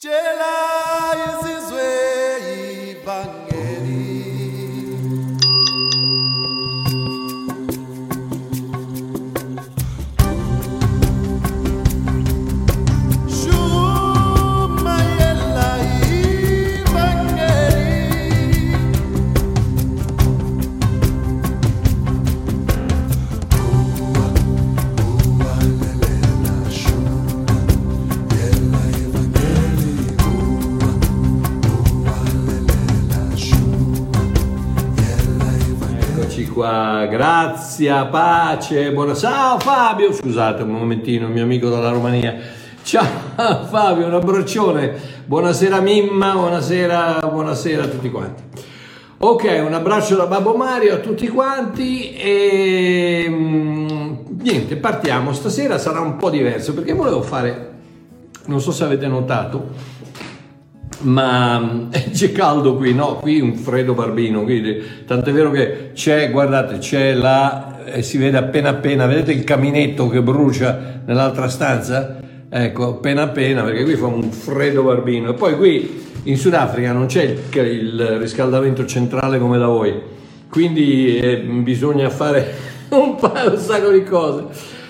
Jela! 0.00 0.67
Grazia, 37.18 38.04
pace, 38.04 38.92
buona... 38.92 39.12
Ciao 39.12 39.58
Fabio, 39.58 40.12
scusate 40.12 40.62
un 40.62 40.70
momentino, 40.70 41.26
mio 41.26 41.42
amico 41.42 41.68
dalla 41.68 41.90
Romania. 41.90 42.36
Ciao 42.84 43.04
Fabio, 43.68 44.06
un 44.06 44.14
abbraccione, 44.14 44.94
buonasera 45.24 45.80
Mimma, 45.80 46.34
buonasera, 46.34 47.18
buonasera 47.28 47.82
a 47.82 47.86
tutti 47.88 48.08
quanti. 48.08 48.42
Ok, 49.18 49.62
un 49.66 49.74
abbraccio 49.74 50.14
da 50.14 50.26
Babbo 50.26 50.54
Mario 50.54 50.94
a 50.94 50.98
tutti 50.98 51.26
quanti 51.26 52.14
e 52.14 53.26
mm, 53.28 54.16
niente, 54.40 54.76
partiamo. 54.76 55.32
Stasera 55.32 55.76
sarà 55.76 55.98
un 55.98 56.14
po' 56.14 56.30
diverso 56.30 56.72
perché 56.72 56.92
volevo 56.92 57.22
fare, 57.22 57.72
non 58.44 58.60
so 58.60 58.70
se 58.70 58.84
avete 58.84 59.08
notato, 59.08 59.70
ma 61.00 61.58
mm, 61.58 61.90
c'è 62.12 62.32
caldo 62.32 62.76
qui, 62.76 62.94
no? 62.94 63.16
Qui 63.16 63.40
un 63.40 63.54
freddo 63.54 63.94
barbino, 63.94 64.42
quindi 64.42 64.82
tant'è 65.06 65.32
vero 65.32 65.50
che 65.50 65.90
c'è, 65.94 66.30
guardate, 66.30 66.78
c'è 66.78 67.14
là 67.14 67.84
e 67.84 68.02
si 68.02 68.18
vede 68.18 68.36
appena 68.36 68.70
appena, 68.70 69.06
vedete 69.06 69.32
il 69.32 69.44
caminetto 69.44 70.08
che 70.08 70.22
brucia 70.22 71.00
nell'altra 71.04 71.48
stanza? 71.48 72.18
Ecco, 72.50 72.88
appena 72.88 73.22
appena, 73.22 73.62
perché 73.62 73.84
qui 73.84 73.94
fa 73.94 74.06
un 74.06 74.30
freddo 74.30 74.82
barbino. 74.82 75.30
E 75.30 75.34
poi 75.34 75.56
qui 75.56 76.06
in 76.24 76.36
Sudafrica 76.36 76.92
non 76.92 77.06
c'è 77.06 77.22
il, 77.22 77.40
il 77.54 78.18
riscaldamento 78.18 78.84
centrale 78.86 79.38
come 79.38 79.58
da 79.58 79.66
voi, 79.66 79.94
quindi 80.50 81.18
eh, 81.18 81.38
bisogna 81.38 82.10
fare 82.10 82.54
un, 82.90 83.14
paio, 83.16 83.52
un 83.52 83.58
sacco 83.58 83.90
di 83.90 84.02
cose. 84.02 84.44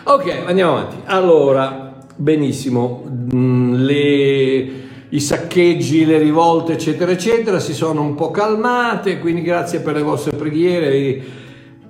Ok, 0.04 0.44
andiamo 0.46 0.78
avanti. 0.78 0.96
Allora, 1.04 1.96
benissimo, 2.16 3.04
mm, 3.34 3.74
le 3.74 4.86
i 5.10 5.20
saccheggi, 5.20 6.04
le 6.04 6.18
rivolte, 6.18 6.74
eccetera, 6.74 7.10
eccetera, 7.10 7.58
si 7.58 7.72
sono 7.72 8.02
un 8.02 8.14
po' 8.14 8.30
calmate, 8.30 9.18
quindi 9.18 9.42
grazie 9.42 9.80
per 9.80 9.94
le 9.94 10.02
vostre 10.02 10.36
preghiere, 10.36 11.22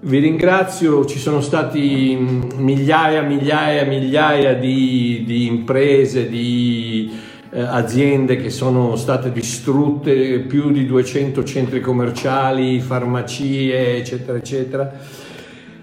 vi, 0.01 0.19
ringrazio, 0.19 1.05
ci 1.05 1.19
sono 1.19 1.41
stati 1.41 2.17
mm, 2.17 2.43
migliaia, 2.59 3.23
migliaia, 3.23 3.85
migliaia 3.85 4.55
di, 4.55 5.25
di 5.27 5.47
imprese, 5.47 6.29
di 6.29 7.11
eh, 7.51 7.61
aziende 7.61 8.37
che 8.37 8.51
sono 8.51 8.95
state 8.95 9.33
distrutte, 9.33 10.39
più 10.41 10.71
di 10.71 10.87
200 10.87 11.43
centri 11.43 11.81
commerciali, 11.81 12.79
farmacie, 12.79 13.97
eccetera, 13.97 14.39
eccetera. 14.39 15.27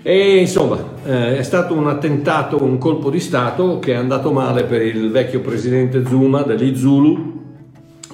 E 0.08 0.38
insomma, 0.38 0.78
eh, 1.04 1.40
è 1.40 1.42
stato 1.42 1.74
un 1.74 1.88
attentato, 1.88 2.62
un 2.62 2.78
colpo 2.78 3.10
di 3.10 3.20
Stato 3.20 3.80
che 3.80 3.94
è 3.94 3.96
andato 3.96 4.32
male 4.32 4.66
per 4.66 4.84
il 4.84 5.10
vecchio 5.10 5.40
presidente 5.40 6.06
Zuma 6.06 6.44
degli 6.44 6.76
Zulu, 6.76 7.42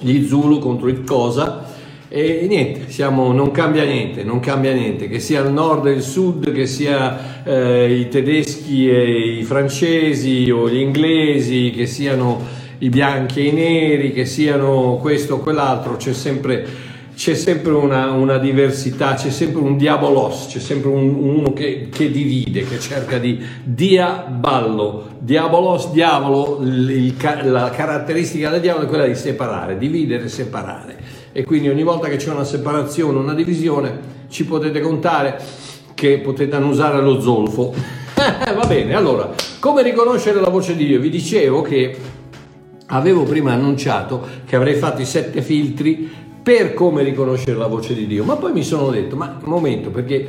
gli 0.00 0.24
Zulu 0.24 0.58
contro 0.58 0.88
il 0.88 1.04
Cosa. 1.04 1.66
E 2.08 2.46
niente, 2.48 2.88
siamo, 2.88 3.30
non 3.32 3.50
cambia 3.50 3.84
niente, 3.84 4.24
non 4.24 4.40
cambia 4.40 4.72
niente, 4.72 5.06
che 5.06 5.18
sia 5.18 5.42
il 5.42 5.52
nord 5.52 5.84
e 5.84 5.90
il 5.90 6.00
sud, 6.00 6.50
che 6.52 6.64
sia 6.64 7.42
eh, 7.44 7.94
i 7.94 8.08
tedeschi 8.08 8.88
e 8.88 9.38
i 9.40 9.42
francesi 9.42 10.50
o 10.50 10.70
gli 10.70 10.78
inglesi, 10.78 11.72
che 11.76 11.84
siano 11.84 12.40
i 12.78 12.88
bianchi 12.88 13.40
e 13.40 13.48
i 13.48 13.52
neri, 13.52 14.12
che 14.12 14.24
siano 14.24 14.96
questo 14.98 15.34
o 15.34 15.38
quell'altro, 15.40 15.96
c'è 15.96 16.14
sempre 16.14 16.66
c'è 17.22 17.34
sempre 17.36 17.70
una, 17.70 18.10
una, 18.10 18.36
diversità, 18.38 19.14
c'è 19.14 19.30
sempre 19.30 19.60
un 19.60 19.76
diabolos, 19.76 20.46
c'è 20.48 20.58
sempre 20.58 20.90
un, 20.90 21.14
uno 21.14 21.52
che, 21.52 21.88
che, 21.88 22.10
divide, 22.10 22.64
che 22.64 22.80
cerca 22.80 23.18
di 23.18 23.40
diaballo, 23.62 25.10
diabolos, 25.20 25.92
diavolo, 25.92 26.58
il, 26.62 27.14
la 27.44 27.70
caratteristica 27.70 28.50
del 28.50 28.60
diavolo 28.60 28.86
è 28.86 28.88
quella 28.88 29.06
di 29.06 29.14
separare, 29.14 29.78
dividere, 29.78 30.26
separare. 30.26 30.96
E 31.30 31.44
quindi 31.44 31.68
ogni 31.68 31.84
volta 31.84 32.08
che 32.08 32.16
c'è 32.16 32.32
una 32.32 32.42
separazione, 32.42 33.20
una 33.20 33.34
divisione, 33.34 34.00
ci 34.28 34.44
potete 34.44 34.80
contare 34.80 35.40
che 35.94 36.18
potete 36.18 36.56
annusare 36.56 37.00
lo 37.00 37.20
zolfo. 37.20 37.72
Va 38.16 38.66
bene, 38.66 38.96
allora, 38.96 39.32
come 39.60 39.84
riconoscere 39.84 40.40
la 40.40 40.48
voce 40.48 40.74
di 40.74 40.86
Dio? 40.86 40.98
Vi 40.98 41.08
dicevo 41.08 41.62
che 41.62 41.96
avevo 42.86 43.22
prima 43.22 43.52
annunciato 43.52 44.26
che 44.44 44.56
avrei 44.56 44.74
fatto 44.74 45.00
i 45.00 45.06
sette 45.06 45.40
filtri 45.40 46.10
per 46.42 46.74
come 46.74 47.02
riconoscere 47.02 47.56
la 47.56 47.66
voce 47.66 47.94
di 47.94 48.06
Dio. 48.06 48.24
Ma 48.24 48.36
poi 48.36 48.52
mi 48.52 48.64
sono 48.64 48.90
detto, 48.90 49.16
ma 49.16 49.38
un 49.42 49.50
momento, 49.50 49.90
perché 49.90 50.26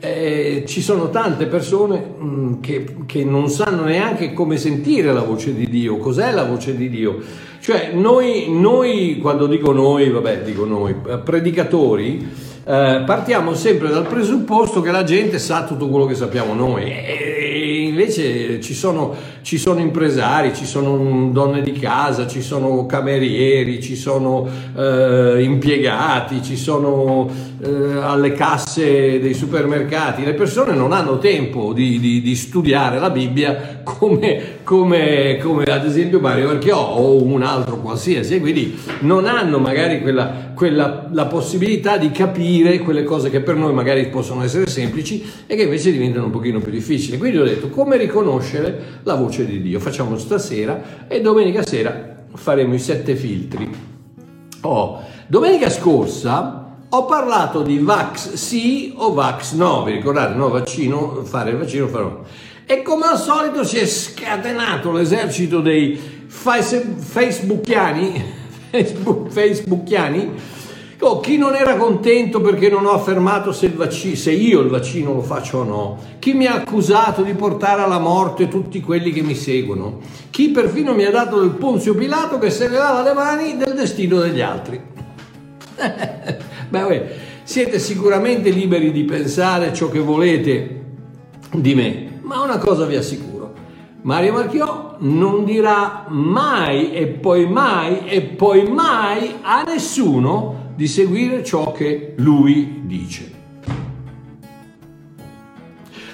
eh, 0.00 0.64
ci 0.66 0.82
sono 0.82 1.10
tante 1.10 1.46
persone 1.46 1.98
mh, 2.18 2.60
che, 2.60 2.96
che, 3.06 3.24
non 3.24 3.48
sanno 3.48 3.84
neanche 3.84 4.32
come 4.32 4.56
sentire 4.56 5.12
la 5.12 5.22
voce 5.22 5.54
di 5.54 5.68
Dio, 5.68 5.98
cos'è 5.98 6.32
la 6.32 6.44
voce 6.44 6.76
di 6.76 6.90
Dio. 6.90 7.20
Cioè 7.60 7.92
noi, 7.94 8.46
noi 8.50 9.18
quando 9.22 9.46
dico 9.46 9.70
noi, 9.70 10.10
vabbè 10.10 10.42
dico 10.42 10.64
noi, 10.64 10.96
predicatori, 11.24 12.28
eh, 12.64 13.02
partiamo 13.06 13.54
sempre 13.54 13.90
dal 13.90 14.06
presupposto 14.06 14.80
che 14.80 14.90
la 14.90 15.04
gente 15.04 15.38
sa 15.38 15.64
tutto 15.64 15.88
quello 15.88 16.06
che 16.06 16.16
sappiamo 16.16 16.54
noi. 16.54 16.82
E 16.84 17.86
invece 17.86 18.60
ci 18.60 18.74
sono, 18.74 19.14
ci 19.42 19.58
sono 19.58 19.80
impresari, 19.80 20.54
ci 20.54 20.64
sono 20.64 21.30
donne 21.30 21.62
di 21.62 21.72
casa, 21.72 22.26
ci 22.26 22.40
sono 22.40 22.86
camerieri, 22.86 23.82
ci 23.82 23.96
sono 23.96 24.48
eh, 24.76 25.42
impiegati, 25.42 26.42
ci 26.42 26.56
sono 26.56 27.28
eh, 27.60 27.98
alle 28.00 28.32
casse 28.32 29.20
dei 29.20 29.34
supermercati. 29.34 30.24
Le 30.24 30.34
persone 30.34 30.74
non 30.74 30.92
hanno 30.92 31.18
tempo 31.18 31.72
di, 31.72 31.98
di, 31.98 32.22
di 32.22 32.34
studiare 32.36 32.98
la 32.98 33.10
Bibbia 33.10 33.80
come, 33.82 34.60
come, 34.62 35.38
come, 35.42 35.64
ad 35.64 35.84
esempio 35.84 36.20
Mario 36.20 36.46
Marchiò 36.46 36.78
o 36.78 37.22
un 37.22 37.42
altro 37.42 37.78
qualsiasi, 37.78 38.40
quindi 38.40 38.78
non 39.00 39.26
hanno 39.26 39.58
magari 39.58 40.00
quella, 40.00 40.52
quella, 40.54 41.08
la 41.10 41.26
possibilità 41.26 41.96
di 41.96 42.10
capire 42.10 42.78
quelle 42.78 43.02
cose 43.02 43.28
che 43.28 43.40
per 43.40 43.56
noi 43.56 43.72
magari 43.72 44.08
possono 44.08 44.42
essere 44.42 44.68
semplici 44.68 45.24
e 45.46 45.56
che 45.56 45.62
invece 45.62 45.90
diventano 45.90 46.26
un 46.26 46.30
pochino 46.30 46.60
più 46.60 46.70
difficili. 46.70 47.18
Quindi 47.18 47.38
ho 47.38 47.44
detto 47.44 47.68
come 47.68 47.96
riconoscere 47.96 49.00
la 49.02 49.14
voce 49.14 49.31
di 49.40 49.62
Dio. 49.62 49.80
Facciamo 49.80 50.18
stasera 50.18 51.06
e 51.08 51.22
domenica 51.22 51.64
sera 51.64 52.24
faremo 52.34 52.74
i 52.74 52.78
sette 52.78 53.16
filtri. 53.16 53.70
Oh, 54.62 55.02
domenica 55.26 55.70
scorsa 55.70 56.58
ho 56.88 57.04
parlato 57.06 57.62
di 57.62 57.78
Vax 57.78 58.34
sì 58.34 58.92
o 58.96 59.14
Vax 59.14 59.54
no, 59.54 59.82
vi 59.82 59.92
ricordate, 59.92 60.34
no, 60.34 60.50
vaccino, 60.50 61.22
fare 61.24 61.52
il 61.52 61.56
vaccino, 61.56 61.88
fare 61.88 62.04
no. 62.04 62.24
E 62.66 62.82
come 62.82 63.06
al 63.06 63.18
solito 63.18 63.64
si 63.64 63.78
è 63.78 63.86
scatenato 63.86 64.92
l'esercito 64.92 65.60
dei 65.60 65.98
facebookiani, 66.28 68.22
Facebook, 68.70 69.30
facebookiani, 69.30 70.32
oh, 71.02 71.20
chi 71.20 71.36
non 71.36 71.54
era 71.54 71.76
contento 71.76 72.40
perché 72.40 72.68
non 72.68 72.86
ho 72.86 72.92
affermato 72.92 73.52
se, 73.52 73.68
vaccino, 73.70 74.14
se 74.14 74.30
io 74.30 74.60
il 74.60 74.68
vaccino 74.68 75.12
lo 75.12 75.20
faccio 75.20 75.58
o 75.58 75.64
no, 75.64 75.98
chi 76.18 76.32
mi 76.32 76.46
ha 76.46 76.54
accusato 76.54 77.22
di 77.22 77.34
portare 77.34 77.82
alla 77.82 77.98
morte 77.98 78.48
tutti 78.48 78.80
quelli 78.80 79.10
che 79.10 79.22
mi 79.22 79.34
seguono, 79.34 79.98
chi 80.30 80.50
perfino 80.50 80.94
mi 80.94 81.04
ha 81.04 81.10
dato 81.10 81.40
del 81.40 81.50
Ponzio 81.50 81.94
Pilato 81.94 82.38
che 82.38 82.50
se 82.50 82.68
ne 82.68 82.76
lava 82.76 83.02
le 83.02 83.12
mani 83.12 83.56
del 83.56 83.74
destino 83.74 84.20
degli 84.20 84.40
altri. 84.40 84.80
Beh, 86.68 87.06
siete 87.42 87.78
sicuramente 87.78 88.50
liberi 88.50 88.92
di 88.92 89.04
pensare 89.04 89.74
ciò 89.74 89.88
che 89.90 89.98
volete 89.98 90.84
di 91.52 91.74
me, 91.74 92.20
ma 92.22 92.40
una 92.42 92.58
cosa 92.58 92.86
vi 92.86 92.96
assicuro, 92.96 93.52
Mario 94.02 94.32
Marchiò 94.32 94.96
non 95.00 95.44
dirà 95.44 96.06
mai 96.08 96.92
e 96.92 97.06
poi 97.06 97.46
mai 97.46 98.06
e 98.06 98.22
poi 98.22 98.70
mai 98.70 99.34
a 99.42 99.62
nessuno 99.62 100.61
di 100.74 100.86
seguire 100.86 101.44
ciò 101.44 101.72
che 101.72 102.14
lui 102.16 102.82
dice. 102.84 103.40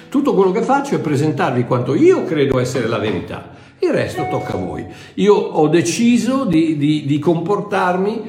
Tutto 0.09 0.33
quello 0.33 0.51
che 0.51 0.63
faccio 0.63 0.95
è 0.95 0.99
presentarvi 0.99 1.65
quanto 1.65 1.93
io 1.93 2.23
credo 2.23 2.59
essere 2.59 2.87
la 2.87 2.97
verità, 2.97 3.51
il 3.79 3.91
resto 3.91 4.27
tocca 4.29 4.53
a 4.53 4.57
voi. 4.57 4.85
Io 5.15 5.35
ho 5.35 5.67
deciso 5.67 6.45
di, 6.45 6.77
di, 6.77 7.05
di 7.05 7.19
comportarmi 7.19 8.21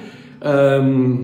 um, 0.43 1.23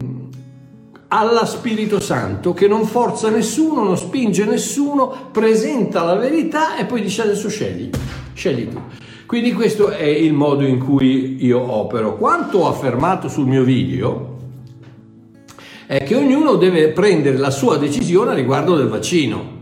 alla 1.08 1.44
Spirito 1.44 2.00
Santo 2.00 2.54
che 2.54 2.66
non 2.66 2.84
forza 2.84 3.28
nessuno, 3.28 3.84
non 3.84 3.98
spinge 3.98 4.46
nessuno, 4.46 5.28
presenta 5.30 6.02
la 6.02 6.14
verità 6.14 6.78
e 6.78 6.86
poi 6.86 7.02
dice 7.02 7.22
adesso 7.22 7.50
scegli, 7.50 7.90
scegli 8.32 8.68
tu. 8.68 8.80
Quindi 9.26 9.52
questo 9.52 9.90
è 9.90 10.04
il 10.04 10.32
modo 10.32 10.64
in 10.64 10.78
cui 10.78 11.44
io 11.44 11.60
opero. 11.60 12.16
Quanto 12.16 12.60
ho 12.60 12.68
affermato 12.68 13.28
sul 13.28 13.46
mio 13.46 13.62
video 13.62 14.35
è 15.86 16.02
che 16.02 16.16
ognuno 16.16 16.56
deve 16.56 16.88
prendere 16.88 17.36
la 17.36 17.50
sua 17.50 17.76
decisione 17.76 18.34
riguardo 18.34 18.76
del 18.76 18.88
vaccino. 18.88 19.54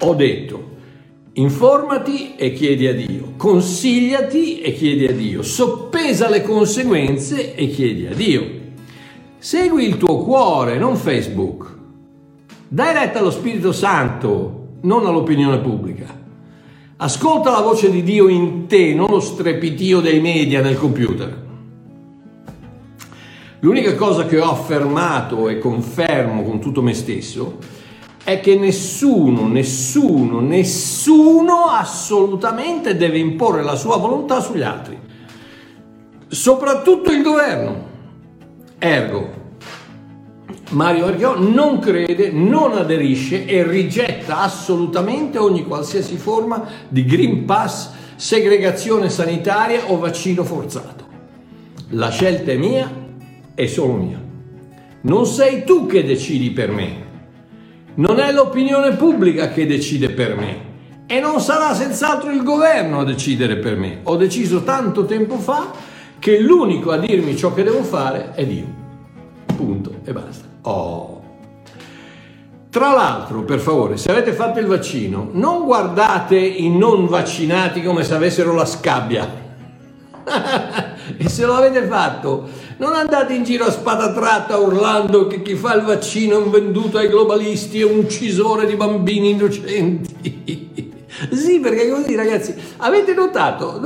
Ho 0.00 0.14
detto, 0.14 0.72
informati 1.34 2.34
e 2.34 2.52
chiedi 2.52 2.88
a 2.88 2.94
Dio, 2.94 3.34
consigliati 3.36 4.60
e 4.60 4.72
chiedi 4.74 5.06
a 5.06 5.12
Dio, 5.12 5.42
soppesa 5.42 6.28
le 6.28 6.42
conseguenze 6.42 7.54
e 7.54 7.68
chiedi 7.68 8.06
a 8.06 8.14
Dio. 8.14 8.62
Segui 9.38 9.86
il 9.86 9.96
tuo 9.96 10.18
cuore, 10.18 10.76
non 10.76 10.96
Facebook. 10.96 11.72
Dai 12.66 12.92
retta 12.92 13.20
allo 13.20 13.30
Spirito 13.30 13.70
Santo, 13.70 14.78
non 14.80 15.06
all'opinione 15.06 15.58
pubblica. 15.58 16.22
Ascolta 16.96 17.50
la 17.50 17.60
voce 17.60 17.90
di 17.90 18.02
Dio 18.02 18.28
in 18.28 18.66
te, 18.66 18.92
non 18.94 19.06
lo 19.08 19.20
strepitio 19.20 20.00
dei 20.00 20.20
media 20.20 20.60
nel 20.60 20.76
computer. 20.76 21.43
L'unica 23.64 23.94
cosa 23.94 24.26
che 24.26 24.38
ho 24.38 24.50
affermato 24.50 25.48
e 25.48 25.56
confermo 25.56 26.42
con 26.42 26.60
tutto 26.60 26.82
me 26.82 26.92
stesso 26.92 27.56
è 28.22 28.38
che 28.38 28.56
nessuno, 28.56 29.46
nessuno, 29.46 30.40
nessuno 30.40 31.68
assolutamente 31.70 32.94
deve 32.94 33.16
imporre 33.16 33.62
la 33.62 33.74
sua 33.74 33.96
volontà 33.96 34.42
sugli 34.42 34.60
altri, 34.60 34.98
soprattutto 36.28 37.10
il 37.10 37.22
governo. 37.22 37.86
Ergo, 38.78 39.30
Mario 40.72 41.06
Archeò 41.06 41.38
non 41.38 41.78
crede, 41.78 42.32
non 42.32 42.76
aderisce 42.76 43.46
e 43.46 43.66
rigetta 43.66 44.40
assolutamente 44.40 45.38
ogni 45.38 45.64
qualsiasi 45.64 46.18
forma 46.18 46.68
di 46.86 47.06
Green 47.06 47.46
Pass, 47.46 47.92
segregazione 48.16 49.08
sanitaria 49.08 49.90
o 49.90 49.96
vaccino 49.96 50.44
forzato. 50.44 51.06
La 51.92 52.10
scelta 52.10 52.52
è 52.52 52.56
mia 52.56 53.03
e 53.54 53.68
solo 53.68 53.94
mia. 53.94 54.22
Non 55.02 55.26
sei 55.26 55.64
tu 55.64 55.86
che 55.86 56.04
decidi 56.04 56.50
per 56.50 56.70
me, 56.70 57.04
non 57.96 58.18
è 58.18 58.32
l'opinione 58.32 58.96
pubblica 58.96 59.50
che 59.50 59.66
decide 59.66 60.10
per 60.10 60.36
me 60.36 60.72
e 61.06 61.20
non 61.20 61.40
sarà 61.40 61.74
senz'altro 61.74 62.30
il 62.30 62.42
governo 62.42 63.00
a 63.00 63.04
decidere 63.04 63.56
per 63.56 63.76
me. 63.76 64.00
Ho 64.04 64.16
deciso 64.16 64.64
tanto 64.64 65.04
tempo 65.04 65.38
fa 65.38 65.70
che 66.18 66.40
l'unico 66.40 66.90
a 66.90 66.96
dirmi 66.96 67.36
ciò 67.36 67.52
che 67.52 67.62
devo 67.62 67.82
fare 67.82 68.32
è 68.34 68.46
Dio. 68.46 68.66
Punto 69.54 69.92
e 70.04 70.12
basta. 70.12 70.44
Oh. 70.62 71.22
Tra 72.70 72.92
l'altro, 72.92 73.42
per 73.42 73.60
favore, 73.60 73.96
se 73.96 74.10
avete 74.10 74.32
fatto 74.32 74.58
il 74.58 74.66
vaccino, 74.66 75.28
non 75.32 75.64
guardate 75.64 76.36
i 76.36 76.68
non 76.76 77.06
vaccinati 77.06 77.82
come 77.82 78.02
se 78.02 78.14
avessero 78.14 78.52
la 78.52 78.64
scabbia. 78.64 79.42
e 81.16 81.28
se 81.28 81.44
lo 81.44 81.54
avete 81.54 81.86
fatto, 81.86 82.48
non 82.78 82.94
andate 82.94 83.34
in 83.34 83.44
giro 83.44 83.64
a 83.64 83.70
spada 83.70 84.12
tratta 84.12 84.58
urlando 84.58 85.26
che 85.26 85.42
chi 85.42 85.54
fa 85.54 85.74
il 85.74 85.82
vaccino 85.82 86.34
è 86.34 86.42
un 86.42 86.50
venduto 86.50 86.98
ai 86.98 87.08
globalisti, 87.08 87.80
è 87.80 87.84
un 87.84 87.98
uccisore 87.98 88.66
di 88.66 88.74
bambini 88.74 89.30
innocenti. 89.30 90.92
Sì, 91.30 91.60
perché 91.60 91.88
così 91.88 92.16
ragazzi, 92.16 92.54
avete 92.78 93.14
notato, 93.14 93.80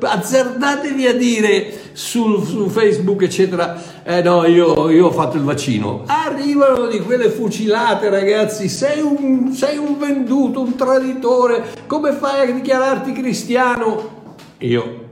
azzardatevi 0.00 1.06
a 1.06 1.14
dire 1.14 1.72
su, 1.92 2.42
su 2.44 2.68
Facebook 2.68 3.22
eccetera, 3.22 3.80
eh 4.02 4.20
no, 4.20 4.44
io, 4.46 4.90
io, 4.90 5.06
ho 5.06 5.12
fatto 5.12 5.36
il 5.36 5.44
vaccino. 5.44 6.02
Arrivano 6.06 6.88
di 6.88 6.98
quelle 6.98 7.30
fucilate 7.30 8.10
ragazzi, 8.10 8.68
sei 8.68 9.00
un, 9.00 9.52
sei 9.52 9.76
un 9.76 9.96
venduto, 9.96 10.60
un 10.60 10.74
traditore, 10.74 11.62
come 11.86 12.12
fai 12.12 12.48
a 12.48 12.52
dichiararti 12.52 13.12
cristiano? 13.12 14.20
Io 14.58 15.10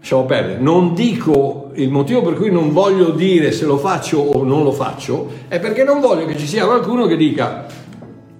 lasciamo 0.00 0.24
perdere, 0.24 0.58
non 0.58 0.94
dico 0.94 1.70
il 1.74 1.90
motivo 1.90 2.22
per 2.22 2.34
cui 2.34 2.50
non 2.50 2.72
voglio 2.72 3.10
dire 3.10 3.52
se 3.52 3.66
lo 3.66 3.78
faccio 3.78 4.18
o 4.18 4.42
non 4.42 4.64
lo 4.64 4.72
faccio, 4.72 5.28
è 5.46 5.60
perché 5.60 5.84
non 5.84 6.00
voglio 6.00 6.26
che 6.26 6.36
ci 6.36 6.46
sia 6.46 6.64
qualcuno 6.64 7.06
che 7.06 7.16
dica 7.16 7.66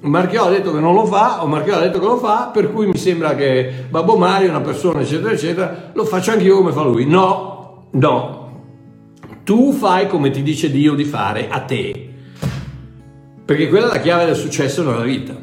Marchiò 0.02 0.46
ha 0.46 0.50
detto 0.50 0.72
che 0.72 0.80
non 0.80 0.94
lo 0.94 1.04
fa 1.04 1.42
o 1.42 1.46
Marchiò 1.46 1.76
ha 1.76 1.80
detto 1.80 1.98
che 1.98 2.06
lo 2.06 2.16
fa, 2.16 2.50
per 2.52 2.72
cui 2.72 2.86
mi 2.86 2.96
sembra 2.96 3.34
che 3.34 3.84
Babbo 3.90 4.16
Mario 4.16 4.46
è 4.48 4.50
una 4.50 4.62
persona 4.62 5.02
eccetera 5.02 5.32
eccetera, 5.32 5.90
lo 5.92 6.04
faccio 6.04 6.30
anch'io 6.30 6.56
come 6.56 6.72
fa 6.72 6.82
lui. 6.82 7.04
No, 7.04 7.88
no. 7.90 8.38
Tu 9.44 9.72
fai 9.72 10.08
come 10.08 10.30
ti 10.30 10.42
dice 10.42 10.70
Dio 10.70 10.94
di 10.94 11.04
fare 11.04 11.48
a 11.50 11.60
te. 11.60 12.08
Perché 13.44 13.68
quella 13.68 13.90
è 13.90 13.94
la 13.94 14.00
chiave 14.00 14.24
del 14.24 14.36
successo 14.36 14.82
nella 14.82 15.02
vita. 15.02 15.34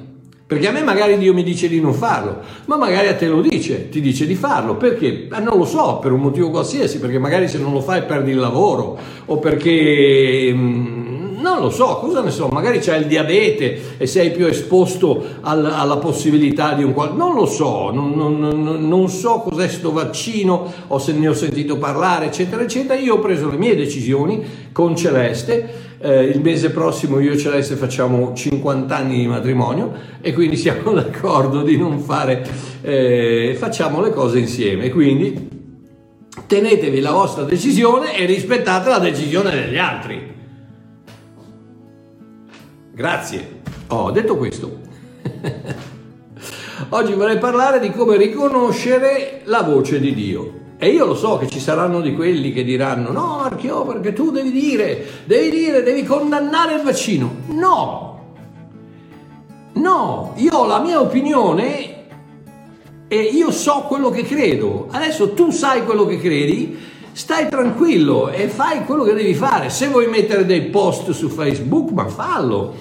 Perché 0.48 0.70
a 0.70 0.72
me 0.72 0.82
magari 0.82 1.18
Dio 1.18 1.34
mi 1.34 1.44
dice 1.44 1.68
di 1.68 1.82
non 1.82 1.94
farlo, 1.94 2.40
ma 2.68 2.78
magari 2.78 3.10
a 3.10 3.16
te 3.16 3.28
lo 3.28 3.42
dice, 3.42 3.90
ti 3.90 4.00
dice 4.00 4.26
di 4.26 4.36
farlo. 4.36 4.78
Perché? 4.78 5.28
Eh, 5.28 5.40
non 5.42 5.58
lo 5.58 5.66
so, 5.66 6.00
per 6.02 6.14
un 6.14 6.22
motivo 6.22 6.50
qualsiasi, 6.50 7.02
perché 7.02 7.20
magari 7.20 7.50
se 7.50 7.58
non 7.58 7.74
lo 7.74 7.82
fai 7.82 8.04
perdi 8.04 8.32
il 8.32 8.38
lavoro 8.38 8.98
o 9.26 9.40
perché... 9.40 10.54
Mh, 10.54 11.17
non 11.38 11.60
lo 11.60 11.70
so, 11.70 11.98
cosa 11.98 12.22
ne 12.22 12.32
so, 12.32 12.48
magari 12.48 12.80
c'hai 12.80 13.02
il 13.02 13.08
diabete 13.08 13.98
e 13.98 14.08
sei 14.08 14.32
più 14.32 14.48
esposto 14.48 15.24
al, 15.42 15.66
alla 15.66 15.98
possibilità 15.98 16.74
di 16.74 16.84
un 16.84 16.94
qual... 16.94 17.16
Non 17.16 17.36
lo 17.36 17.46
so, 17.46 17.92
non, 17.92 18.12
non, 18.12 18.88
non 18.88 19.10
so 19.10 19.42
cos'è 19.42 19.68
sto 19.68 19.92
vaccino, 19.92 20.72
o 20.88 20.98
se 20.98 21.14
ne 21.14 21.28
ho 21.28 21.34
sentito 21.34 21.78
parlare, 21.78 22.26
eccetera, 22.26 22.64
eccetera. 22.64 23.00
Io 23.00 23.16
ho 23.16 23.20
preso 23.20 23.50
le 23.50 23.58
mie 23.58 23.76
decisioni 23.76 24.44
con 24.72 24.96
Celeste. 24.96 25.86
Eh, 26.00 26.24
il 26.24 26.42
mese 26.42 26.72
prossimo 26.72 27.20
io 27.20 27.34
e 27.34 27.38
Celeste 27.38 27.76
facciamo 27.76 28.34
50 28.34 28.96
anni 28.96 29.18
di 29.18 29.28
matrimonio 29.28 29.92
e 30.22 30.34
quindi 30.34 30.56
siamo 30.56 30.92
d'accordo 30.94 31.62
di 31.62 31.78
non 31.78 32.00
fare, 32.00 32.48
eh, 32.82 33.56
facciamo 33.58 34.02
le 34.02 34.10
cose 34.10 34.40
insieme. 34.40 34.90
Quindi 34.90 35.50
tenetevi 36.48 37.00
la 37.00 37.12
vostra 37.12 37.44
decisione 37.44 38.16
e 38.18 38.26
rispettate 38.26 38.90
la 38.90 39.00
decisione 39.00 39.52
degli 39.52 39.78
altri. 39.78 40.37
Grazie. 42.98 43.60
Oh, 43.90 44.10
detto 44.10 44.38
questo, 44.38 44.80
oggi 46.90 47.14
vorrei 47.14 47.38
parlare 47.38 47.80
di 47.80 47.92
come 47.92 48.18
riconoscere 48.18 49.42
la 49.44 49.62
voce 49.62 50.00
di 50.00 50.16
Dio. 50.16 50.54
E 50.80 50.90
io 50.90 51.06
lo 51.06 51.14
so 51.14 51.38
che 51.38 51.48
ci 51.48 51.60
saranno 51.60 52.02
di 52.02 52.16
quelli 52.16 52.52
che 52.52 52.64
diranno: 52.64 53.12
No, 53.12 53.42
Archeo, 53.42 53.86
perché 53.86 54.14
tu 54.14 54.32
devi 54.32 54.50
dire, 54.50 55.06
devi 55.26 55.52
dire, 55.52 55.84
devi 55.84 56.02
condannare 56.02 56.74
il 56.74 56.82
vaccino. 56.82 57.36
No, 57.50 58.34
no, 59.74 60.34
io 60.38 60.56
ho 60.56 60.66
la 60.66 60.80
mia 60.80 61.00
opinione 61.00 62.06
e 63.08 63.22
io 63.22 63.52
so 63.52 63.86
quello 63.88 64.10
che 64.10 64.24
credo. 64.24 64.88
Adesso 64.90 65.34
tu 65.34 65.52
sai 65.52 65.86
quello 65.86 66.08
che 66.08 66.18
credi, 66.18 66.76
stai 67.18 67.50
tranquillo 67.50 68.30
e 68.30 68.48
fai 68.48 68.86
quello 68.86 69.02
che 69.04 69.16
devi 69.16 69.34
fare. 69.34 69.72
Se 69.72 69.88
vuoi 69.88 70.06
mettere 70.08 70.46
dei 70.46 70.62
post 70.62 71.10
su 71.10 71.30
Facebook, 71.30 71.90
ma 71.90 72.08
fallo 72.08 72.76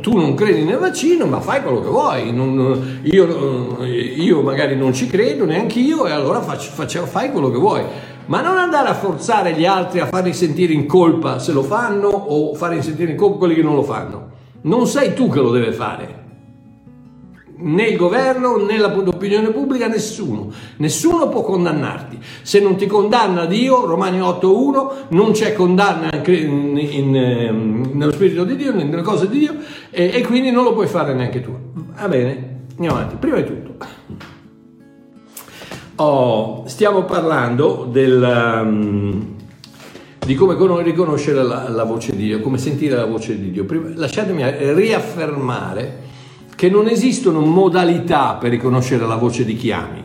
tu 0.00 0.16
non 0.16 0.34
credi 0.34 0.64
nel 0.64 0.78
vaccino, 0.78 1.26
ma 1.26 1.38
fai 1.38 1.62
quello 1.62 1.80
che 1.80 1.88
vuoi. 1.88 2.32
Non, 2.32 3.00
io, 3.04 3.84
io, 3.84 4.42
magari 4.42 4.74
non 4.74 4.92
ci 4.92 5.06
credo 5.06 5.44
neanche 5.44 5.78
io, 5.78 6.08
e 6.08 6.10
allora 6.10 6.40
faccio, 6.40 6.72
faccio, 6.72 7.06
fai 7.06 7.30
quello 7.30 7.50
che 7.50 7.58
vuoi. 7.58 7.84
Ma 8.26 8.40
non 8.40 8.58
andare 8.58 8.88
a 8.88 8.94
forzare 8.94 9.52
gli 9.52 9.64
altri 9.64 10.00
a 10.00 10.06
farli 10.06 10.32
sentire 10.32 10.72
in 10.72 10.86
colpa 10.86 11.38
se 11.38 11.52
lo 11.52 11.62
fanno 11.62 12.08
o 12.08 12.54
farli 12.54 12.82
sentire 12.82 13.12
in 13.12 13.16
colpa 13.16 13.38
quelli 13.38 13.54
che 13.54 13.62
non 13.62 13.76
lo 13.76 13.84
fanno. 13.84 14.30
Non 14.62 14.88
sei 14.88 15.14
tu 15.14 15.30
che 15.30 15.38
lo 15.38 15.52
deve 15.52 15.70
fare 15.72 16.17
né 17.60 17.84
il 17.84 17.96
governo 17.96 18.56
né 18.56 18.78
l'opinione 18.78 19.50
pubblica, 19.50 19.88
nessuno. 19.88 20.52
Nessuno 20.76 21.28
può 21.28 21.42
condannarti. 21.42 22.18
Se 22.42 22.60
non 22.60 22.76
ti 22.76 22.86
condanna 22.86 23.46
Dio, 23.46 23.84
Romani 23.84 24.18
8.1, 24.18 24.90
non 25.08 25.32
c'è 25.32 25.54
condanna 25.54 26.10
in, 26.26 26.78
in, 26.78 27.16
ehm, 27.16 27.90
nello 27.94 28.12
Spirito 28.12 28.44
di 28.44 28.56
Dio, 28.56 28.72
nelle 28.72 29.02
cose 29.02 29.28
di 29.28 29.38
Dio, 29.38 29.56
e, 29.90 30.10
e, 30.12 30.22
quindi 30.22 30.50
non 30.50 30.64
lo 30.64 30.72
puoi 30.72 30.86
fare 30.86 31.14
neanche 31.14 31.40
tu. 31.40 31.56
Va 31.96 32.08
bene, 32.08 32.60
andiamo 32.76 32.96
avanti. 32.96 33.16
Prima 33.16 33.36
di 33.36 33.44
tutto, 33.44 33.86
oh, 35.96 36.64
stiamo 36.66 37.04
parlando 37.04 37.86
del... 37.90 38.60
Um, 38.62 39.36
di 40.28 40.34
come 40.34 40.56
riconoscere 40.82 41.42
la, 41.42 41.70
la, 41.70 41.84
voce 41.84 42.14
di 42.14 42.24
Dio, 42.24 42.40
come 42.40 42.58
sentire 42.58 42.96
la 42.96 43.06
voce 43.06 43.40
di 43.40 43.50
Dio. 43.50 43.64
Prima, 43.64 43.88
lasciatemi 43.94 44.44
riaffermare 44.74 46.07
che 46.58 46.68
non 46.68 46.88
esistono 46.88 47.38
modalità 47.38 48.34
per 48.34 48.50
riconoscere 48.50 49.06
la 49.06 49.14
voce 49.14 49.44
di 49.44 49.54
chi 49.54 49.70
ami. 49.70 50.02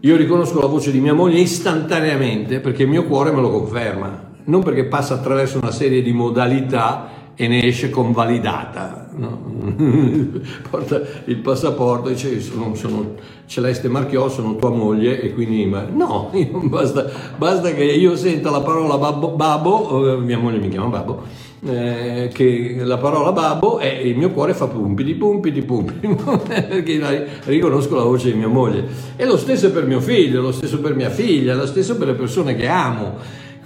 Io 0.00 0.16
riconosco 0.16 0.60
la 0.60 0.66
voce 0.66 0.90
di 0.90 0.98
mia 0.98 1.12
moglie 1.12 1.40
istantaneamente 1.40 2.60
perché 2.60 2.84
il 2.84 2.88
mio 2.88 3.04
cuore 3.04 3.32
me 3.32 3.42
lo 3.42 3.50
conferma, 3.50 4.30
non 4.44 4.62
perché 4.62 4.86
passa 4.86 5.12
attraverso 5.12 5.58
una 5.58 5.72
serie 5.72 6.00
di 6.00 6.12
modalità 6.12 7.32
e 7.34 7.48
ne 7.48 7.62
esce 7.62 7.90
convalidata. 7.90 9.10
no? 9.14 9.42
porta 10.70 11.02
il 11.26 11.36
passaporto 11.36 12.08
e 12.08 12.14
dice 12.14 12.40
sono, 12.40 12.74
sono 12.76 13.14
Celeste 13.44 13.88
Marchiò, 13.88 14.30
sono 14.30 14.56
tua 14.56 14.70
moglie 14.70 15.20
e 15.20 15.34
quindi 15.34 15.66
ma- 15.66 15.86
no, 15.86 16.30
basta, 16.64 17.04
basta 17.36 17.74
che 17.74 17.84
io 17.84 18.16
senta 18.16 18.48
la 18.48 18.62
parola 18.62 18.96
babbo, 18.96 19.32
babbo 19.32 20.14
eh, 20.14 20.16
mia 20.16 20.38
moglie 20.38 20.60
mi 20.60 20.70
chiama 20.70 20.86
babbo, 20.86 21.24
eh, 21.66 22.30
che 22.32 22.76
la 22.82 22.98
parola 22.98 23.32
babbo 23.32 23.78
e 23.78 24.08
il 24.08 24.16
mio 24.16 24.30
cuore 24.30 24.54
fa 24.54 24.66
pumpidi 24.66 25.14
pumpidi 25.14 25.62
pumpidi 25.62 26.14
perché 26.46 27.40
riconosco 27.44 27.96
la 27.96 28.04
voce 28.04 28.30
di 28.32 28.38
mia 28.38 28.48
moglie 28.48 28.84
e 29.16 29.24
lo 29.24 29.36
stesso 29.36 29.70
per 29.70 29.86
mio 29.86 30.00
figlio, 30.00 30.40
lo 30.40 30.52
stesso 30.52 30.80
per 30.80 30.94
mia 30.94 31.10
figlia, 31.10 31.54
lo 31.54 31.66
stesso 31.66 31.96
per 31.96 32.08
le 32.08 32.14
persone 32.14 32.54
che 32.54 32.66
amo 32.66 33.16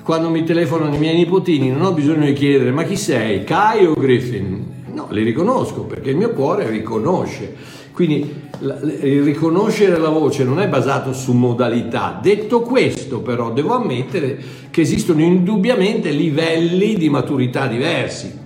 quando 0.03 0.31
mi 0.31 0.43
telefonano 0.43 0.95
i 0.95 0.99
miei 0.99 1.17
nipotini 1.17 1.71
non 1.71 1.83
ho 1.83 1.93
bisogno 1.93 2.27
di 2.27 2.33
chiedere 2.33 2.73
ma 2.73 2.83
chi 2.83 2.97
sei, 2.97 3.45
Kai 3.45 3.87
o 3.87 3.95
Griffin? 3.95 4.81
No, 4.93 5.07
li 5.11 5.23
riconosco 5.23 5.83
perché 5.83 6.11
il 6.11 6.17
mio 6.17 6.31
cuore 6.31 6.69
riconosce. 6.69 7.55
Quindi 7.93 8.42
il 8.61 9.23
riconoscere 9.23 9.99
la 9.99 10.09
voce 10.09 10.45
non 10.45 10.61
è 10.61 10.69
basato 10.69 11.13
su 11.13 11.33
modalità. 11.33 12.19
Detto 12.21 12.61
questo 12.61 13.21
però 13.21 13.53
devo 13.53 13.75
ammettere 13.75 14.39
che 14.71 14.81
esistono 14.83 15.23
indubbiamente 15.23 16.11
livelli 16.11 16.95
di 16.95 17.09
maturità 17.09 17.67
diversi. 17.67 18.41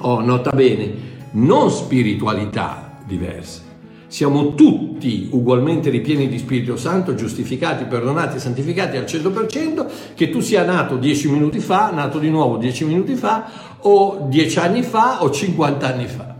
Oh, 0.00 0.20
nota 0.20 0.50
bene, 0.50 0.92
non 1.32 1.70
spiritualità 1.70 3.00
diverse. 3.04 3.66
Siamo 4.06 4.54
tutti 4.54 5.28
ugualmente 5.32 5.90
ripieni 5.90 6.28
di 6.28 6.38
Spirito 6.38 6.78
Santo, 6.78 7.14
giustificati, 7.14 7.84
perdonati 7.84 8.38
santificati 8.38 8.96
al 8.96 9.04
100%, 9.04 9.86
che 10.14 10.30
tu 10.30 10.40
sia 10.40 10.64
nato 10.64 10.96
10 10.96 11.30
minuti 11.30 11.58
fa, 11.58 11.90
nato 11.90 12.18
di 12.18 12.30
nuovo 12.30 12.56
10 12.56 12.86
minuti 12.86 13.14
fa, 13.16 13.50
o 13.80 14.26
10 14.30 14.58
anni 14.60 14.82
fa, 14.82 15.22
o 15.22 15.30
50 15.30 15.86
anni 15.86 16.06
fa. 16.06 16.37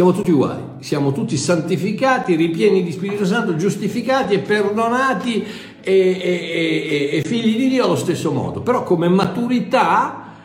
Siamo 0.00 0.14
tutti 0.14 0.30
uguali, 0.30 0.62
siamo 0.78 1.12
tutti 1.12 1.36
santificati, 1.36 2.34
ripieni 2.34 2.82
di 2.82 2.90
Spirito 2.90 3.26
Santo, 3.26 3.54
giustificati 3.56 4.32
e 4.32 4.38
perdonati 4.38 5.44
e, 5.82 5.92
e- 5.92 7.10
e- 7.12 7.18
e 7.18 7.22
figli 7.22 7.54
di 7.54 7.68
Dio 7.68 7.84
allo 7.84 7.96
stesso 7.96 8.32
modo. 8.32 8.62
Però 8.62 8.82
come 8.82 9.10
maturità 9.10 10.36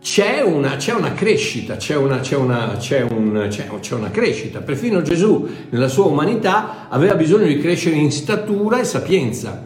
c'è 0.00 0.40
una, 0.40 0.76
c'è 0.76 0.92
una 0.94 1.14
crescita, 1.14 1.74
c'è 1.74 1.96
una, 1.96 2.20
c'è, 2.20 2.36
una, 2.36 2.76
c'è, 2.78 3.00
un- 3.00 3.48
c'è- 3.50 3.94
una 3.96 4.10
crescita. 4.12 4.60
Perfino 4.60 5.02
Gesù 5.02 5.48
nella 5.70 5.88
sua 5.88 6.04
umanità 6.04 6.86
aveva 6.88 7.16
bisogno 7.16 7.46
di 7.46 7.58
crescere 7.58 7.96
in 7.96 8.12
statura 8.12 8.78
e 8.78 8.84
sapienza 8.84 9.64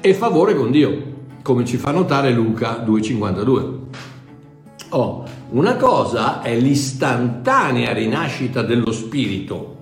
e 0.00 0.14
favore 0.14 0.54
con 0.54 0.70
Dio, 0.70 1.02
come 1.42 1.64
ci 1.64 1.78
fa 1.78 1.90
notare 1.90 2.30
Luca 2.30 2.80
2,52. 2.86 3.80
Oh, 4.90 5.24
una 5.52 5.76
cosa 5.76 6.40
è 6.40 6.58
l'istantanea 6.58 7.92
rinascita 7.92 8.62
dello 8.62 8.90
spirito, 8.90 9.80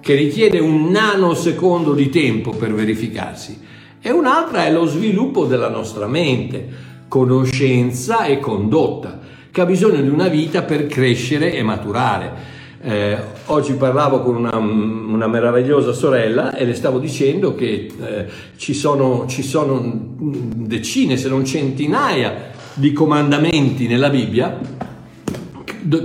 che 0.00 0.14
richiede 0.14 0.60
un 0.60 0.90
nanosecondo 0.90 1.92
di 1.92 2.08
tempo 2.08 2.52
per 2.52 2.72
verificarsi, 2.72 3.60
e 4.00 4.10
un'altra 4.12 4.66
è 4.66 4.72
lo 4.72 4.86
sviluppo 4.86 5.46
della 5.46 5.68
nostra 5.68 6.06
mente, 6.06 6.68
conoscenza 7.08 8.26
e 8.26 8.38
condotta, 8.38 9.18
che 9.50 9.60
ha 9.60 9.66
bisogno 9.66 10.00
di 10.00 10.08
una 10.08 10.28
vita 10.28 10.62
per 10.62 10.86
crescere 10.86 11.52
e 11.52 11.64
maturare. 11.64 12.56
Eh, 12.80 13.18
oggi 13.46 13.72
parlavo 13.72 14.22
con 14.22 14.36
una, 14.36 14.56
una 14.56 15.26
meravigliosa 15.26 15.92
sorella 15.92 16.54
e 16.54 16.64
le 16.64 16.74
stavo 16.74 17.00
dicendo 17.00 17.56
che 17.56 17.90
eh, 18.00 18.26
ci, 18.56 18.72
sono, 18.72 19.24
ci 19.26 19.42
sono 19.42 20.14
decine, 20.20 21.16
se 21.16 21.28
non 21.28 21.44
centinaia 21.44 22.50
di 22.74 22.92
comandamenti 22.92 23.88
nella 23.88 24.10
Bibbia 24.10 24.86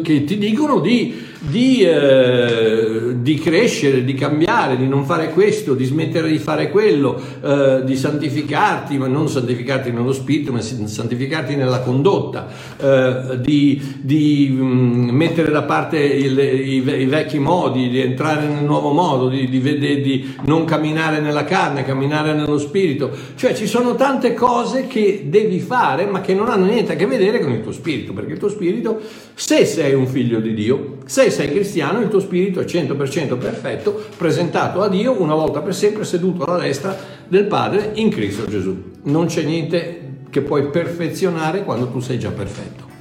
che 0.02 0.24
ti 0.24 0.38
dicono 0.38 0.80
di, 0.80 1.32
di, 1.50 1.82
eh, 1.82 3.16
di 3.18 3.36
crescere, 3.36 4.06
di 4.06 4.14
cambiare, 4.14 4.78
di 4.78 4.88
non 4.88 5.04
fare 5.04 5.30
questo, 5.30 5.74
di 5.74 5.84
smettere 5.84 6.30
di 6.30 6.38
fare 6.38 6.70
quello, 6.70 7.20
eh, 7.44 7.82
di 7.84 7.98
santificarti, 7.98 8.98
ma 8.98 9.08
non 9.08 9.28
santificarti 9.28 9.92
nello 9.92 10.14
spirito, 10.14 10.54
ma 10.54 10.62
santificarti 10.62 11.56
nella 11.56 11.82
condotta, 11.82 12.48
eh, 12.80 13.42
di, 13.42 13.82
di, 14.00 14.50
mm, 14.52 15.10
mettere 15.10 15.52
da 15.52 15.64
parte 15.64 16.00
il- 16.00 16.40
i, 16.40 16.76
i 16.76 17.06
vecchi 17.06 17.40
modi, 17.40 17.90
di 17.90 18.00
entrare 18.00 18.48
nel 18.48 18.64
nuovo 18.64 18.92
modo, 18.94 19.28
di, 19.28 19.50
di 19.50 20.34
non 20.46 20.64
camminare 20.64 21.20
nella 21.20 21.44
carne, 21.44 21.84
camminare 21.84 22.34
nello 22.34 22.58
spirito. 22.58 23.12
Cioè 23.36 23.54
ci 23.54 23.68
sono 23.68 23.96
tante 23.96 24.34
cose 24.34 24.88
che 24.88 25.26
devi 25.26 25.60
fare, 25.60 26.06
ma 26.06 26.22
che 26.22 26.34
non 26.34 26.48
hanno 26.48 26.66
niente 26.66 26.94
a 26.94 26.96
che 26.96 27.06
vedere 27.06 27.40
con 27.42 27.52
il 27.52 27.62
tuo 27.62 27.74
spirito, 27.74 28.14
perché 28.14 28.34
il 28.34 28.40
tuo 28.40 28.50
spirito, 28.50 29.02
se 29.34 29.66
sei 29.66 29.94
un 29.94 30.08
figlio 30.08 30.40
di 30.40 30.54
Dio, 30.54 30.98
se 31.06 31.32
sei 31.34 31.50
cristiano, 31.50 32.00
il 32.00 32.08
tuo 32.08 32.20
spirito 32.20 32.60
è 32.62 32.64
100% 32.64 33.38
perfetto, 33.38 34.06
presentato 34.16 34.82
a 34.82 34.88
Dio 34.88 35.20
una 35.20 35.34
volta 35.34 35.62
per 35.62 35.76
sempre, 35.76 36.06
seduto 36.06 36.46
alla 36.46 36.64
destra 36.64 36.98
del 37.28 37.46
Padre 37.46 37.92
in 37.96 38.10
Cristo 38.10 38.46
Gesù. 38.46 38.92
Non 39.04 39.26
c'è 39.26 39.44
niente 39.44 40.12
che 40.30 40.42
puoi 40.42 40.68
perfezionare 40.68 41.64
quando 41.64 41.90
tu 41.90 42.00
sei 42.00 42.18
già 42.18 42.32
perfetto. 42.32 42.92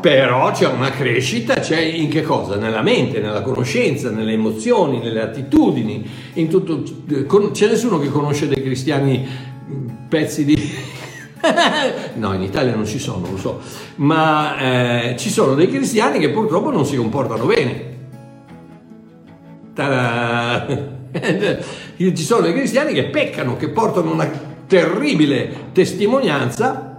Però 0.00 0.50
c'è 0.52 0.68
una 0.68 0.90
crescita, 0.90 1.54
c'è 1.54 1.80
in 1.80 2.08
che 2.08 2.22
cosa? 2.22 2.56
Nella 2.56 2.82
mente, 2.82 3.20
nella 3.20 3.42
conoscenza, 3.42 4.10
nelle 4.10 4.32
emozioni, 4.32 5.00
nelle 5.00 5.20
attitudini, 5.20 6.08
in 6.34 6.48
tutto. 6.48 6.82
C'è 7.50 7.68
nessuno 7.68 7.98
che 7.98 8.08
conosce 8.08 8.46
dei 8.46 8.62
cristiani 8.62 9.26
mh, 9.66 10.08
pezzi 10.08 10.44
di. 10.44 11.00
no, 12.14 12.32
in 12.34 12.42
Italia 12.42 12.74
non 12.74 12.86
ci 12.86 12.98
sono, 12.98 13.30
lo 13.30 13.36
so, 13.36 13.60
ma 13.96 14.56
eh, 14.58 15.16
ci 15.16 15.30
sono 15.30 15.54
dei 15.54 15.68
cristiani 15.68 16.18
che 16.18 16.30
purtroppo 16.30 16.70
non 16.70 16.86
si 16.86 16.96
comportano 16.96 17.46
bene. 17.46 17.90
Ci 21.96 22.16
sono 22.16 22.42
dei 22.42 22.52
cristiani 22.52 22.92
che 22.92 23.04
peccano, 23.04 23.56
che 23.56 23.70
portano 23.70 24.12
una 24.12 24.30
terribile 24.66 25.70
testimonianza 25.72 26.91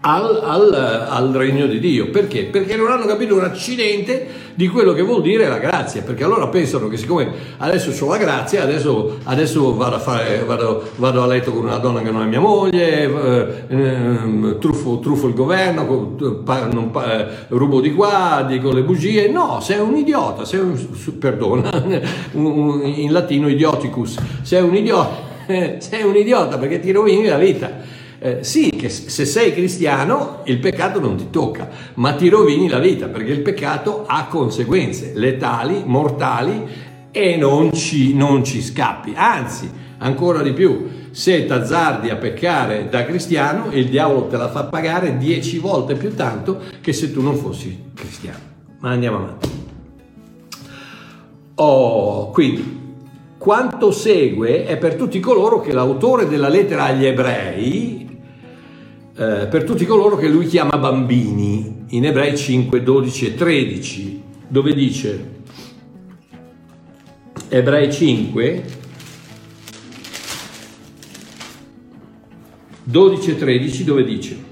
al, 0.00 0.40
al- 0.44 1.06
al 1.08 1.32
regno 1.32 1.66
di 1.66 1.80
Dio. 1.80 2.10
Perché? 2.10 2.44
Perché 2.44 2.76
non 2.76 2.90
hanno 2.90 3.04
capito 3.06 3.34
un 3.34 3.42
accidente 3.44 4.46
di 4.54 4.68
quello 4.68 4.92
che 4.92 5.02
vuol 5.02 5.22
dire 5.22 5.48
la 5.48 5.58
grazia. 5.58 6.02
Perché 6.02 6.24
allora 6.24 6.46
pensano 6.48 6.88
che 6.88 6.96
siccome 6.96 7.28
adesso 7.58 8.04
ho 8.04 8.08
la 8.08 8.16
grazia, 8.16 8.62
adesso, 8.62 9.18
adesso 9.24 9.74
vado, 9.74 9.96
a 9.96 9.98
fare, 9.98 10.44
vado, 10.46 10.88
vado 10.96 11.22
a 11.22 11.26
letto 11.26 11.52
con 11.52 11.64
una 11.64 11.78
donna 11.78 12.00
che 12.02 12.10
non 12.10 12.22
è 12.22 12.26
mia 12.26 12.40
moglie, 12.40 13.04
eh, 13.04 13.64
ehm, 13.68 14.58
truffo, 14.60 15.00
truffo 15.00 15.26
il 15.28 15.34
governo, 15.34 16.14
pa- 16.44 16.68
pa- 16.90 17.18
eh, 17.18 17.26
rubo 17.48 17.80
di 17.80 17.92
qua, 17.92 18.44
dico 18.48 18.72
le 18.72 18.82
bugie. 18.82 19.28
No, 19.28 19.58
sei 19.60 19.80
un 19.80 19.96
idiota, 19.96 20.44
sei 20.44 20.60
un, 20.60 20.76
perdona, 21.18 21.70
in 22.32 23.08
latino 23.10 23.48
idioticus, 23.48 24.16
sei 24.42 24.62
un 24.62 24.74
idiota, 24.74 25.16
sei 25.78 26.04
un 26.04 26.16
idiota 26.16 26.56
perché 26.56 26.78
ti 26.78 26.92
rovini 26.92 27.26
la 27.26 27.38
vita. 27.38 27.96
Eh, 28.20 28.42
sì, 28.42 28.70
che 28.70 28.88
se 28.88 29.24
sei 29.24 29.52
cristiano 29.52 30.40
il 30.46 30.58
peccato 30.58 30.98
non 30.98 31.14
ti 31.14 31.30
tocca, 31.30 31.68
ma 31.94 32.14
ti 32.14 32.28
rovini 32.28 32.68
la 32.68 32.80
vita 32.80 33.06
perché 33.06 33.30
il 33.30 33.42
peccato 33.42 34.04
ha 34.06 34.26
conseguenze 34.26 35.12
letali, 35.14 35.84
mortali 35.86 36.66
e 37.12 37.36
non 37.36 37.72
ci, 37.72 38.14
non 38.14 38.42
ci 38.42 38.60
scappi. 38.60 39.12
Anzi, 39.14 39.70
ancora 39.98 40.42
di 40.42 40.52
più, 40.52 40.88
se 41.12 41.46
t'azzardi 41.46 42.10
a 42.10 42.16
peccare 42.16 42.88
da 42.88 43.04
cristiano, 43.04 43.70
il 43.70 43.86
diavolo 43.86 44.26
te 44.26 44.36
la 44.36 44.48
fa 44.48 44.64
pagare 44.64 45.16
dieci 45.16 45.58
volte 45.58 45.94
più 45.94 46.12
tanto 46.16 46.62
che 46.80 46.92
se 46.92 47.12
tu 47.12 47.22
non 47.22 47.36
fossi 47.36 47.90
cristiano. 47.94 48.38
Ma 48.80 48.90
andiamo 48.90 49.16
avanti. 49.18 49.48
Oh, 51.54 52.30
quindi 52.30 52.86
quanto 53.38 53.92
segue 53.92 54.66
è 54.66 54.76
per 54.76 54.96
tutti 54.96 55.20
coloro 55.20 55.60
che 55.60 55.72
l'autore 55.72 56.26
della 56.26 56.48
lettera 56.48 56.84
agli 56.84 57.04
ebrei, 57.04 58.07
eh, 59.18 59.48
per 59.50 59.64
tutti 59.64 59.84
coloro 59.84 60.16
che 60.16 60.28
lui 60.28 60.46
chiama 60.46 60.78
bambini, 60.78 61.86
in 61.88 62.04
ebrei 62.04 62.36
5, 62.36 62.84
12 62.84 63.26
e 63.26 63.34
13, 63.34 64.22
dove 64.46 64.72
dice, 64.74 65.30
ebrei 67.48 67.92
5, 67.92 68.64
12 72.84 73.30
e 73.30 73.36
13, 73.36 73.84
dove 73.84 74.04
dice, 74.04 74.44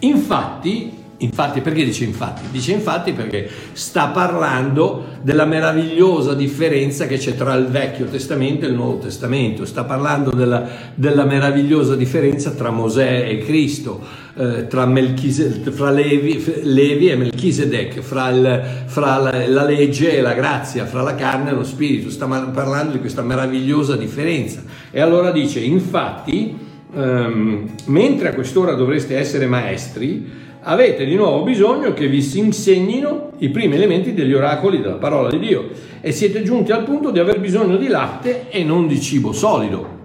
infatti, 0.00 0.97
infatti 1.18 1.60
perché 1.60 1.84
dice 1.84 2.04
infatti? 2.04 2.42
Dice 2.50 2.72
infatti 2.72 3.12
perché 3.12 3.48
sta 3.72 4.08
parlando 4.08 5.16
della 5.22 5.44
meravigliosa 5.44 6.34
differenza 6.34 7.06
che 7.06 7.18
c'è 7.18 7.34
tra 7.34 7.54
il 7.54 7.66
Vecchio 7.66 8.06
Testamento 8.06 8.64
e 8.64 8.68
il 8.68 8.74
Nuovo 8.74 8.98
Testamento, 8.98 9.64
sta 9.64 9.84
parlando 9.84 10.30
della, 10.30 10.66
della 10.94 11.24
meravigliosa 11.24 11.96
differenza 11.96 12.50
tra 12.50 12.70
Mosè 12.70 13.26
e 13.28 13.38
Cristo, 13.38 14.00
eh, 14.36 14.66
tra, 14.68 14.90
fra 15.70 15.90
Levi, 15.90 16.44
Levi 16.62 17.08
e 17.08 17.16
Melchisedec, 17.16 18.00
fra, 18.00 18.28
il- 18.30 18.62
fra 18.86 19.16
la, 19.16 19.48
la 19.48 19.64
legge 19.64 20.16
e 20.16 20.20
la 20.20 20.34
grazia, 20.34 20.86
fra 20.86 21.02
la 21.02 21.14
carne 21.16 21.50
e 21.50 21.54
lo 21.54 21.64
spirito, 21.64 22.10
sta 22.10 22.26
parlando 22.26 22.92
di 22.92 23.00
questa 23.00 23.22
meravigliosa 23.22 23.96
differenza. 23.96 24.62
E 24.90 25.00
allora 25.00 25.32
dice, 25.32 25.58
infatti, 25.60 26.56
ehm, 26.94 27.70
mentre 27.86 28.28
a 28.28 28.34
quest'ora 28.34 28.74
dovreste 28.74 29.16
essere 29.16 29.46
maestri, 29.46 30.46
avete 30.62 31.04
di 31.04 31.14
nuovo 31.14 31.44
bisogno 31.44 31.92
che 31.92 32.08
vi 32.08 32.22
si 32.22 32.38
insegnino 32.38 33.32
i 33.38 33.50
primi 33.50 33.74
elementi 33.74 34.14
degli 34.14 34.34
oracoli 34.34 34.80
della 34.80 34.96
parola 34.96 35.30
di 35.30 35.38
Dio 35.38 35.68
e 36.00 36.12
siete 36.12 36.42
giunti 36.42 36.72
al 36.72 36.84
punto 36.84 37.10
di 37.10 37.18
aver 37.18 37.40
bisogno 37.40 37.76
di 37.76 37.88
latte 37.88 38.48
e 38.50 38.64
non 38.64 38.86
di 38.86 39.00
cibo 39.00 39.32
solido. 39.32 39.96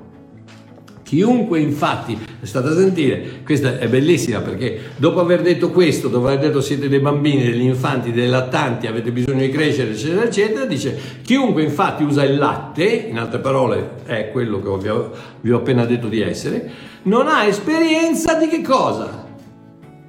Chiunque 1.03 1.59
infatti, 1.59 2.17
state 2.41 2.69
a 2.69 2.73
sentire, 2.73 3.41
questa 3.43 3.77
è 3.77 3.87
bellissima 3.87 4.39
perché 4.39 4.79
dopo 4.95 5.19
aver 5.19 5.43
detto 5.43 5.69
questo, 5.69 6.07
dopo 6.07 6.25
aver 6.25 6.39
detto 6.39 6.59
siete 6.59 6.89
dei 6.89 6.99
bambini, 6.99 7.43
degli 7.43 7.61
infanti, 7.61 8.11
dei 8.11 8.27
lattanti, 8.27 8.87
avete 8.87 9.11
bisogno 9.11 9.41
di 9.41 9.49
crescere, 9.49 9.91
eccetera, 9.91 10.23
eccetera, 10.23 10.65
dice 10.65 10.97
chiunque 11.21 11.61
infatti 11.61 12.01
usa 12.01 12.23
il 12.23 12.37
latte, 12.37 12.85
in 12.85 13.19
altre 13.19 13.39
parole 13.39 13.89
è 14.05 14.31
quello 14.31 14.59
che 14.59 14.77
vi 14.81 14.89
ho, 14.89 15.11
vi 15.41 15.51
ho 15.51 15.57
appena 15.57 15.85
detto 15.85 16.07
di 16.07 16.21
essere, 16.21 16.71
non 17.03 17.27
ha 17.27 17.45
esperienza 17.45 18.33
di 18.33 18.47
che 18.47 18.61
cosa? 18.61 19.22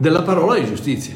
Della 0.05 0.21
parola 0.21 0.59
di 0.59 0.67
giustizia. 0.67 1.15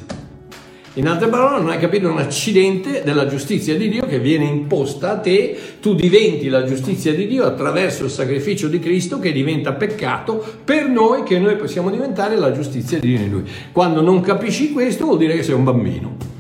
In 0.95 1.07
altre 1.07 1.29
parole, 1.29 1.61
non 1.61 1.69
hai 1.69 1.79
capito 1.79 2.09
un 2.09 2.17
accidente 2.17 3.03
della 3.05 3.27
giustizia 3.27 3.77
di 3.77 3.91
Dio 3.91 4.07
che 4.07 4.19
viene 4.19 4.47
imposta 4.47 5.11
a 5.11 5.19
te, 5.19 5.55
tu 5.79 5.95
diventi 5.95 6.49
la 6.49 6.65
giustizia 6.65 7.13
di 7.13 7.27
Dio 7.27 7.45
attraverso 7.45 8.05
il 8.05 8.11
sacrificio 8.11 8.67
di 8.67 8.79
Cristo 8.79 9.19
che 9.19 9.31
diventa 9.31 9.75
peccato 9.75 10.43
per 10.65 10.89
noi, 10.89 11.23
che 11.25 11.39
noi 11.39 11.57
possiamo 11.57 11.91
diventare 11.91 12.37
la 12.37 12.51
giustizia 12.51 12.99
di 12.99 13.09
Dio 13.09 13.27
in 13.27 13.31
Lui. 13.31 13.45
Quando 13.73 14.01
non 14.01 14.23
capisci 14.23 14.73
questo 14.73 15.05
vuol 15.05 15.19
dire 15.19 15.37
che 15.37 15.43
sei 15.43 15.55
un 15.55 15.65
bambino. 15.65 16.38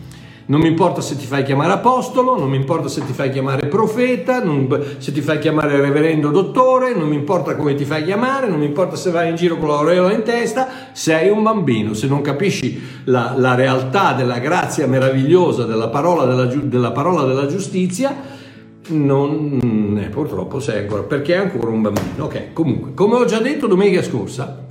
Non 0.50 0.60
mi 0.60 0.68
importa 0.68 1.02
se 1.02 1.14
ti 1.14 1.26
fai 1.26 1.42
chiamare 1.42 1.72
apostolo, 1.72 2.38
non 2.38 2.48
mi 2.48 2.56
importa 2.56 2.88
se 2.88 3.04
ti 3.04 3.12
fai 3.12 3.28
chiamare 3.28 3.66
profeta, 3.66 4.42
non, 4.42 4.66
se 4.96 5.12
ti 5.12 5.20
fai 5.20 5.38
chiamare 5.38 5.78
reverendo 5.78 6.30
dottore, 6.30 6.94
non 6.94 7.06
mi 7.06 7.16
importa 7.16 7.54
come 7.54 7.74
ti 7.74 7.84
fai 7.84 8.02
chiamare, 8.02 8.48
non 8.48 8.58
mi 8.58 8.64
importa 8.64 8.96
se 8.96 9.10
vai 9.10 9.28
in 9.28 9.36
giro 9.36 9.58
con 9.58 9.68
l'aureola 9.68 10.10
in 10.10 10.22
testa, 10.22 10.66
sei 10.92 11.28
un 11.28 11.42
bambino. 11.42 11.92
Se 11.92 12.06
non 12.06 12.22
capisci 12.22 12.82
la, 13.04 13.34
la 13.36 13.54
realtà 13.54 14.14
della 14.14 14.38
grazia 14.38 14.86
meravigliosa 14.86 15.64
della 15.64 15.88
parola 15.88 16.24
della, 16.24 16.46
della, 16.46 16.92
parola 16.92 17.24
della 17.24 17.46
giustizia, 17.46 18.16
non, 18.88 20.00
eh, 20.02 20.08
purtroppo 20.08 20.60
sei 20.60 20.78
ancora, 20.78 21.02
perché 21.02 21.34
è 21.34 21.38
ancora 21.38 21.68
un 21.68 21.82
bambino. 21.82 22.24
Ok, 22.24 22.54
comunque, 22.54 22.94
come 22.94 23.16
ho 23.16 23.26
già 23.26 23.40
detto 23.40 23.66
domenica 23.66 24.02
scorsa, 24.02 24.64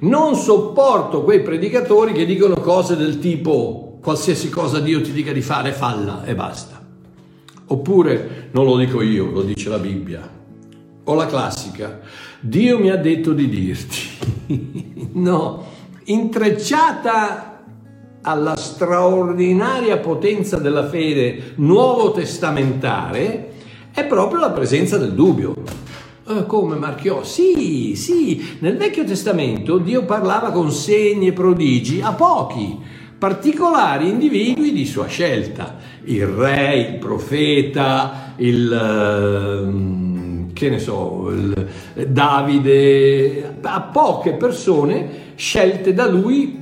non 0.00 0.34
sopporto 0.34 1.22
quei 1.22 1.42
predicatori 1.42 2.12
che 2.12 2.26
dicono 2.26 2.56
cose 2.56 2.96
del 2.96 3.20
tipo 3.20 3.91
qualsiasi 4.02 4.50
cosa 4.50 4.80
Dio 4.80 5.00
ti 5.00 5.12
dica 5.12 5.32
di 5.32 5.40
fare, 5.40 5.72
falla 5.72 6.24
e 6.24 6.34
basta. 6.34 6.80
Oppure, 7.66 8.48
non 8.50 8.66
lo 8.66 8.76
dico 8.76 9.00
io, 9.00 9.30
lo 9.30 9.42
dice 9.42 9.68
la 9.68 9.78
Bibbia. 9.78 10.28
O 11.04 11.14
la 11.14 11.26
classica, 11.26 12.00
Dio 12.40 12.78
mi 12.78 12.90
ha 12.90 12.96
detto 12.96 13.32
di 13.32 13.48
dirti. 13.48 15.10
no, 15.14 15.64
intrecciata 16.04 17.60
alla 18.22 18.56
straordinaria 18.56 19.98
potenza 19.98 20.58
della 20.58 20.88
fede 20.88 21.54
nuovo 21.56 22.12
testamentare 22.12 23.50
è 23.92 24.04
proprio 24.04 24.40
la 24.40 24.50
presenza 24.50 24.96
del 24.96 25.12
dubbio. 25.12 25.54
Eh, 26.28 26.46
come 26.46 26.76
Marchiò? 26.76 27.22
Sì, 27.24 27.94
sì, 27.94 28.56
nel 28.60 28.76
Vecchio 28.76 29.04
Testamento 29.04 29.78
Dio 29.78 30.04
parlava 30.04 30.50
con 30.50 30.70
segni 30.70 31.28
e 31.28 31.32
prodigi 31.32 32.00
a 32.00 32.12
pochi, 32.12 32.78
particolari 33.22 34.08
individui 34.08 34.72
di 34.72 34.84
sua 34.84 35.06
scelta, 35.06 35.76
il 36.06 36.26
re, 36.26 36.74
il 36.74 36.98
profeta, 36.98 38.34
il, 38.38 38.72
ehm, 38.72 40.52
che 40.52 40.68
ne 40.68 40.80
so, 40.80 41.30
il 41.30 41.68
Davide, 42.08 43.58
a 43.60 43.80
poche 43.82 44.32
persone 44.32 45.34
scelte 45.36 45.94
da 45.94 46.08
lui 46.08 46.58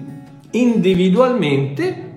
individualmente 0.50 2.16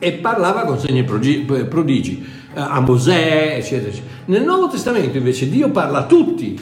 e 0.00 0.12
parlava 0.14 0.64
con 0.64 0.80
segni 0.80 1.04
prodigi, 1.04 2.26
eh, 2.54 2.60
a 2.60 2.80
Mosè, 2.80 3.54
eccetera, 3.56 3.88
eccetera. 3.88 4.12
Nel 4.24 4.42
Nuovo 4.42 4.66
Testamento 4.66 5.16
invece 5.16 5.48
Dio 5.48 5.70
parla 5.70 5.98
a 5.98 6.06
tutti 6.06 6.58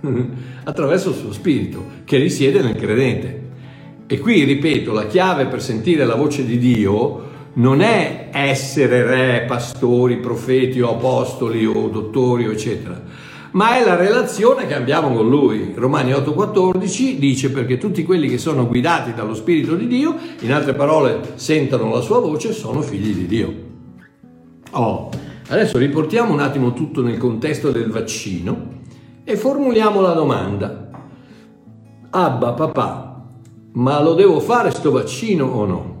attraverso 0.64 1.10
il 1.10 1.16
suo 1.16 1.32
spirito 1.32 1.84
che 2.04 2.16
risiede 2.16 2.62
nel 2.62 2.76
credente. 2.76 3.39
E 4.12 4.18
qui, 4.18 4.42
ripeto, 4.42 4.92
la 4.92 5.06
chiave 5.06 5.46
per 5.46 5.62
sentire 5.62 6.04
la 6.04 6.16
voce 6.16 6.44
di 6.44 6.58
Dio 6.58 7.28
non 7.52 7.80
è 7.80 8.30
essere 8.32 9.04
re, 9.04 9.44
pastori, 9.46 10.16
profeti 10.16 10.80
o 10.80 10.90
apostoli 10.90 11.64
o 11.64 11.86
dottori, 11.86 12.46
eccetera, 12.46 13.00
ma 13.52 13.78
è 13.78 13.84
la 13.84 13.94
relazione 13.94 14.66
che 14.66 14.74
abbiamo 14.74 15.14
con 15.14 15.28
Lui. 15.28 15.74
Romani 15.76 16.10
8:14 16.10 17.20
dice 17.20 17.52
perché 17.52 17.78
tutti 17.78 18.02
quelli 18.02 18.26
che 18.26 18.38
sono 18.38 18.66
guidati 18.66 19.14
dallo 19.14 19.32
Spirito 19.32 19.76
di 19.76 19.86
Dio, 19.86 20.16
in 20.40 20.52
altre 20.52 20.74
parole, 20.74 21.20
sentono 21.36 21.88
la 21.94 22.00
sua 22.00 22.18
voce, 22.18 22.52
sono 22.52 22.82
figli 22.82 23.14
di 23.14 23.26
Dio. 23.28 23.54
Oh, 24.72 25.08
adesso 25.50 25.78
riportiamo 25.78 26.32
un 26.32 26.40
attimo 26.40 26.72
tutto 26.72 27.00
nel 27.00 27.16
contesto 27.16 27.70
del 27.70 27.92
vaccino 27.92 28.80
e 29.22 29.36
formuliamo 29.36 30.00
la 30.00 30.14
domanda. 30.14 30.90
Abba, 32.10 32.52
papà, 32.54 33.09
ma 33.72 34.00
lo 34.02 34.14
devo 34.14 34.40
fare 34.40 34.70
sto 34.70 34.90
vaccino 34.90 35.46
o 35.46 35.66
no? 35.66 35.98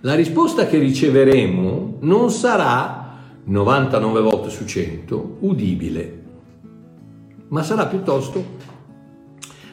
La 0.00 0.14
risposta 0.14 0.66
che 0.66 0.78
riceveremo 0.78 1.98
non 2.00 2.30
sarà 2.30 3.16
99 3.44 4.20
volte 4.20 4.50
su 4.50 4.64
100 4.64 5.36
udibile, 5.40 6.22
ma 7.48 7.62
sarà 7.62 7.86
piuttosto 7.86 8.56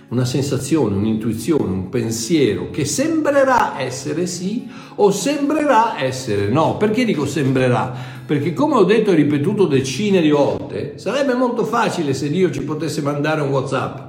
una 0.07 0.25
sensazione, 0.25 0.95
un'intuizione, 0.95 1.63
un 1.63 1.89
pensiero 1.89 2.69
che 2.69 2.85
sembrerà 2.85 3.79
essere 3.79 4.27
sì 4.27 4.67
o 4.95 5.11
sembrerà 5.11 6.01
essere 6.01 6.47
no. 6.47 6.77
Perché 6.77 7.05
dico 7.05 7.25
sembrerà? 7.25 7.93
Perché 8.25 8.53
come 8.53 8.75
ho 8.75 8.83
detto 8.83 9.11
e 9.11 9.15
ripetuto 9.15 9.65
decine 9.65 10.21
di 10.21 10.29
volte, 10.29 10.97
sarebbe 10.97 11.33
molto 11.33 11.65
facile 11.65 12.13
se 12.13 12.29
Dio 12.29 12.49
ci 12.49 12.63
potesse 12.63 13.01
mandare 13.01 13.41
un 13.41 13.49
WhatsApp 13.49 14.04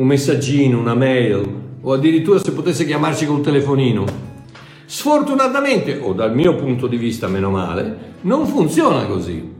un 0.00 0.06
messaggino, 0.06 0.78
una 0.78 0.94
mail 0.94 1.58
o 1.82 1.92
addirittura 1.92 2.38
se 2.38 2.52
potesse 2.52 2.86
chiamarci 2.86 3.26
col 3.26 3.42
telefonino. 3.42 4.28
Sfortunatamente, 4.86 5.98
o 5.98 6.14
dal 6.14 6.34
mio 6.34 6.54
punto 6.54 6.86
di 6.86 6.96
vista 6.96 7.28
meno 7.28 7.50
male, 7.50 8.14
non 8.22 8.46
funziona 8.46 9.04
così. 9.04 9.58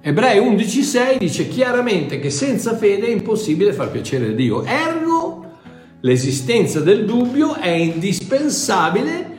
Ebrei 0.00 0.40
11.6 0.40 1.18
dice 1.18 1.48
chiaramente 1.48 2.18
che 2.18 2.30
senza 2.30 2.74
fede 2.74 3.06
è 3.06 3.10
impossibile 3.10 3.74
far 3.74 3.90
piacere 3.90 4.28
a 4.28 4.32
Dio. 4.32 4.64
Ergo, 4.64 5.58
l'esistenza 6.00 6.80
del 6.80 7.04
dubbio 7.04 7.54
è 7.54 7.68
indispensabile 7.68 9.34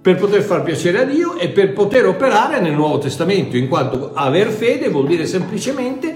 per 0.00 0.16
poter 0.16 0.42
far 0.42 0.62
piacere 0.62 1.00
a 1.00 1.04
Dio 1.04 1.36
e 1.36 1.48
per 1.48 1.72
poter 1.72 2.06
operare 2.06 2.60
nel 2.60 2.72
Nuovo 2.72 2.98
Testamento, 2.98 3.56
in 3.56 3.68
quanto 3.68 4.12
aver 4.14 4.48
fede 4.48 4.88
vuol 4.88 5.06
dire 5.06 5.26
semplicemente 5.26 6.14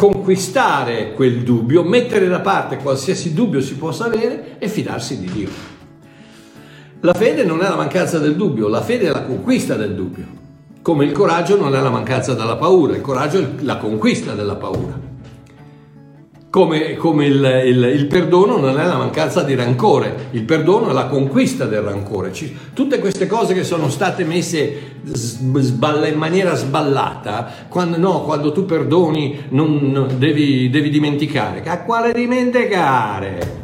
conquistare 0.00 1.12
quel 1.12 1.42
dubbio, 1.42 1.82
mettere 1.82 2.26
da 2.26 2.40
parte 2.40 2.78
qualsiasi 2.78 3.34
dubbio 3.34 3.60
si 3.60 3.74
possa 3.74 4.06
avere 4.06 4.56
e 4.58 4.66
fidarsi 4.66 5.20
di 5.20 5.30
Dio. 5.30 5.50
La 7.00 7.12
fede 7.12 7.44
non 7.44 7.60
è 7.60 7.68
la 7.68 7.76
mancanza 7.76 8.18
del 8.18 8.34
dubbio, 8.34 8.68
la 8.68 8.80
fede 8.80 9.08
è 9.08 9.10
la 9.10 9.24
conquista 9.24 9.74
del 9.74 9.94
dubbio, 9.94 10.24
come 10.80 11.04
il 11.04 11.12
coraggio 11.12 11.58
non 11.58 11.74
è 11.74 11.82
la 11.82 11.90
mancanza 11.90 12.32
della 12.32 12.56
paura, 12.56 12.96
il 12.96 13.02
coraggio 13.02 13.40
è 13.40 13.48
la 13.60 13.76
conquista 13.76 14.32
della 14.32 14.56
paura 14.56 15.09
come, 16.50 16.96
come 16.96 17.26
il, 17.26 17.62
il, 17.64 17.92
il, 17.94 18.06
perdono 18.06 18.56
non 18.56 18.78
è 18.78 18.84
la 18.84 18.96
mancanza 18.96 19.44
di 19.44 19.54
rancore, 19.54 20.28
il 20.32 20.42
perdono 20.42 20.90
è 20.90 20.92
la 20.92 21.06
conquista 21.06 21.64
del 21.64 21.80
rancore. 21.80 22.32
Ci, 22.32 22.56
tutte 22.74 22.98
queste 22.98 23.28
cose 23.28 23.54
che 23.54 23.62
sono 23.62 23.88
state 23.88 24.24
messe 24.24 24.98
sballa, 25.12 26.08
in 26.08 26.18
maniera 26.18 26.56
sballata, 26.56 27.66
quando, 27.68 27.98
no, 27.98 28.22
quando 28.22 28.50
tu 28.50 28.64
perdoni 28.64 29.44
non, 29.50 29.90
non, 29.92 30.18
devi, 30.18 30.68
devi 30.70 30.90
dimenticare. 30.90 31.62
A 31.66 31.82
quale 31.82 32.12
dimenticare? 32.12 33.58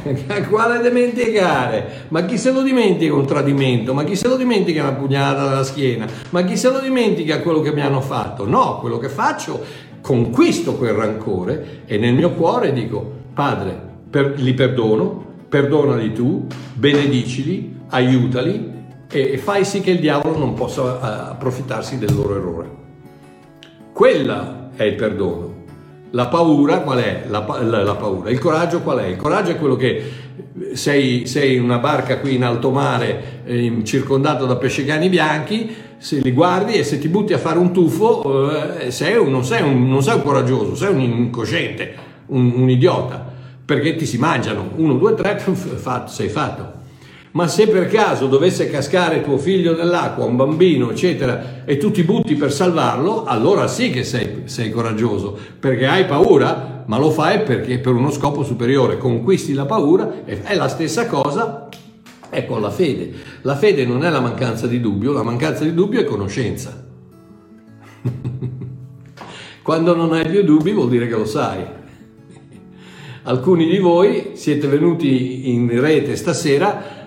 A 0.28 0.42
quale 0.46 0.80
dimenticare? 0.80 2.06
Ma 2.08 2.24
chi 2.24 2.38
se 2.38 2.52
lo 2.52 2.62
dimentica 2.62 3.12
un 3.12 3.26
tradimento? 3.26 3.92
Ma 3.92 4.04
chi 4.04 4.16
se 4.16 4.28
lo 4.28 4.36
dimentica 4.36 4.80
una 4.80 4.92
pugnalata 4.92 5.44
dalla 5.44 5.62
schiena? 5.62 6.06
Ma 6.30 6.42
chi 6.42 6.56
se 6.56 6.70
lo 6.70 6.78
dimentica 6.78 7.40
quello 7.40 7.60
che 7.60 7.72
mi 7.72 7.82
hanno 7.82 8.00
fatto? 8.00 8.46
No, 8.46 8.78
quello 8.78 8.96
che 8.96 9.10
faccio 9.10 9.88
conquisto 10.00 10.74
quel 10.76 10.92
rancore 10.92 11.82
e 11.86 11.98
nel 11.98 12.14
mio 12.14 12.32
cuore 12.32 12.72
dico, 12.72 13.18
Padre, 13.34 13.78
per, 14.10 14.34
li 14.40 14.54
perdono, 14.54 15.24
perdonali 15.48 16.12
tu, 16.12 16.46
benedicili, 16.74 17.78
aiutali 17.90 18.78
e, 19.10 19.32
e 19.32 19.38
fai 19.38 19.64
sì 19.64 19.80
che 19.80 19.90
il 19.90 20.00
diavolo 20.00 20.38
non 20.38 20.54
possa 20.54 20.82
uh, 20.82 20.98
approfittarsi 21.30 21.98
del 21.98 22.14
loro 22.14 22.36
errore. 22.36 22.70
Quella 23.92 24.70
è 24.74 24.84
il 24.84 24.94
perdono. 24.94 25.58
La 26.12 26.26
paura 26.26 26.80
qual 26.80 26.98
è? 26.98 27.24
La, 27.28 27.44
la, 27.60 27.82
la, 27.82 27.94
paura. 27.94 28.30
Il 28.30 28.38
coraggio 28.38 28.80
qual 28.80 28.98
è? 28.98 29.06
Il 29.06 29.16
coraggio 29.16 29.52
è 29.52 29.56
quello 29.56 29.76
che 29.76 30.10
sei, 30.72 31.26
sei 31.26 31.54
in 31.54 31.62
una 31.62 31.78
barca 31.78 32.18
qui 32.18 32.34
in 32.34 32.42
alto 32.42 32.70
mare 32.70 33.42
eh, 33.44 33.80
circondato 33.84 34.46
da 34.46 34.56
pescecani 34.56 35.08
bianchi, 35.08 35.72
se 36.00 36.16
li 36.16 36.32
guardi 36.32 36.72
e 36.72 36.82
se 36.82 36.98
ti 36.98 37.08
butti 37.08 37.34
a 37.34 37.38
fare 37.38 37.58
un 37.58 37.72
tuffo 37.72 38.78
eh, 38.78 38.90
sei 38.90 39.18
un, 39.18 39.30
non, 39.30 39.44
sei 39.44 39.60
un, 39.60 39.86
non 39.86 40.02
sei 40.02 40.14
un 40.14 40.22
coraggioso, 40.22 40.74
sei 40.74 40.94
un 40.94 41.00
incosciente, 41.00 41.94
un, 42.28 42.52
un 42.56 42.70
idiota. 42.70 43.28
perché 43.66 43.96
ti 43.96 44.06
si 44.06 44.16
mangiano. 44.16 44.70
Uno, 44.76 44.94
due, 44.94 45.14
tre, 45.14 45.38
fatto, 45.38 46.10
sei 46.10 46.30
fatto. 46.30 46.78
Ma 47.32 47.46
se 47.48 47.68
per 47.68 47.86
caso 47.86 48.26
dovesse 48.26 48.70
cascare 48.70 49.20
tuo 49.20 49.36
figlio 49.36 49.76
nell'acqua, 49.76 50.24
un 50.24 50.36
bambino, 50.36 50.90
eccetera, 50.90 51.62
e 51.66 51.76
tu 51.76 51.90
ti 51.90 52.02
butti 52.02 52.34
per 52.34 52.50
salvarlo, 52.50 53.24
allora 53.24 53.68
sì 53.68 53.90
che 53.90 54.02
sei, 54.02 54.42
sei 54.44 54.70
coraggioso, 54.70 55.38
perché 55.60 55.86
hai 55.86 56.06
paura, 56.06 56.82
ma 56.86 56.98
lo 56.98 57.10
fai 57.10 57.42
perché 57.42 57.78
per 57.78 57.92
uno 57.92 58.10
scopo 58.10 58.42
superiore, 58.42 58.96
conquisti 58.96 59.52
la 59.52 59.66
paura, 59.66 60.24
è 60.24 60.54
la 60.56 60.66
stessa 60.66 61.06
cosa 61.06 61.68
con 62.46 62.60
la 62.60 62.70
fede. 62.70 63.12
La 63.42 63.56
fede 63.56 63.84
non 63.84 64.04
è 64.04 64.10
la 64.10 64.20
mancanza 64.20 64.66
di 64.66 64.80
dubbio, 64.80 65.12
la 65.12 65.22
mancanza 65.22 65.64
di 65.64 65.74
dubbio 65.74 66.00
è 66.00 66.04
conoscenza. 66.04 66.86
Quando 69.62 69.94
non 69.94 70.12
hai 70.12 70.28
più 70.28 70.42
dubbi 70.42 70.72
vuol 70.72 70.88
dire 70.88 71.06
che 71.06 71.16
lo 71.16 71.26
sai. 71.26 71.64
Alcuni 73.22 73.66
di 73.68 73.78
voi 73.78 74.30
siete 74.32 74.66
venuti 74.66 75.50
in 75.50 75.80
rete 75.80 76.16
stasera 76.16 76.99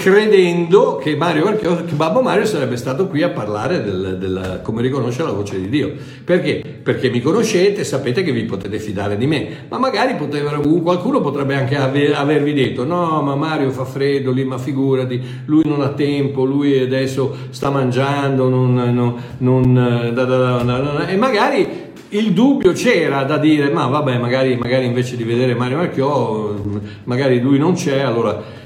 credendo 0.00 0.96
che, 0.96 1.14
Mario 1.14 1.54
che 1.56 1.94
Babbo 1.94 2.22
Mario 2.22 2.46
sarebbe 2.46 2.76
stato 2.76 3.06
qui 3.06 3.22
a 3.22 3.28
parlare 3.28 3.82
del, 3.82 4.16
del, 4.18 4.60
come 4.62 4.80
riconoscere 4.80 5.28
la 5.28 5.34
voce 5.34 5.60
di 5.60 5.68
Dio. 5.68 5.92
Perché? 6.24 6.62
Perché 6.82 7.10
mi 7.10 7.20
conoscete, 7.20 7.84
sapete 7.84 8.22
che 8.22 8.32
vi 8.32 8.44
potete 8.44 8.78
fidare 8.78 9.18
di 9.18 9.26
me, 9.26 9.66
ma 9.68 9.78
magari 9.78 10.14
poteva, 10.14 10.52
qualcuno 10.52 11.20
potrebbe 11.20 11.54
anche 11.54 11.76
aver, 11.76 12.14
avervi 12.14 12.54
detto 12.54 12.84
no, 12.84 13.20
ma 13.20 13.34
Mario 13.34 13.70
fa 13.70 13.84
freddo 13.84 14.32
lì, 14.32 14.42
ma 14.42 14.56
figurati, 14.56 15.22
lui 15.44 15.64
non 15.66 15.82
ha 15.82 15.90
tempo, 15.90 16.44
lui 16.44 16.78
adesso 16.78 17.36
sta 17.50 17.68
mangiando, 17.68 18.48
non, 18.48 18.72
non, 18.72 19.14
non, 19.36 20.10
da, 20.14 20.24
da, 20.24 20.62
da, 20.62 21.08
e 21.08 21.16
magari 21.16 21.88
il 22.08 22.32
dubbio 22.32 22.72
c'era 22.72 23.22
da 23.24 23.36
dire, 23.36 23.70
ma 23.70 23.86
vabbè, 23.86 24.16
magari, 24.16 24.56
magari 24.56 24.86
invece 24.86 25.16
di 25.16 25.24
vedere 25.24 25.54
Mario 25.54 25.76
Marchiò, 25.76 26.54
magari 27.04 27.38
lui 27.40 27.58
non 27.58 27.74
c'è, 27.74 28.00
allora 28.00 28.59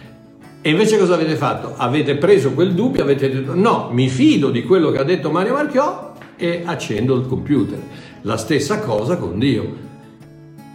e 0.66 0.70
invece 0.70 0.96
cosa 0.96 1.12
avete 1.12 1.36
fatto? 1.36 1.74
Avete 1.76 2.16
preso 2.16 2.52
quel 2.52 2.72
dubbio, 2.72 3.02
avete 3.02 3.30
detto 3.30 3.54
no, 3.54 3.90
mi 3.92 4.08
fido 4.08 4.48
di 4.48 4.62
quello 4.62 4.90
che 4.90 4.96
ha 4.96 5.04
detto 5.04 5.30
Mario 5.30 5.52
Marchiò 5.52 6.14
e 6.36 6.62
accendo 6.64 7.16
il 7.16 7.26
computer. 7.26 7.78
La 8.22 8.38
stessa 8.38 8.78
cosa 8.78 9.18
con 9.18 9.38
Dio. 9.38 9.76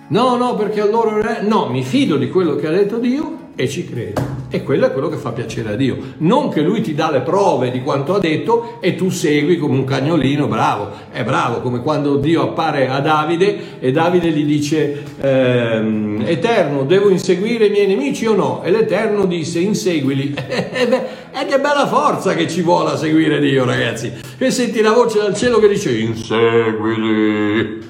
No, 0.10 0.36
no, 0.36 0.54
perché 0.54 0.82
allora 0.82 1.42
no, 1.42 1.70
mi 1.70 1.82
fido 1.82 2.18
di 2.18 2.30
quello 2.30 2.56
che 2.56 2.68
ha 2.68 2.70
detto 2.70 3.00
Dio 3.00 3.49
e 3.60 3.68
ci 3.68 3.84
credo. 3.84 4.22
E 4.50 4.64
quello 4.64 4.86
è 4.86 4.94
quello 4.94 5.10
che 5.10 5.18
fa 5.18 5.34
piacere 5.34 5.74
a 5.74 5.76
Dio. 5.76 5.98
Non 6.20 6.48
che 6.48 6.62
lui 6.62 6.80
ti 6.80 6.96
dà 6.96 7.12
le 7.12 7.20
prove 7.20 7.72
di 7.72 7.82
quanto 7.84 8.16
ha 8.16 8.20
detto 8.20 8.78
e 8.80 8.96
tu 8.96 9.10
segui 9.10 9.58
come 9.58 9.74
un 9.74 9.84
cagnolino, 9.84 10.48
bravo, 10.48 10.92
è 11.12 11.26
bravo, 11.26 11.60
come 11.60 11.82
quando 11.82 12.16
Dio 12.16 12.42
appare 12.42 12.88
a 12.88 13.02
Davide 13.02 13.82
e 13.82 13.92
Davide 13.92 14.30
gli 14.30 14.46
dice, 14.46 15.04
ehm, 15.20 16.24
Eterno, 16.26 16.86
devo 16.86 17.10
inseguire 17.10 17.66
i 17.66 17.70
miei 17.70 17.88
nemici 17.88 18.26
o 18.28 18.34
no? 18.34 18.64
E 18.64 18.72
l'Eterno 18.72 19.26
disse, 19.26 19.60
inseguili. 19.60 20.34
e 20.40 21.46
che 21.46 21.60
bella 21.60 21.86
forza 21.86 22.34
che 22.36 22.48
ci 22.48 22.62
vuole 22.62 22.92
a 22.92 22.96
seguire 22.96 23.42
Dio, 23.42 23.66
ragazzi. 23.66 24.10
E 24.38 24.52
senti 24.52 24.80
la 24.80 24.94
voce 24.94 25.20
dal 25.20 25.36
cielo 25.36 25.60
che 25.60 25.68
dice, 25.68 25.92
inseguili. 25.98 27.88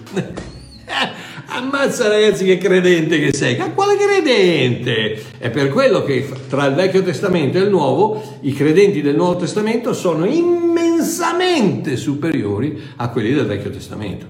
Ammazza 1.51 2.07
ragazzi 2.07 2.45
che 2.45 2.59
credente 2.59 3.19
che 3.19 3.33
sei, 3.33 3.57
ma 3.57 3.71
quale 3.71 3.95
credente? 3.97 5.19
È 5.39 5.49
per 5.49 5.69
quello 5.69 6.03
che 6.03 6.29
tra 6.47 6.67
il 6.67 6.75
Vecchio 6.75 7.01
Testamento 7.01 7.57
e 7.57 7.61
il 7.61 7.69
Nuovo 7.69 8.37
i 8.41 8.53
credenti 8.53 9.01
del 9.01 9.15
Nuovo 9.15 9.37
Testamento 9.37 9.93
sono 9.93 10.25
immensamente 10.25 11.97
superiori 11.97 12.79
a 12.97 13.09
quelli 13.09 13.33
del 13.33 13.47
Vecchio 13.47 13.71
Testamento. 13.71 14.25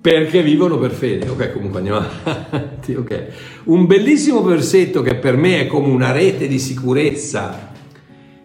Perché 0.00 0.42
vivono 0.42 0.78
per 0.78 0.92
fede. 0.92 1.28
Ok, 1.28 1.52
comunque 1.52 1.78
andiamo 1.78 2.06
avanti. 2.22 2.94
Okay. 2.94 3.26
Un 3.64 3.86
bellissimo 3.86 4.42
versetto 4.42 5.02
che 5.02 5.16
per 5.16 5.36
me 5.36 5.62
è 5.62 5.66
come 5.66 5.88
una 5.88 6.12
rete 6.12 6.46
di 6.46 6.60
sicurezza 6.60 7.65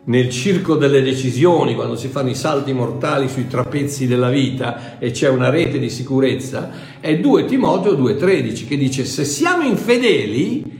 nel 0.03 0.29
circo 0.29 0.75
delle 0.75 1.01
decisioni, 1.01 1.75
quando 1.75 1.95
si 1.95 2.07
fanno 2.07 2.29
i 2.29 2.35
salti 2.35 2.73
mortali 2.73 3.29
sui 3.29 3.47
trapezzi 3.47 4.07
della 4.07 4.29
vita 4.29 4.97
e 4.97 5.11
c'è 5.11 5.29
una 5.29 5.49
rete 5.49 5.77
di 5.77 5.89
sicurezza, 5.89 6.71
è 6.99 7.17
2 7.17 7.45
Timoteo 7.45 7.93
2,13 7.93 8.67
che 8.67 8.77
dice 8.77 9.05
se 9.05 9.23
siamo 9.25 9.63
infedeli 9.63 10.79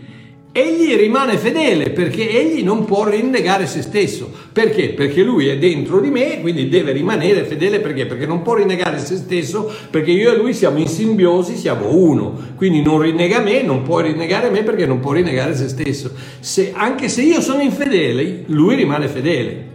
Egli 0.53 0.97
rimane 0.97 1.37
fedele 1.37 1.91
perché 1.91 2.29
egli 2.29 2.61
non 2.61 2.83
può 2.83 3.07
rinnegare 3.07 3.65
se 3.67 3.81
stesso. 3.81 4.29
Perché? 4.51 4.89
Perché 4.89 5.23
lui 5.23 5.47
è 5.47 5.57
dentro 5.57 6.01
di 6.01 6.09
me, 6.09 6.41
quindi 6.41 6.67
deve 6.67 6.91
rimanere 6.91 7.45
fedele 7.45 7.79
perché? 7.79 8.05
Perché 8.05 8.25
non 8.25 8.41
può 8.41 8.55
rinnegare 8.55 8.99
se 8.99 9.15
stesso, 9.15 9.71
perché 9.89 10.11
io 10.11 10.33
e 10.33 10.35
lui 10.35 10.53
siamo 10.53 10.79
in 10.79 10.89
simbiosi, 10.89 11.55
siamo 11.55 11.95
uno. 11.95 12.37
Quindi 12.57 12.81
non 12.81 12.99
rinnega 12.99 13.39
me, 13.39 13.61
non 13.61 13.83
può 13.83 14.01
rinnegare 14.01 14.49
me 14.49 14.63
perché 14.63 14.85
non 14.85 14.99
può 14.99 15.13
rinnegare 15.13 15.55
se 15.55 15.69
stesso. 15.69 16.11
Se, 16.41 16.73
anche 16.75 17.07
se 17.07 17.21
io 17.21 17.39
sono 17.39 17.61
infedele, 17.61 18.43
lui 18.47 18.75
rimane 18.75 19.07
fedele. 19.07 19.69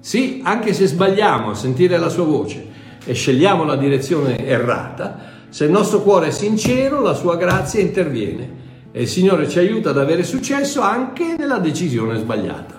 Sì, 0.00 0.42
anche 0.44 0.74
se 0.74 0.84
sbagliamo 0.84 1.48
a 1.48 1.54
sentire 1.54 1.96
la 1.96 2.10
sua 2.10 2.24
voce 2.24 2.62
e 3.06 3.14
scegliamo 3.14 3.64
la 3.64 3.76
direzione 3.76 4.46
errata, 4.46 5.32
se 5.48 5.64
il 5.64 5.70
nostro 5.70 6.02
cuore 6.02 6.26
è 6.26 6.30
sincero, 6.30 7.00
la 7.00 7.14
sua 7.14 7.36
grazia 7.36 7.80
interviene 7.80 8.63
e 8.96 9.02
il 9.02 9.08
Signore 9.08 9.48
ci 9.48 9.58
aiuta 9.58 9.90
ad 9.90 9.98
avere 9.98 10.22
successo 10.22 10.80
anche 10.80 11.34
nella 11.36 11.58
decisione 11.58 12.16
sbagliata. 12.16 12.78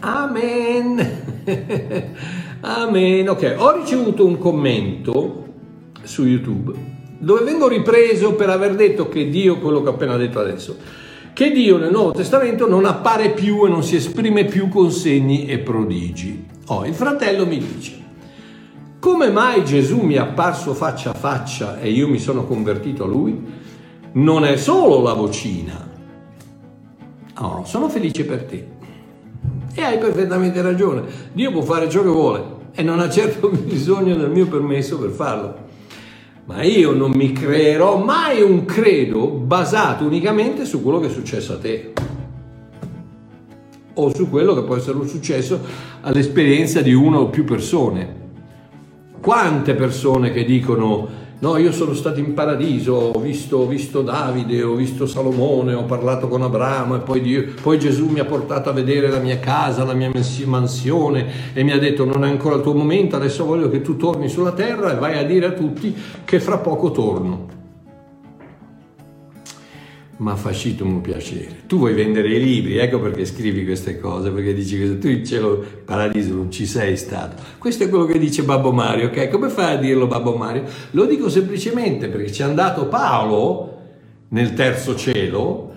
Amen. 0.00 1.22
Amen. 2.62 3.28
Ok, 3.28 3.54
ho 3.56 3.70
ricevuto 3.76 4.26
un 4.26 4.38
commento 4.38 5.44
su 6.02 6.26
YouTube 6.26 6.72
dove 7.16 7.44
vengo 7.44 7.68
ripreso 7.68 8.34
per 8.34 8.50
aver 8.50 8.74
detto 8.74 9.08
che 9.08 9.28
Dio, 9.28 9.58
quello 9.58 9.82
che 9.82 9.90
ho 9.90 9.92
appena 9.92 10.16
detto 10.16 10.40
adesso, 10.40 10.76
che 11.32 11.52
Dio 11.52 11.76
nel 11.76 11.92
Nuovo 11.92 12.10
Testamento 12.10 12.66
non 12.66 12.86
appare 12.86 13.30
più 13.30 13.64
e 13.66 13.68
non 13.68 13.84
si 13.84 13.94
esprime 13.94 14.46
più 14.46 14.68
con 14.68 14.90
segni 14.90 15.46
e 15.46 15.58
prodigi. 15.58 16.44
Oh, 16.66 16.84
il 16.84 16.94
fratello 16.94 17.46
mi 17.46 17.58
dice, 17.58 17.99
come 19.00 19.30
mai 19.30 19.64
Gesù 19.64 20.00
mi 20.00 20.14
è 20.14 20.18
apparso 20.18 20.74
faccia 20.74 21.10
a 21.10 21.14
faccia 21.14 21.80
e 21.80 21.90
io 21.90 22.06
mi 22.06 22.18
sono 22.18 22.44
convertito 22.44 23.04
a 23.04 23.06
lui? 23.08 23.68
non 24.12 24.44
è 24.44 24.56
solo 24.56 25.02
la 25.02 25.12
vocina. 25.12 25.88
No, 27.38 27.62
sono 27.64 27.88
felice 27.88 28.24
per 28.24 28.44
te. 28.44 28.68
E 29.74 29.82
hai 29.82 29.98
perfettamente 29.98 30.60
ragione. 30.62 31.02
Dio 31.32 31.52
può 31.52 31.62
fare 31.62 31.88
ciò 31.88 32.02
che 32.02 32.08
vuole 32.08 32.58
e 32.72 32.82
non 32.82 32.98
ha 32.98 33.08
certo 33.08 33.48
bisogno 33.54 34.16
del 34.16 34.30
mio 34.30 34.46
permesso 34.46 34.98
per 34.98 35.10
farlo. 35.10 35.68
Ma 36.46 36.62
io 36.62 36.92
non 36.92 37.12
mi 37.12 37.32
creerò 37.32 37.98
mai 37.98 38.42
un 38.42 38.64
credo 38.64 39.28
basato 39.28 40.04
unicamente 40.04 40.64
su 40.64 40.82
quello 40.82 40.98
che 40.98 41.06
è 41.06 41.10
successo 41.10 41.52
a 41.52 41.58
te 41.58 41.92
o 43.94 44.14
su 44.14 44.28
quello 44.28 44.54
che 44.54 44.62
può 44.62 44.76
essere 44.76 45.06
successo 45.06 45.60
all'esperienza 46.00 46.80
di 46.80 46.92
una 46.92 47.18
o 47.18 47.28
più 47.28 47.44
persone. 47.44 48.19
Quante 49.20 49.74
persone 49.74 50.32
che 50.32 50.44
dicono 50.44 51.28
No, 51.40 51.56
io 51.56 51.72
sono 51.72 51.94
stato 51.94 52.20
in 52.20 52.34
paradiso, 52.34 52.92
ho 52.92 53.18
visto, 53.18 53.58
ho 53.58 53.66
visto 53.66 54.02
Davide, 54.02 54.62
ho 54.62 54.74
visto 54.74 55.06
Salomone, 55.06 55.72
ho 55.72 55.84
parlato 55.84 56.28
con 56.28 56.42
Abramo 56.42 56.96
e 56.96 56.98
poi, 56.98 57.22
Dio, 57.22 57.54
poi, 57.62 57.78
Gesù 57.78 58.08
mi 58.08 58.20
ha 58.20 58.26
portato 58.26 58.68
a 58.68 58.74
vedere 58.74 59.08
la 59.08 59.20
mia 59.20 59.38
casa, 59.38 59.84
la 59.84 59.94
mia 59.94 60.10
mansione 60.44 61.52
e 61.54 61.62
mi 61.62 61.70
ha 61.70 61.78
detto 61.78 62.04
non 62.04 62.24
è 62.26 62.28
ancora 62.28 62.56
il 62.56 62.62
tuo 62.62 62.74
momento, 62.74 63.16
adesso 63.16 63.46
voglio 63.46 63.70
che 63.70 63.80
tu 63.80 63.96
torni 63.96 64.28
sulla 64.28 64.52
terra 64.52 64.92
e 64.92 64.98
vai 64.98 65.16
a 65.16 65.24
dire 65.24 65.46
a 65.46 65.52
tutti 65.52 65.94
che 66.26 66.40
fra 66.40 66.58
poco 66.58 66.90
torno 66.90 67.59
ma 70.20 70.36
facito 70.36 70.84
un 70.84 71.00
piacere. 71.00 71.62
Tu 71.66 71.78
vuoi 71.78 71.94
vendere 71.94 72.28
i 72.28 72.42
libri, 72.42 72.76
ecco 72.76 73.00
perché 73.00 73.24
scrivi 73.24 73.64
queste 73.64 73.98
cose, 73.98 74.30
perché 74.30 74.52
dici 74.52 74.78
che 74.78 74.98
tu 74.98 75.08
in 75.08 75.24
cielo, 75.24 75.64
paradiso, 75.84 76.34
non 76.34 76.50
ci 76.50 76.66
sei 76.66 76.96
stato. 76.96 77.42
Questo 77.58 77.84
è 77.84 77.88
quello 77.88 78.04
che 78.04 78.18
dice 78.18 78.42
Babbo 78.42 78.70
Mario, 78.70 79.06
ok? 79.06 79.28
Come 79.28 79.48
fai 79.48 79.74
a 79.74 79.78
dirlo 79.78 80.06
Babbo 80.06 80.36
Mario? 80.36 80.64
Lo 80.90 81.06
dico 81.06 81.30
semplicemente 81.30 82.08
perché 82.08 82.30
ci 82.32 82.42
è 82.42 82.44
andato 82.44 82.86
Paolo 82.86 83.78
nel 84.28 84.52
terzo 84.52 84.94
cielo 84.94 85.69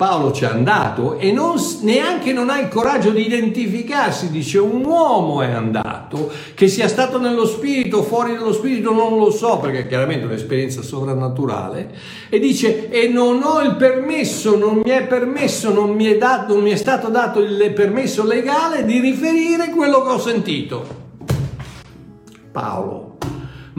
Paolo 0.00 0.32
ci 0.32 0.44
è 0.44 0.46
andato 0.46 1.18
e 1.18 1.30
non, 1.30 1.56
neanche 1.82 2.32
non 2.32 2.48
ha 2.48 2.58
il 2.58 2.68
coraggio 2.68 3.10
di 3.10 3.26
identificarsi, 3.26 4.30
dice 4.30 4.58
un 4.58 4.82
uomo 4.82 5.42
è 5.42 5.50
andato, 5.50 6.32
che 6.54 6.68
sia 6.68 6.88
stato 6.88 7.20
nello 7.20 7.44
spirito 7.44 7.98
o 7.98 8.02
fuori 8.02 8.32
dallo 8.32 8.54
spirito 8.54 8.94
non 8.94 9.18
lo 9.18 9.30
so 9.30 9.58
perché 9.58 9.86
chiaramente 9.86 10.22
è 10.22 10.26
un'esperienza 10.26 10.80
sovrannaturale 10.80 11.94
e 12.30 12.38
dice 12.38 12.88
e 12.88 13.08
non 13.08 13.42
ho 13.42 13.60
il 13.60 13.76
permesso, 13.76 14.56
non 14.56 14.80
mi 14.82 14.88
è 14.88 15.06
permesso, 15.06 15.70
non 15.70 15.90
mi 15.90 16.06
è, 16.06 16.16
dato, 16.16 16.54
non 16.54 16.62
mi 16.62 16.70
è 16.70 16.76
stato 16.76 17.10
dato 17.10 17.40
il 17.40 17.70
permesso 17.74 18.24
legale 18.24 18.86
di 18.86 19.00
riferire 19.00 19.68
quello 19.68 20.00
che 20.00 20.08
ho 20.08 20.18
sentito. 20.18 20.86
Paolo 22.50 23.09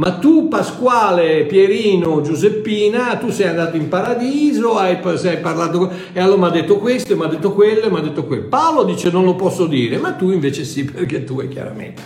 ma 0.02 0.14
tu 0.14 0.48
Pasquale, 0.48 1.46
Pierino, 1.46 2.22
Giuseppina, 2.22 3.18
tu 3.18 3.30
sei 3.30 3.50
andato 3.50 3.78
in 3.78 3.88
paradiso, 3.88 4.76
hai, 4.76 4.98
hai 5.00 5.38
parlato 5.38 5.92
e 6.12 6.20
allora 6.20 6.40
mi 6.40 6.46
ha 6.48 6.50
detto 6.50 6.78
questo, 6.78 7.16
mi 7.16 7.24
ha 7.24 7.28
detto 7.28 7.54
quello, 7.54 7.88
mi 7.92 8.00
ha 8.00 8.02
detto 8.02 8.26
quello. 8.26 8.48
Paolo 8.48 8.84
dice 8.84 9.12
non 9.12 9.26
lo 9.26 9.36
posso 9.36 9.68
dire, 9.68 9.98
ma 9.98 10.14
tu 10.14 10.32
invece 10.32 10.64
sì, 10.64 10.86
perché 10.90 11.24
tu 11.24 11.40
è 11.40 11.48
chiaramente. 11.48 12.02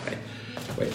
Eh, 0.78 0.90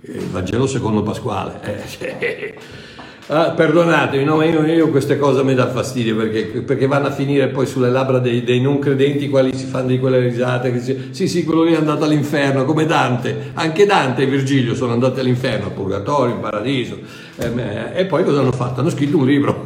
il 0.00 0.28
Vangelo 0.30 0.66
secondo 0.66 1.02
Pasquale. 1.02 1.60
Eh, 1.98 2.54
Ah, 3.30 3.50
perdonatemi, 3.50 4.24
no, 4.24 4.42
io, 4.42 4.64
io 4.64 4.88
queste 4.88 5.18
cose 5.18 5.44
mi 5.44 5.54
dà 5.54 5.68
fastidio 5.68 6.16
perché, 6.16 6.62
perché 6.62 6.86
vanno 6.86 7.08
a 7.08 7.10
finire 7.10 7.48
poi 7.48 7.66
sulle 7.66 7.90
labbra 7.90 8.20
dei, 8.20 8.42
dei 8.42 8.58
non 8.58 8.78
credenti, 8.78 9.28
quali 9.28 9.54
si 9.54 9.66
fanno 9.66 9.88
di 9.88 9.98
quelle 9.98 10.18
risate. 10.18 10.72
Che 10.72 10.80
si, 10.80 11.08
sì, 11.10 11.28
sì, 11.28 11.44
quello 11.44 11.64
lì 11.64 11.74
è 11.74 11.76
andato 11.76 12.04
all'inferno, 12.04 12.64
come 12.64 12.86
Dante. 12.86 13.50
Anche 13.52 13.84
Dante 13.84 14.22
e 14.22 14.26
Virgilio 14.26 14.74
sono 14.74 14.94
andati 14.94 15.20
all'inferno, 15.20 15.66
al 15.66 15.72
purgatorio, 15.72 16.36
in 16.36 16.40
paradiso. 16.40 16.98
Eh, 17.36 17.52
e 17.96 18.06
poi 18.06 18.24
cosa 18.24 18.40
hanno 18.40 18.52
fatto? 18.52 18.80
Hanno 18.80 18.88
scritto 18.88 19.18
un 19.18 19.26
libro. 19.26 19.62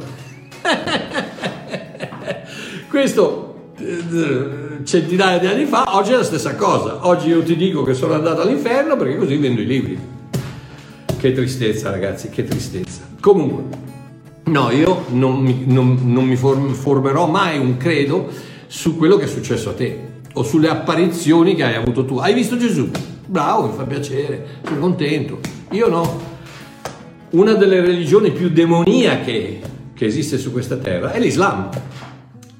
Questo 2.90 3.74
eh, 3.78 4.82
centinaia 4.82 5.38
di 5.38 5.46
anni 5.46 5.66
fa, 5.66 5.96
oggi 5.96 6.10
è 6.10 6.16
la 6.16 6.24
stessa 6.24 6.56
cosa. 6.56 7.06
Oggi 7.06 7.28
io 7.28 7.44
ti 7.44 7.54
dico 7.54 7.84
che 7.84 7.94
sono 7.94 8.14
andato 8.14 8.40
all'inferno 8.40 8.96
perché 8.96 9.16
così 9.16 9.36
vendo 9.36 9.60
i 9.60 9.66
libri. 9.66 9.96
Che 11.16 11.32
tristezza, 11.32 11.90
ragazzi, 11.90 12.28
che 12.28 12.42
tristezza. 12.42 13.11
Comunque, 13.22 13.78
no, 14.46 14.72
io 14.72 15.04
non 15.10 15.38
mi, 15.38 15.62
non, 15.68 15.96
non 16.02 16.24
mi 16.24 16.34
form- 16.34 16.72
formerò 16.72 17.28
mai 17.28 17.56
un 17.56 17.76
credo 17.76 18.28
su 18.66 18.96
quello 18.96 19.16
che 19.16 19.26
è 19.26 19.28
successo 19.28 19.70
a 19.70 19.74
te 19.74 20.10
o 20.32 20.42
sulle 20.42 20.68
apparizioni 20.68 21.54
che 21.54 21.62
hai 21.62 21.76
avuto 21.76 22.04
tu. 22.04 22.16
Hai 22.16 22.34
visto 22.34 22.56
Gesù? 22.56 22.90
Bravo, 23.24 23.68
mi 23.68 23.74
fa 23.74 23.84
piacere, 23.84 24.58
sono 24.64 24.80
contento. 24.80 25.38
Io 25.70 25.88
no. 25.88 26.20
Una 27.30 27.52
delle 27.52 27.80
religioni 27.80 28.32
più 28.32 28.50
demoniache 28.50 29.60
che 29.94 30.04
esiste 30.04 30.36
su 30.36 30.50
questa 30.50 30.78
terra 30.78 31.12
è 31.12 31.20
l'Islam. 31.20 31.68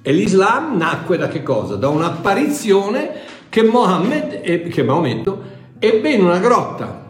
E 0.01 0.13
l'Islam 0.13 0.77
nacque 0.77 1.17
da 1.17 1.27
che 1.27 1.43
cosa? 1.43 1.75
Da 1.75 1.89
un'apparizione 1.89 3.11
che 3.49 3.65
Mohammed, 3.65 4.69
che 4.69 4.83
Maometto 4.85 5.43
ebbe 5.81 6.13
in 6.13 6.23
una 6.23 6.39
grotta 6.39 7.02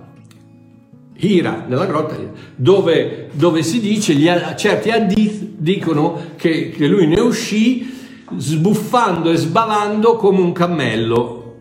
Hira, 1.14 1.64
nella 1.68 1.86
grotta, 1.86 2.16
dove, 2.56 3.28
dove 3.32 3.62
si 3.62 3.80
dice, 3.80 4.14
gli, 4.14 4.28
certi 4.56 4.90
hadith 4.90 5.40
dicono 5.56 6.20
che, 6.36 6.70
che 6.70 6.86
lui 6.86 7.06
ne 7.06 7.20
uscì 7.20 7.90
sbuffando 8.36 9.30
e 9.30 9.36
sbavando 9.36 10.16
come 10.16 10.40
un 10.40 10.52
cammello, 10.52 11.56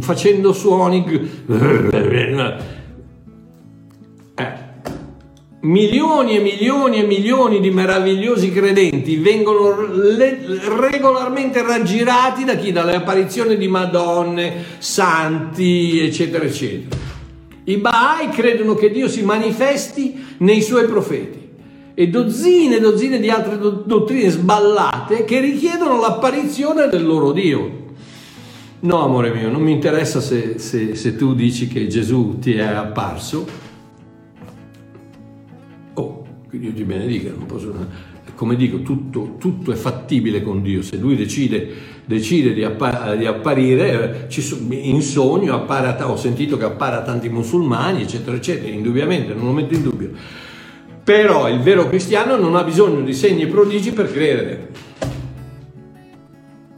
facendo 0.00 0.52
suoni... 0.52 1.04
Eh. 4.34 4.66
Milioni 5.60 6.36
e 6.36 6.40
milioni 6.40 6.98
e 6.98 7.02
milioni 7.02 7.60
di 7.60 7.70
meravigliosi 7.70 8.52
credenti 8.52 9.16
vengono 9.16 9.74
le, 9.92 10.38
regolarmente 10.78 11.62
raggirati 11.62 12.44
da 12.44 12.54
chi? 12.54 12.70
Dalle 12.70 12.94
apparizioni 12.94 13.56
di 13.56 13.66
Madonne, 13.66 14.64
santi, 14.78 15.98
eccetera, 15.98 16.44
eccetera. 16.44 17.06
I 17.68 17.76
Baai 17.76 18.30
credono 18.30 18.74
che 18.74 18.90
Dio 18.90 19.08
si 19.08 19.22
manifesti 19.22 20.24
nei 20.38 20.62
suoi 20.62 20.86
profeti 20.86 21.50
e 21.92 22.08
dozzine 22.08 22.76
e 22.76 22.80
dozzine 22.80 23.20
di 23.20 23.28
altre 23.28 23.58
do- 23.58 23.82
dottrine 23.84 24.30
sballate 24.30 25.24
che 25.24 25.38
richiedono 25.40 26.00
l'apparizione 26.00 26.88
del 26.88 27.04
loro 27.04 27.32
Dio. 27.32 27.86
No, 28.80 29.04
amore 29.04 29.34
mio, 29.34 29.50
non 29.50 29.60
mi 29.60 29.72
interessa 29.72 30.20
se, 30.20 30.58
se, 30.58 30.94
se 30.94 31.16
tu 31.16 31.34
dici 31.34 31.68
che 31.68 31.88
Gesù 31.88 32.38
ti 32.38 32.54
è 32.54 32.62
apparso. 32.62 33.46
Oh, 35.92 36.24
che 36.48 36.58
Dio 36.58 36.72
ti 36.72 36.84
benedica, 36.84 37.32
non 37.36 37.44
posso 37.44 37.74
come 38.38 38.54
dico, 38.54 38.82
tutto, 38.82 39.34
tutto, 39.36 39.72
è 39.72 39.74
fattibile 39.74 40.44
con 40.44 40.62
Dio. 40.62 40.80
Se 40.80 40.96
Lui 40.96 41.16
decide, 41.16 41.68
decide 42.04 42.54
di, 42.54 42.62
appa- 42.62 43.16
di, 43.16 43.26
apparire, 43.26 44.28
eh, 44.28 44.40
so- 44.40 44.60
in 44.70 45.02
sogno 45.02 45.54
appare 45.54 45.96
ta- 45.96 46.08
ho 46.08 46.16
sentito 46.16 46.56
che 46.56 46.64
appare 46.64 46.94
a 46.94 47.02
tanti 47.02 47.28
musulmani, 47.28 48.02
eccetera, 48.02 48.36
eccetera, 48.36 48.72
indubbiamente, 48.72 49.34
non 49.34 49.46
lo 49.46 49.50
metto 49.50 49.74
in 49.74 49.82
dubbio. 49.82 50.10
Però 51.02 51.48
il 51.48 51.58
vero 51.58 51.88
cristiano 51.88 52.36
non 52.36 52.54
ha 52.54 52.62
bisogno 52.62 53.00
di 53.00 53.12
segni 53.12 53.42
e 53.42 53.46
prodigi 53.48 53.90
per 53.90 54.12
credere. 54.12 54.68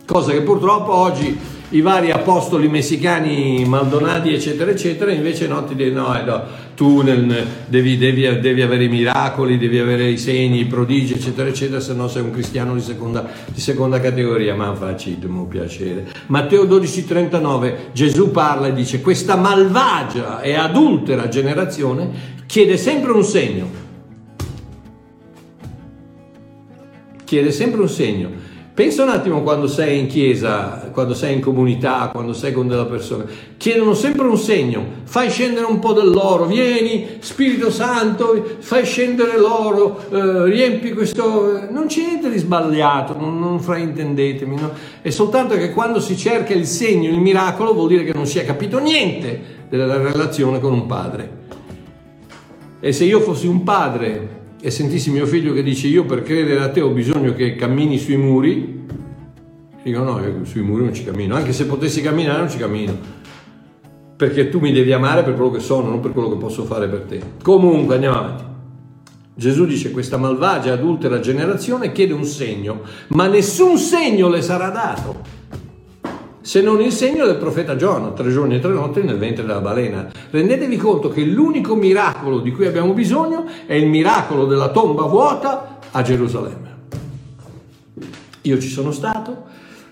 Cosa 0.07 0.33
che 0.33 0.41
purtroppo 0.41 0.95
oggi 0.95 1.39
i 1.71 1.81
vari 1.83 2.11
apostoli 2.11 2.69
messicani, 2.69 3.65
Maldonati, 3.65 4.33
eccetera, 4.33 4.71
eccetera, 4.71 5.13
invece 5.13 5.47
no, 5.47 5.65
ti 5.65 5.77
dicono, 5.77 6.09
no, 6.09 6.19
eh, 6.19 6.25
no, 6.25 6.43
tu 6.75 7.03
nel, 7.03 7.47
devi, 7.67 7.97
devi, 7.97 8.41
devi, 8.41 8.63
avere 8.63 8.85
i 8.85 8.89
miracoli, 8.89 9.57
devi 9.57 9.79
avere 9.79 10.09
i 10.09 10.19
segni, 10.19 10.61
i 10.61 10.65
prodigi, 10.65 11.15
eccetera, 11.15 11.49
eccetera, 11.49 11.79
se 11.79 11.95
no 11.95 12.09
sei 12.09 12.23
un 12.23 12.33
cristiano 12.33 12.75
di 12.75 12.81
seconda, 12.81 13.25
di 13.47 13.61
seconda 13.61 14.01
categoria, 14.01 14.55
ma 14.57 14.75
facitemi 14.75 15.47
piacere. 15.47 16.07
Matteo 16.27 16.65
12, 16.65 17.07
39, 17.07 17.79
Gesù 17.93 18.33
parla 18.33 18.67
e 18.67 18.73
dice, 18.73 19.01
questa 19.01 19.37
malvagia 19.37 20.41
e 20.41 20.55
adultera 20.55 21.29
generazione 21.29 22.39
chiede 22.47 22.77
sempre 22.77 23.13
un 23.13 23.23
segno. 23.23 23.89
Chiede 27.25 27.53
sempre 27.53 27.81
un 27.81 27.89
segno. 27.89 28.49
Pensa 28.73 29.03
un 29.03 29.09
attimo 29.11 29.43
quando 29.43 29.67
sei 29.67 29.99
in 29.99 30.07
chiesa, 30.07 30.91
quando 30.93 31.13
sei 31.13 31.35
in 31.35 31.41
comunità, 31.41 32.09
quando 32.13 32.33
sei 32.33 32.53
con 32.53 32.69
della 32.69 32.87
persona. 32.87 33.25
Chiedono 33.57 33.95
sempre 33.95 34.27
un 34.27 34.39
segno. 34.39 34.85
Fai 35.05 35.29
scendere 35.29 35.67
un 35.67 35.81
po' 35.81 35.93
dell'oro, 35.93 36.47
vieni, 36.47 37.19
Spirito 37.19 37.71
Santo, 37.71 38.57
fai 38.61 38.85
scendere 38.85 39.39
l'oro, 39.39 40.05
eh, 40.11 40.45
riempi 40.45 40.93
questo... 40.93 41.67
Non 41.69 41.87
c'è 41.87 42.01
niente 42.01 42.31
di 42.31 42.39
sbagliato, 42.39 43.17
non, 43.19 43.39
non 43.41 43.61
fraintendetemi. 43.61 44.57
No? 44.57 44.71
È 45.03 45.11
soltanto 45.11 45.57
che 45.57 45.73
quando 45.73 46.01
si 46.01 46.17
cerca 46.17 46.55
il 46.55 46.67
segno, 46.67 47.11
il 47.11 47.19
miracolo, 47.19 47.75
vuol 47.75 47.89
dire 47.89 48.05
che 48.05 48.15
non 48.15 48.27
si 48.27 48.39
è 48.39 48.45
capito 48.45 48.79
niente 48.79 49.59
della 49.69 49.97
relazione 49.97 50.61
con 50.61 50.73
un 50.73 50.87
padre. 50.87 51.39
E 52.81 52.93
se 52.93 53.05
io 53.05 53.21
fossi 53.21 53.47
un 53.47 53.63
padre 53.63 54.40
e 54.63 54.71
sentissi 54.71 55.11
mio 55.11 55.27
figlio 55.27 55.53
che 55.53 55.63
dice 55.63 55.87
io 55.87 56.05
per 56.05 56.23
credere 56.23 56.61
a 56.61 56.71
te 56.71 56.81
ho 56.81 56.91
bisogno 56.91 57.35
che 57.35 57.57
cammini 57.57 57.99
sui 57.99 58.17
muri, 58.17 58.87
dico 59.83 60.03
no, 60.03 60.21
io 60.21 60.45
sui 60.45 60.61
muri 60.61 60.85
non 60.85 60.95
ci 60.95 61.05
cammino, 61.05 61.35
anche 61.35 61.53
se 61.53 61.67
potessi 61.67 62.03
camminare 62.03 62.39
non 62.39 62.51
ci 62.51 62.59
cammino, 62.59 62.97
perché 64.17 64.49
tu 64.51 64.61
mi 64.61 64.73
devi 64.73 64.93
amare 64.93 65.23
per 65.23 65.35
quello 65.35 65.51
che 65.51 65.61
sono, 65.61 65.89
non 65.89 66.01
per 66.01 66.13
quello 66.13 66.29
che 66.29 66.37
posso 66.37 66.65
fare 66.65 66.89
per 66.89 67.01
te. 67.03 67.21
Comunque 67.43 67.95
andiamo 67.95 68.17
avanti. 68.17 68.45
Gesù 69.35 69.65
dice 69.65 69.91
questa 69.91 70.19
malvagia 70.19 70.75
adultera 70.75 71.21
generazione 71.21 71.93
chiede 71.93 72.13
un 72.13 72.25
segno, 72.25 72.83
ma 73.09 73.27
nessun 73.27 73.79
segno 73.79 74.29
le 74.29 74.43
sarà 74.43 74.69
dato 74.69 75.40
se 76.51 76.63
non 76.63 76.81
il 76.81 76.91
segno 76.91 77.27
del 77.27 77.37
profeta 77.37 77.77
Giona, 77.77 78.09
tre 78.09 78.29
giorni 78.33 78.57
e 78.57 78.59
tre 78.59 78.73
notti 78.73 79.03
nel 79.03 79.19
ventre 79.19 79.45
della 79.47 79.61
balena. 79.61 80.11
Rendetevi 80.31 80.77
conto 80.79 81.09
che 81.09 81.23
l'unico 81.23 81.77
miracolo 81.77 82.41
di 82.41 82.51
cui 82.51 82.67
abbiamo 82.67 82.93
bisogno 82.93 83.45
è 83.67 83.75
il 83.75 83.87
miracolo 83.87 84.47
della 84.47 84.71
tomba 84.71 85.05
vuota 85.05 85.79
a 85.93 86.03
Gerusalemme. 86.03 86.79
Io 88.41 88.59
ci 88.59 88.67
sono 88.67 88.91
stato, 88.91 89.45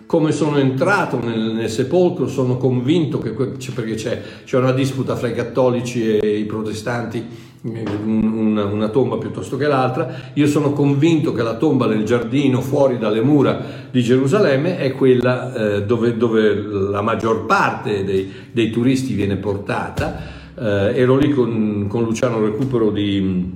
come 0.06 0.32
sono 0.32 0.58
entrato 0.58 1.20
nel, 1.20 1.52
nel 1.52 1.70
sepolcro 1.70 2.26
sono 2.26 2.56
convinto 2.56 3.20
che, 3.20 3.30
perché 3.30 3.94
c'è, 3.94 4.20
c'è 4.44 4.58
una 4.58 4.72
disputa 4.72 5.14
fra 5.14 5.28
i 5.28 5.34
cattolici 5.34 6.16
e 6.16 6.38
i 6.38 6.44
protestanti, 6.44 7.24
una, 7.62 8.88
tomba 8.88 9.18
piuttosto 9.18 9.56
che 9.56 9.66
l'altra. 9.66 10.30
Io 10.34 10.46
sono 10.46 10.72
convinto 10.72 11.32
che 11.32 11.42
la 11.42 11.56
tomba 11.56 11.86
nel 11.86 12.04
giardino 12.04 12.60
fuori 12.60 12.98
dalle 12.98 13.20
mura 13.20 13.60
di 13.90 14.02
Gerusalemme 14.02 14.78
è 14.78 14.92
quella 14.92 15.54
eh, 15.54 15.84
dove, 15.84 16.16
dove, 16.16 16.54
la 16.54 17.02
maggior 17.02 17.46
parte 17.46 18.04
dei, 18.04 18.30
dei 18.52 18.70
turisti 18.70 19.14
viene 19.14 19.36
portata. 19.36 20.36
Eh, 20.56 20.92
ero 20.94 21.16
lì 21.16 21.30
con, 21.30 21.86
con, 21.88 22.04
Luciano 22.04 22.40
Recupero 22.40 22.90
di, 22.90 23.52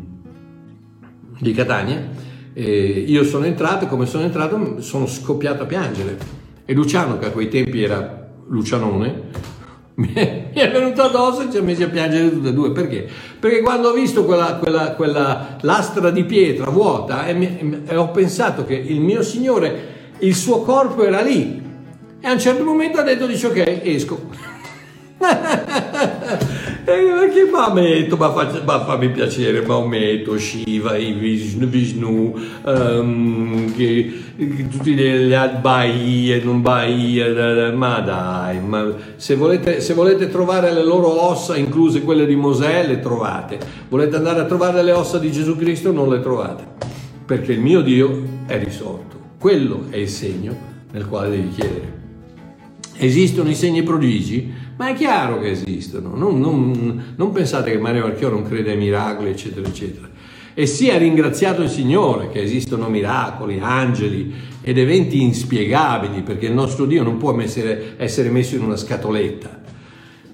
di 1.38 1.52
Catania. 1.52 2.30
E 2.54 3.04
io 3.06 3.24
sono 3.24 3.46
entrato 3.46 3.84
e 3.84 3.88
come 3.88 4.06
sono 4.06 4.24
entrato 4.24 4.80
sono 4.80 5.06
scoppiato 5.06 5.62
a 5.62 5.66
piangere. 5.66 6.40
E 6.64 6.74
Luciano, 6.74 7.18
che 7.18 7.26
a 7.26 7.30
quei 7.30 7.48
tempi 7.48 7.82
era 7.82 8.30
Lucianone, 8.48 9.30
mi 10.54 10.60
è 10.60 10.70
venuto 10.70 11.02
addosso 11.02 11.42
e 11.42 11.50
ci 11.50 11.56
ha 11.56 11.62
messo 11.62 11.84
a 11.84 11.88
piangere 11.88 12.30
tutte 12.30 12.48
e 12.48 12.52
due. 12.52 12.72
Perché? 12.72 13.08
Perché 13.38 13.60
quando 13.60 13.88
ho 13.88 13.92
visto 13.92 14.24
quella, 14.24 14.56
quella, 14.56 14.92
quella 14.92 15.56
lastra 15.60 16.10
di 16.10 16.24
pietra 16.24 16.70
vuota 16.70 17.26
e, 17.26 17.34
mi, 17.34 17.82
e 17.86 17.96
ho 17.96 18.10
pensato 18.10 18.64
che 18.64 18.74
il 18.74 19.00
mio 19.00 19.22
Signore, 19.22 20.14
il 20.18 20.34
suo 20.34 20.62
corpo 20.62 21.04
era 21.04 21.20
lì. 21.20 21.60
E 22.20 22.26
a 22.26 22.32
un 22.32 22.38
certo 22.38 22.64
momento 22.64 22.98
ha 22.98 23.02
detto, 23.02 23.26
dice 23.26 23.46
ok, 23.46 23.80
esco. 23.82 24.20
e 26.84 27.30
che 27.32 27.48
Maometto, 27.50 28.16
ma, 28.16 28.32
faccia, 28.32 28.62
ma 28.64 28.84
fammi 28.84 29.10
piacere, 29.10 29.62
Maometto, 29.62 30.36
Shiva, 30.36 30.94
Vishnu, 30.94 31.66
Vishnu 31.66 32.34
um, 32.64 33.72
che, 33.74 34.12
che, 34.36 34.68
tutti 34.68 34.94
gli 34.94 35.34
Bahia, 35.60 36.42
non 36.42 36.60
Bahia, 36.60 37.72
ma 37.72 38.00
dai, 38.00 38.60
ma 38.60 38.94
se, 39.16 39.36
volete, 39.36 39.80
se 39.80 39.94
volete 39.94 40.28
trovare 40.28 40.72
le 40.72 40.82
loro 40.82 41.22
ossa, 41.22 41.56
incluse 41.56 42.02
quelle 42.02 42.26
di 42.26 42.34
Mosè, 42.34 42.86
le 42.86 42.98
trovate. 43.00 43.58
Volete 43.88 44.16
andare 44.16 44.40
a 44.40 44.44
trovare 44.44 44.82
le 44.82 44.92
ossa 44.92 45.18
di 45.18 45.30
Gesù 45.30 45.56
Cristo, 45.56 45.92
non 45.92 46.08
le 46.08 46.20
trovate, 46.20 46.64
perché 47.24 47.52
il 47.52 47.60
mio 47.60 47.80
Dio 47.80 48.22
è 48.46 48.58
risorto. 48.58 49.20
Quello 49.38 49.84
è 49.90 49.96
il 49.96 50.08
segno 50.08 50.70
nel 50.90 51.06
quale 51.06 51.30
devi 51.30 51.48
chiedere. 51.50 52.01
Esistono 52.96 53.48
i 53.48 53.54
segni 53.54 53.82
prodigi? 53.82 54.52
Ma 54.76 54.88
è 54.88 54.94
chiaro 54.94 55.38
che 55.40 55.50
esistono, 55.50 56.14
non, 56.14 56.40
non, 56.40 57.14
non 57.16 57.32
pensate 57.32 57.70
che 57.70 57.78
Mario 57.78 58.02
Marchiò 58.02 58.28
non 58.28 58.42
crede 58.42 58.72
ai 58.72 58.76
miracoli, 58.76 59.30
eccetera, 59.30 59.66
eccetera. 59.66 60.08
E 60.54 60.66
sia 60.66 60.98
ringraziato 60.98 61.62
il 61.62 61.68
Signore 61.68 62.28
che 62.30 62.42
esistono 62.42 62.88
miracoli, 62.88 63.58
angeli 63.60 64.32
ed 64.60 64.78
eventi 64.78 65.22
inspiegabili, 65.22 66.22
perché 66.22 66.46
il 66.46 66.52
nostro 66.52 66.84
Dio 66.84 67.02
non 67.02 67.16
può 67.16 67.38
essere, 67.40 67.94
essere 67.96 68.30
messo 68.30 68.56
in 68.56 68.62
una 68.62 68.76
scatoletta. 68.76 69.60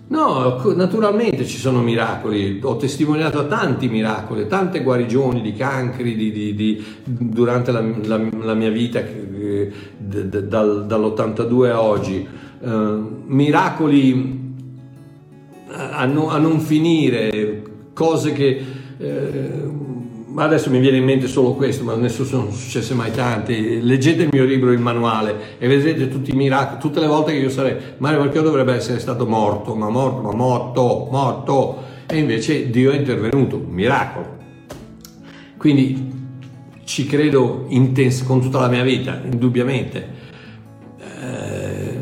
No, 0.08 0.62
naturalmente 0.74 1.44
ci 1.44 1.58
sono 1.58 1.82
miracoli, 1.82 2.60
ho 2.62 2.76
testimoniato 2.76 3.46
tanti 3.46 3.88
miracoli, 3.88 4.46
tante 4.46 4.82
guarigioni 4.82 5.42
di 5.42 5.52
cancri 5.52 6.16
di, 6.16 6.32
di, 6.32 6.54
di, 6.54 6.84
durante 7.04 7.72
la, 7.72 7.84
la, 8.04 8.18
la, 8.40 8.54
mia 8.54 8.70
vita 8.70 9.00
eh, 9.00 9.70
dal, 9.98 10.86
dall'82 10.86 11.70
a 11.70 11.82
oggi, 11.82 12.26
eh, 12.60 12.98
miracoli 13.26 14.46
a, 15.70 16.04
no, 16.06 16.30
a, 16.30 16.38
non 16.38 16.60
finire, 16.60 17.62
cose 17.92 18.32
che... 18.32 18.64
Eh, 18.98 19.86
adesso 20.36 20.70
mi 20.70 20.78
viene 20.78 20.98
in 20.98 21.04
mente 21.04 21.26
solo 21.26 21.52
questo, 21.52 21.84
ma 21.84 21.94
ne 21.94 22.08
sono 22.08 22.50
successe 22.50 22.94
mai 22.94 23.10
tante. 23.10 23.80
Leggete 23.80 24.22
il 24.22 24.28
mio 24.30 24.44
libro, 24.44 24.72
il 24.72 24.80
manuale, 24.80 25.56
e 25.58 25.66
vedrete 25.66 26.08
tutti 26.08 26.30
i 26.30 26.34
miracoli, 26.36 26.80
tutte 26.80 27.00
le 27.00 27.06
volte 27.06 27.32
che 27.32 27.38
io 27.38 27.50
sarei, 27.50 27.76
Mario 27.98 28.20
Marchio 28.20 28.42
dovrebbe 28.42 28.74
essere 28.74 28.98
stato 28.98 29.26
morto, 29.26 29.74
ma 29.74 29.88
morto, 29.88 30.20
ma 30.20 30.32
morto, 30.32 31.08
morto, 31.10 31.82
e 32.06 32.18
invece 32.18 32.70
Dio 32.70 32.90
è 32.90 32.96
intervenuto, 32.96 33.58
miracolo. 33.68 34.36
Quindi 35.56 36.16
ci 36.84 37.04
credo 37.06 37.66
intens- 37.68 38.22
con 38.22 38.40
tutta 38.40 38.60
la 38.60 38.68
mia 38.68 38.82
vita, 38.82 39.20
indubbiamente, 39.22 39.98
eh, 39.98 40.27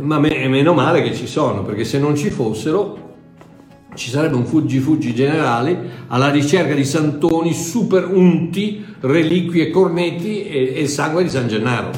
ma 0.07 0.19
me- 0.19 0.49
meno 0.49 0.73
male 0.73 1.03
che 1.03 1.15
ci 1.15 1.27
sono, 1.27 1.63
perché 1.63 1.85
se 1.85 1.99
non 1.99 2.17
ci 2.17 2.31
fossero 2.31 3.05
ci 3.95 4.11
sarebbe 4.11 4.37
un 4.37 4.45
fuggi-fuggi 4.45 5.15
generale 5.15 6.05
alla 6.09 6.31
ricerca 6.31 6.75
di 6.75 6.85
santoni 6.85 7.53
super 7.53 8.07
unti, 8.07 8.85
reliquie, 9.01 9.71
cornetti 9.71 10.47
e, 10.47 10.75
e 10.77 10.87
sangue 10.87 11.23
di 11.23 11.29
San 11.31 11.49
Gennaro. 11.49 11.91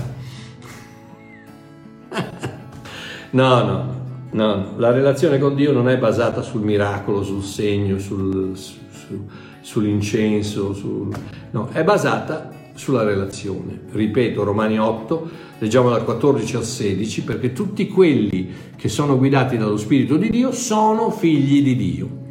no, 3.31 3.62
no, 3.64 3.94
no, 4.31 4.73
la 4.77 4.90
relazione 4.90 5.38
con 5.38 5.55
Dio 5.55 5.73
non 5.73 5.88
è 5.88 5.99
basata 5.99 6.40
sul 6.40 6.62
miracolo, 6.62 7.23
sul 7.23 7.42
segno, 7.42 7.99
sul, 7.99 8.57
su, 8.57 9.27
sull'incenso, 9.61 10.73
sul... 10.73 11.09
no, 11.51 11.68
è 11.73 11.83
basata 11.85 12.58
sulla 12.79 13.03
relazione. 13.03 13.81
Ripeto, 13.91 14.45
Romani 14.45 14.79
8, 14.79 15.29
leggiamo 15.59 15.91
dal 15.91 16.05
14 16.05 16.57
al 16.57 16.64
16, 16.64 17.25
perché 17.25 17.53
tutti 17.53 17.88
quelli 17.88 18.49
che 18.77 18.88
sono 18.88 19.19
guidati 19.19 19.57
dallo 19.57 19.77
Spirito 19.77 20.17
di 20.17 20.31
Dio 20.31 20.53
sono 20.53 21.11
figli 21.11 21.62
di 21.62 21.77
Dio. 21.77 22.27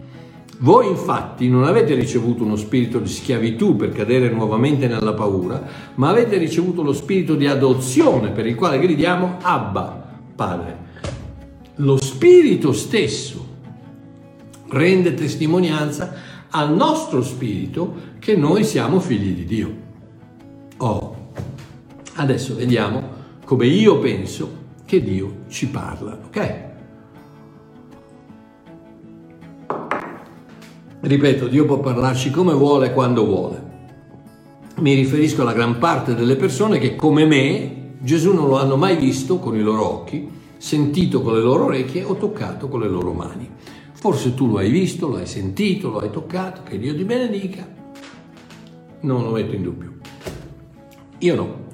Voi 0.59 0.87
infatti 0.87 1.49
non 1.49 1.65
avete 1.65 1.93
ricevuto 1.93 2.43
uno 2.43 2.55
spirito 2.55 2.97
di 2.97 3.09
schiavitù 3.09 3.75
per 3.75 3.91
cadere 3.91 4.29
nuovamente 4.29 4.87
nella 4.87 5.13
paura, 5.13 5.63
ma 5.95 6.09
avete 6.09 6.37
ricevuto 6.37 6.81
lo 6.81 6.93
spirito 6.93 7.35
di 7.35 7.45
adozione 7.45 8.31
per 8.31 8.47
il 8.47 8.55
quale 8.55 8.79
gridiamo 8.79 9.37
Abba, 9.41 10.17
Padre. 10.33 10.85
Lo 11.75 12.01
spirito 12.01 12.71
stesso 12.71 13.45
rende 14.69 15.13
testimonianza 15.13 16.15
al 16.49 16.73
nostro 16.73 17.21
spirito 17.21 18.15
che 18.17 18.35
noi 18.35 18.63
siamo 18.63 18.99
figli 18.99 19.35
di 19.35 19.45
Dio. 19.45 19.85
Oh, 20.77 21.31
adesso 22.15 22.55
vediamo 22.55 23.01
come 23.45 23.65
io 23.65 23.97
penso 23.97 24.65
che 24.85 25.01
Dio 25.01 25.37
ci 25.47 25.67
parla, 25.69 26.19
ok? 26.25 26.65
Ripeto, 30.99 31.47
Dio 31.47 31.65
può 31.65 31.79
parlarci 31.79 32.29
come 32.29 32.53
vuole, 32.53 32.93
quando 32.93 33.25
vuole. 33.25 33.65
Mi 34.77 34.93
riferisco 34.93 35.41
alla 35.41 35.53
gran 35.53 35.79
parte 35.79 36.13
delle 36.13 36.35
persone 36.35 36.77
che, 36.77 36.95
come 36.95 37.25
me, 37.25 37.95
Gesù 37.99 38.33
non 38.33 38.47
lo 38.47 38.59
hanno 38.59 38.77
mai 38.77 38.97
visto 38.97 39.39
con 39.39 39.55
i 39.55 39.61
loro 39.61 39.83
occhi, 39.83 40.29
sentito 40.57 41.21
con 41.21 41.33
le 41.33 41.41
loro 41.41 41.65
orecchie 41.65 42.03
o 42.03 42.15
toccato 42.15 42.67
con 42.67 42.81
le 42.81 42.89
loro 42.89 43.13
mani. 43.13 43.49
Forse 43.93 44.35
tu 44.35 44.47
lo 44.47 44.57
hai 44.57 44.69
visto, 44.69 45.07
lo 45.07 45.15
hai 45.15 45.25
sentito, 45.25 45.89
lo 45.89 45.99
hai 45.99 46.11
toccato, 46.11 46.61
che 46.63 46.77
Dio 46.77 46.95
ti 46.95 47.03
benedica. 47.03 47.67
Non 49.01 49.23
lo 49.23 49.31
metto 49.31 49.55
in 49.55 49.63
dubbio. 49.63 49.93
Io 51.19 51.35
no. 51.35 51.65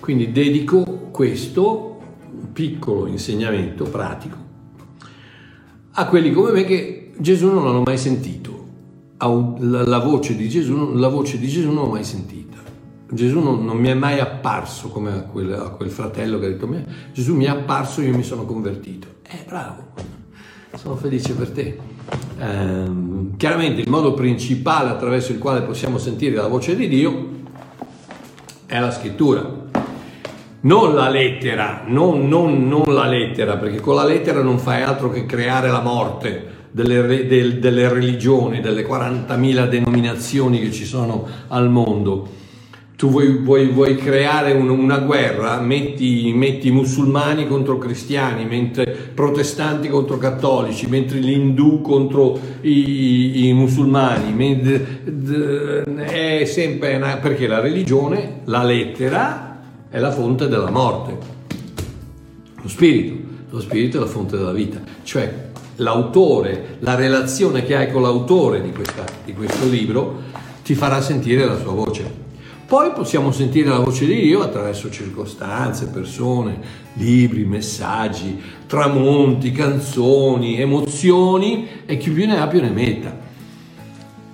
Quindi 0.00 0.32
dedico 0.32 1.08
questo 1.10 2.00
piccolo 2.52 3.06
insegnamento 3.06 3.84
pratico 3.84 4.42
a 5.94 6.06
quelli 6.06 6.32
come 6.32 6.52
me 6.52 6.64
che 6.64 7.12
Gesù 7.18 7.48
non 7.48 7.66
hanno 7.66 7.82
mai 7.84 7.98
sentito. 7.98 8.50
La 9.58 9.98
voce 9.98 10.34
di 10.34 10.48
Gesù, 10.48 10.94
voce 11.08 11.38
di 11.38 11.46
Gesù 11.46 11.70
non 11.70 11.84
l'ho 11.84 11.90
mai 11.90 12.04
sentita. 12.04 12.56
Gesù 13.10 13.40
non, 13.40 13.64
non 13.64 13.76
mi 13.76 13.88
è 13.88 13.94
mai 13.94 14.18
apparso 14.18 14.88
come 14.88 15.12
a 15.12 15.20
quel, 15.20 15.52
a 15.52 15.68
quel, 15.68 15.90
fratello 15.90 16.38
che 16.38 16.46
ha 16.46 16.48
detto 16.48 16.66
me. 16.66 16.84
Gesù 17.12 17.36
mi 17.36 17.44
è 17.44 17.48
apparso 17.48 18.00
io 18.00 18.16
mi 18.16 18.22
sono 18.24 18.44
convertito. 18.44 19.06
Eh, 19.22 19.44
bravo, 19.46 19.88
sono 20.74 20.96
felice 20.96 21.34
per 21.34 21.50
te. 21.50 21.78
Eh, 22.38 22.90
chiaramente 23.36 23.82
il 23.82 23.90
modo 23.90 24.14
principale 24.14 24.90
attraverso 24.90 25.30
il 25.30 25.38
quale 25.38 25.62
possiamo 25.62 25.98
sentire 25.98 26.34
la 26.34 26.48
voce 26.48 26.74
di 26.74 26.88
Dio 26.88 27.40
è 28.72 28.80
la 28.80 28.90
scrittura. 28.90 29.46
Non 30.60 30.94
la 30.94 31.10
lettera, 31.10 31.82
non, 31.88 32.26
non, 32.26 32.66
non 32.68 32.94
la 32.94 33.06
lettera, 33.06 33.58
perché 33.58 33.80
con 33.80 33.94
la 33.94 34.04
lettera 34.04 34.40
non 34.40 34.58
fai 34.58 34.80
altro 34.80 35.10
che 35.10 35.26
creare 35.26 35.68
la 35.68 35.82
morte 35.82 36.68
delle, 36.70 37.26
del, 37.26 37.58
delle 37.58 37.88
religioni, 37.90 38.62
delle 38.62 38.86
40.000 38.86 39.68
denominazioni 39.68 40.58
che 40.58 40.72
ci 40.72 40.86
sono 40.86 41.26
al 41.48 41.68
mondo 41.68 42.40
tu 43.02 43.10
vuoi, 43.10 43.38
vuoi, 43.38 43.66
vuoi 43.66 43.96
creare 43.96 44.52
un, 44.52 44.68
una 44.68 44.98
guerra, 44.98 45.58
metti, 45.58 46.32
metti, 46.32 46.70
musulmani 46.70 47.48
contro 47.48 47.76
cristiani, 47.76 48.44
mentre 48.44 48.92
protestanti 48.92 49.88
contro 49.88 50.18
cattolici, 50.18 50.86
mentre 50.86 51.18
gli 51.18 51.32
indù 51.32 51.80
contro 51.80 52.38
i, 52.60 53.48
i 53.48 53.52
musulmani, 53.54 54.32
mentre, 54.32 55.02
è 56.04 56.44
sempre 56.44 56.94
una, 56.94 57.16
perché 57.16 57.48
la 57.48 57.58
religione, 57.58 58.42
la 58.44 58.62
lettera, 58.62 59.58
è 59.90 59.98
la 59.98 60.12
fonte 60.12 60.46
della 60.46 60.70
morte. 60.70 61.18
Lo 62.62 62.68
spirito, 62.68 63.16
lo 63.50 63.60
spirito 63.60 63.96
è 63.96 64.00
la 64.00 64.06
fonte 64.06 64.36
della 64.36 64.52
vita, 64.52 64.80
cioè 65.02 65.50
l'autore, 65.74 66.76
la 66.78 66.94
relazione 66.94 67.64
che 67.64 67.74
hai 67.74 67.90
con 67.90 68.02
l'autore 68.02 68.62
di, 68.62 68.70
questa, 68.70 69.04
di 69.24 69.32
questo 69.32 69.68
libro 69.68 70.20
ti 70.62 70.76
farà 70.76 71.00
sentire 71.00 71.44
la 71.44 71.58
sua 71.58 71.72
voce. 71.72 72.21
Poi 72.72 72.90
possiamo 72.92 73.32
sentire 73.32 73.68
la 73.68 73.80
voce 73.80 74.06
di 74.06 74.18
Dio 74.18 74.40
attraverso 74.40 74.90
circostanze, 74.90 75.88
persone, 75.88 76.58
libri, 76.94 77.44
messaggi, 77.44 78.40
tramonti, 78.66 79.52
canzoni, 79.52 80.58
emozioni 80.58 81.68
e 81.84 81.98
chi 81.98 82.08
più 82.08 82.26
ne 82.26 82.40
ha 82.40 82.46
più 82.46 82.62
ne 82.62 82.70
metta. 82.70 83.14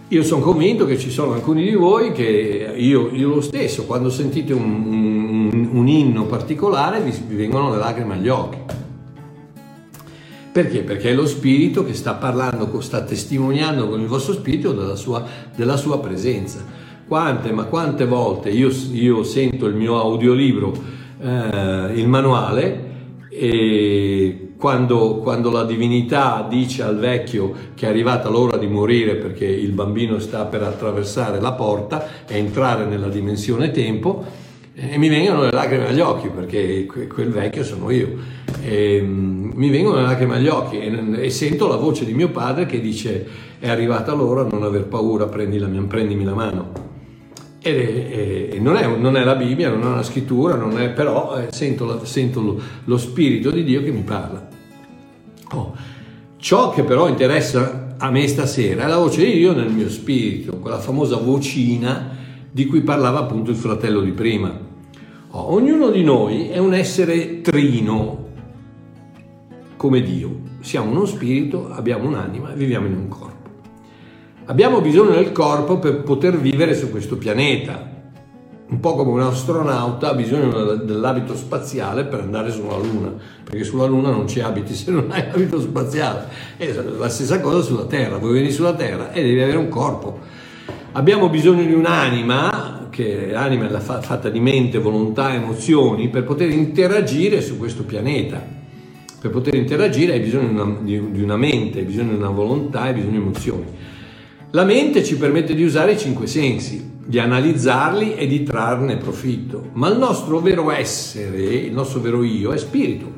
Io 0.06 0.22
sono 0.22 0.40
convinto 0.40 0.86
che 0.86 0.96
ci 0.96 1.10
sono 1.10 1.32
alcuni 1.32 1.64
di 1.64 1.74
voi 1.74 2.12
che 2.12 2.74
io, 2.76 3.10
io 3.12 3.28
lo 3.28 3.40
stesso, 3.40 3.86
quando 3.86 4.08
sentite 4.08 4.52
un, 4.52 5.50
un, 5.52 5.68
un 5.72 5.88
inno 5.88 6.26
particolare 6.26 7.00
vi, 7.00 7.10
vi 7.26 7.34
vengono 7.34 7.72
le 7.72 7.78
lacrime 7.78 8.14
agli 8.14 8.28
occhi. 8.28 8.58
Perché? 10.52 10.82
Perché 10.82 11.10
è 11.10 11.14
lo 11.14 11.26
spirito 11.26 11.84
che 11.84 11.92
sta 11.92 12.14
parlando, 12.14 12.80
sta 12.82 13.02
testimoniando 13.02 13.88
con 13.88 14.00
il 14.00 14.06
vostro 14.06 14.32
spirito 14.32 14.70
della 14.70 14.94
sua, 14.94 15.26
della 15.56 15.76
sua 15.76 15.98
presenza. 15.98 16.77
Quante, 17.08 17.52
ma 17.52 17.64
quante 17.64 18.04
volte 18.04 18.50
io, 18.50 18.68
io 18.92 19.22
sento 19.22 19.64
il 19.64 19.74
mio 19.74 19.98
audiolibro, 19.98 20.74
eh, 21.18 21.92
il 21.94 22.06
manuale, 22.06 22.84
e 23.30 24.50
quando, 24.58 25.16
quando, 25.22 25.50
la 25.50 25.64
divinità 25.64 26.46
dice 26.46 26.82
al 26.82 26.98
vecchio 26.98 27.54
che 27.74 27.86
è 27.86 27.88
arrivata 27.88 28.28
l'ora 28.28 28.58
di 28.58 28.66
morire 28.66 29.14
perché 29.14 29.46
il 29.46 29.72
bambino 29.72 30.18
sta 30.18 30.44
per 30.44 30.62
attraversare 30.62 31.40
la 31.40 31.52
porta 31.52 32.26
e 32.26 32.36
entrare 32.36 32.84
nella 32.84 33.08
dimensione 33.08 33.70
tempo, 33.70 34.22
e 34.74 34.98
mi 34.98 35.08
vengono 35.08 35.44
le 35.44 35.50
lacrime 35.50 35.88
agli 35.88 36.00
occhi 36.00 36.28
perché 36.28 36.84
quel 36.84 37.30
vecchio 37.30 37.64
sono 37.64 37.90
io. 37.90 38.16
E, 38.62 39.00
mm, 39.02 39.52
mi 39.54 39.70
vengono 39.70 39.96
le 39.96 40.02
lacrime 40.02 40.36
agli 40.36 40.48
occhi 40.48 40.78
e, 40.78 41.24
e, 41.24 41.30
sento 41.30 41.68
la 41.68 41.76
voce 41.76 42.04
di 42.04 42.12
mio 42.12 42.28
padre 42.28 42.66
che 42.66 42.80
dice 42.80 43.26
è 43.58 43.70
arrivata 43.70 44.12
l'ora, 44.12 44.42
non 44.44 44.62
aver 44.62 44.84
paura, 44.84 45.24
prendi 45.24 45.58
la 45.58 45.68
prendimi 45.88 46.22
la 46.22 46.34
mano. 46.34 46.87
E, 47.60 48.50
e 48.52 48.60
non, 48.60 48.76
è, 48.76 48.86
non, 48.86 49.16
è, 49.16 49.24
la 49.24 49.34
Bibbia, 49.34 49.68
non 49.68 49.82
è 49.82 49.86
una 49.86 50.02
scrittura, 50.02 50.56
è, 50.76 50.90
però 50.90 51.36
eh, 51.36 51.48
sento, 51.50 51.84
la, 51.84 52.04
sento 52.04 52.40
lo, 52.40 52.60
lo, 52.84 52.98
Spirito 52.98 53.50
di 53.50 53.64
Dio 53.64 53.82
che 53.82 53.90
mi 53.90 54.02
parla. 54.02 54.48
Oh. 55.52 55.74
Ciò 56.36 56.70
che 56.70 56.84
però 56.84 57.08
interessa 57.08 57.96
a 57.98 58.10
me 58.10 58.28
stasera 58.28 58.84
è 58.84 58.86
la 58.86 58.98
voce 58.98 59.24
di 59.24 59.32
Dio 59.32 59.52
nel 59.52 59.72
mio 59.72 59.90
spirito, 59.90 60.58
quella 60.58 60.78
famosa 60.78 61.16
vocina 61.16 62.16
di 62.50 62.64
cui 62.66 62.82
parlava 62.82 63.18
appunto 63.20 63.50
il 63.50 63.56
fratello 63.56 64.00
di 64.00 64.12
prima. 64.12 64.66
Oh, 65.30 65.52
ognuno 65.52 65.90
di 65.90 66.04
noi 66.04 66.48
è 66.48 66.58
un 66.58 66.74
essere 66.74 67.40
trino 67.40 68.26
come 69.76 70.00
Dio. 70.00 70.46
Siamo 70.60 70.90
uno 70.90 71.06
spirito, 71.06 71.70
abbiamo 71.70 72.08
un'anima 72.08 72.52
e 72.52 72.56
viviamo 72.56 72.86
in 72.86 72.94
un 72.94 73.08
corpo. 73.08 73.37
Abbiamo 74.48 74.80
bisogno 74.80 75.10
del 75.10 75.32
corpo 75.32 75.78
per 75.78 76.02
poter 76.02 76.38
vivere 76.38 76.74
su 76.74 76.90
questo 76.90 77.16
pianeta. 77.16 77.96
Un 78.70 78.80
po' 78.80 78.94
come 78.94 79.12
un 79.12 79.20
astronauta 79.20 80.10
ha 80.10 80.14
bisogno 80.14 80.74
dell'abito 80.74 81.34
spaziale 81.34 82.04
per 82.04 82.20
andare 82.20 82.50
sulla 82.50 82.76
Luna, 82.76 83.14
perché 83.42 83.64
sulla 83.64 83.86
Luna 83.86 84.10
non 84.10 84.28
ci 84.28 84.40
abiti 84.40 84.74
se 84.74 84.90
non 84.90 85.06
hai 85.10 85.24
l'abito 85.26 85.58
spaziale. 85.58 86.26
È 86.56 86.70
la 86.98 87.08
stessa 87.08 87.40
cosa 87.40 87.62
sulla 87.62 87.84
Terra, 87.84 88.18
vuoi 88.18 88.34
venire 88.34 88.52
sulla 88.52 88.74
Terra 88.74 89.12
e 89.12 89.22
devi 89.22 89.40
avere 89.40 89.56
un 89.56 89.68
corpo. 89.68 90.18
Abbiamo 90.92 91.30
bisogno 91.30 91.64
di 91.64 91.72
un'anima, 91.72 92.88
che 92.90 93.30
l'anima 93.30 93.68
è 93.68 93.80
fatta 93.80 94.28
di 94.28 94.40
mente, 94.40 94.78
volontà, 94.78 95.32
emozioni, 95.32 96.08
per 96.08 96.24
poter 96.24 96.50
interagire 96.50 97.40
su 97.40 97.56
questo 97.56 97.84
pianeta. 97.84 98.56
Per 99.20 99.30
poter 99.30 99.54
interagire 99.54 100.12
hai 100.12 100.20
bisogno 100.20 100.78
di 100.82 101.22
una, 101.22 101.36
mente, 101.36 101.78
hai 101.78 101.84
bisogno 101.84 102.10
di 102.10 102.18
una 102.18 102.30
volontà, 102.30 102.82
hai 102.82 102.92
bisogno 102.92 103.12
di 103.12 103.16
emozioni. 103.16 103.87
La 104.52 104.64
mente 104.64 105.04
ci 105.04 105.18
permette 105.18 105.54
di 105.54 105.62
usare 105.62 105.92
i 105.92 105.98
cinque 105.98 106.26
sensi, 106.26 106.92
di 107.04 107.18
analizzarli 107.18 108.14
e 108.14 108.26
di 108.26 108.44
trarne 108.44 108.96
profitto, 108.96 109.68
ma 109.74 109.90
il 109.90 109.98
nostro 109.98 110.40
vero 110.40 110.70
essere, 110.70 111.42
il 111.42 111.72
nostro 111.72 112.00
vero 112.00 112.22
io 112.22 112.52
è 112.52 112.56
spirito. 112.56 113.12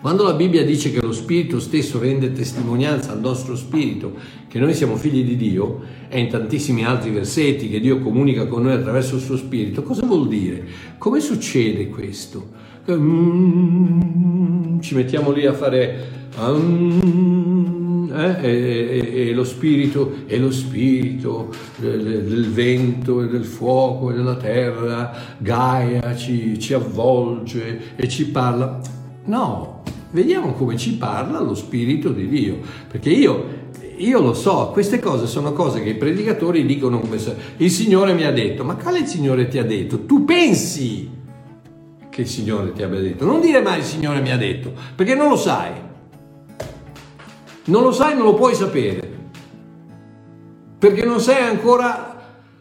Quando 0.00 0.22
la 0.22 0.34
Bibbia 0.34 0.64
dice 0.64 0.92
che 0.92 1.00
lo 1.00 1.10
spirito 1.10 1.58
stesso 1.58 1.98
rende 1.98 2.30
testimonianza 2.30 3.10
al 3.10 3.18
nostro 3.18 3.56
spirito 3.56 4.14
che 4.46 4.60
noi 4.60 4.72
siamo 4.72 4.94
figli 4.94 5.24
di 5.24 5.36
Dio, 5.36 5.80
e 6.08 6.20
in 6.20 6.28
tantissimi 6.28 6.84
altri 6.84 7.10
versetti 7.10 7.68
che 7.68 7.80
Dio 7.80 7.98
comunica 7.98 8.46
con 8.46 8.62
noi 8.62 8.74
attraverso 8.74 9.16
il 9.16 9.22
suo 9.22 9.36
spirito, 9.36 9.82
cosa 9.82 10.06
vuol 10.06 10.28
dire? 10.28 10.64
Come 10.98 11.18
succede 11.18 11.88
questo? 11.88 12.50
Mm, 12.88 14.78
ci 14.78 14.94
mettiamo 14.94 15.32
lì 15.32 15.44
a 15.44 15.54
fare... 15.54 16.26
Eh? 18.18 18.36
e, 18.42 19.12
e, 19.12 19.28
e, 19.28 19.32
lo 19.32 19.44
spirito, 19.44 20.24
e 20.26 20.38
lo 20.38 20.50
spirito 20.50 21.50
del, 21.76 22.24
del, 22.24 22.50
vento 22.50 23.22
e 23.22 23.28
del 23.28 23.44
fuoco 23.44 24.10
e 24.10 24.14
della 24.14 24.34
terra, 24.34 25.36
Gaia 25.38 26.16
ci, 26.16 26.58
ci 26.58 26.74
avvolge 26.74 27.94
e 27.94 28.08
ci 28.08 28.26
parla. 28.26 28.80
No, 29.26 29.82
vediamo 30.10 30.52
come 30.54 30.76
ci 30.76 30.96
parla 30.96 31.40
lo 31.40 31.54
spirito 31.54 32.10
di 32.10 32.28
Dio, 32.28 32.58
perché 32.90 33.10
io 33.10 33.56
io 33.98 34.20
lo 34.20 34.32
so, 34.32 34.70
queste 34.72 35.00
cose 35.00 35.26
sono 35.26 35.52
cose 35.52 35.82
che 35.82 35.90
i 35.90 35.96
predicatori 35.96 36.64
dicono 36.64 37.00
come 37.00 37.18
se 37.18 37.34
il 37.56 37.70
Signore 37.70 38.14
mi 38.14 38.24
ha 38.24 38.32
detto, 38.32 38.64
ma 38.64 38.76
quale 38.76 39.06
Signore 39.06 39.48
ti 39.48 39.58
ha 39.58 39.64
detto? 39.64 40.04
Tu 40.04 40.24
pensi 40.24 41.10
che 42.08 42.20
il 42.20 42.28
Signore 42.28 42.72
ti 42.72 42.82
abbia 42.82 43.00
detto, 43.00 43.24
non 43.24 43.40
dire 43.40 43.60
mai 43.60 43.78
il 43.78 43.84
Signore 43.84 44.20
mi 44.20 44.30
ha 44.30 44.36
detto, 44.36 44.72
perché 44.94 45.14
non 45.14 45.28
lo 45.28 45.36
sai. 45.36 45.86
Non 47.68 47.82
lo 47.82 47.92
sai, 47.92 48.14
non 48.16 48.24
lo 48.24 48.34
puoi 48.34 48.54
sapere, 48.54 49.16
perché 50.78 51.04
non 51.04 51.20
sei 51.20 51.42
ancora 51.42 52.16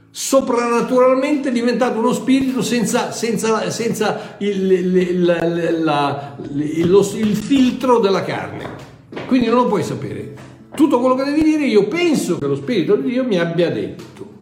soprannaturalmente 0.09 1.51
diventato 1.51 1.99
uno 1.99 2.11
spirito 2.11 2.61
senza, 2.61 3.11
senza, 3.11 3.69
senza 3.69 4.35
il, 4.39 4.71
il, 4.71 5.83
la, 5.83 6.35
lo, 6.37 7.09
il 7.13 7.35
filtro 7.35 7.99
della 7.99 8.23
carne. 8.23 8.65
Quindi 9.27 9.47
non 9.47 9.57
lo 9.57 9.67
puoi 9.67 9.83
sapere. 9.83 10.33
Tutto 10.75 10.99
quello 10.99 11.15
che 11.15 11.23
devi 11.23 11.41
dire, 11.41 11.65
io 11.65 11.87
penso 11.87 12.37
che 12.37 12.45
lo 12.45 12.55
Spirito 12.55 12.95
di 12.95 13.11
Dio 13.11 13.23
mi 13.23 13.39
abbia 13.39 13.71
detto. 13.71 14.36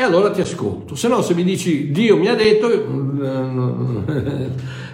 E 0.00 0.02
allora 0.02 0.30
ti 0.30 0.40
ascolto. 0.40 0.94
Se 0.94 1.08
no, 1.08 1.20
se 1.20 1.34
mi 1.34 1.44
dici 1.44 1.90
Dio 1.90 2.16
mi 2.16 2.28
ha 2.28 2.34
detto, 2.34 2.68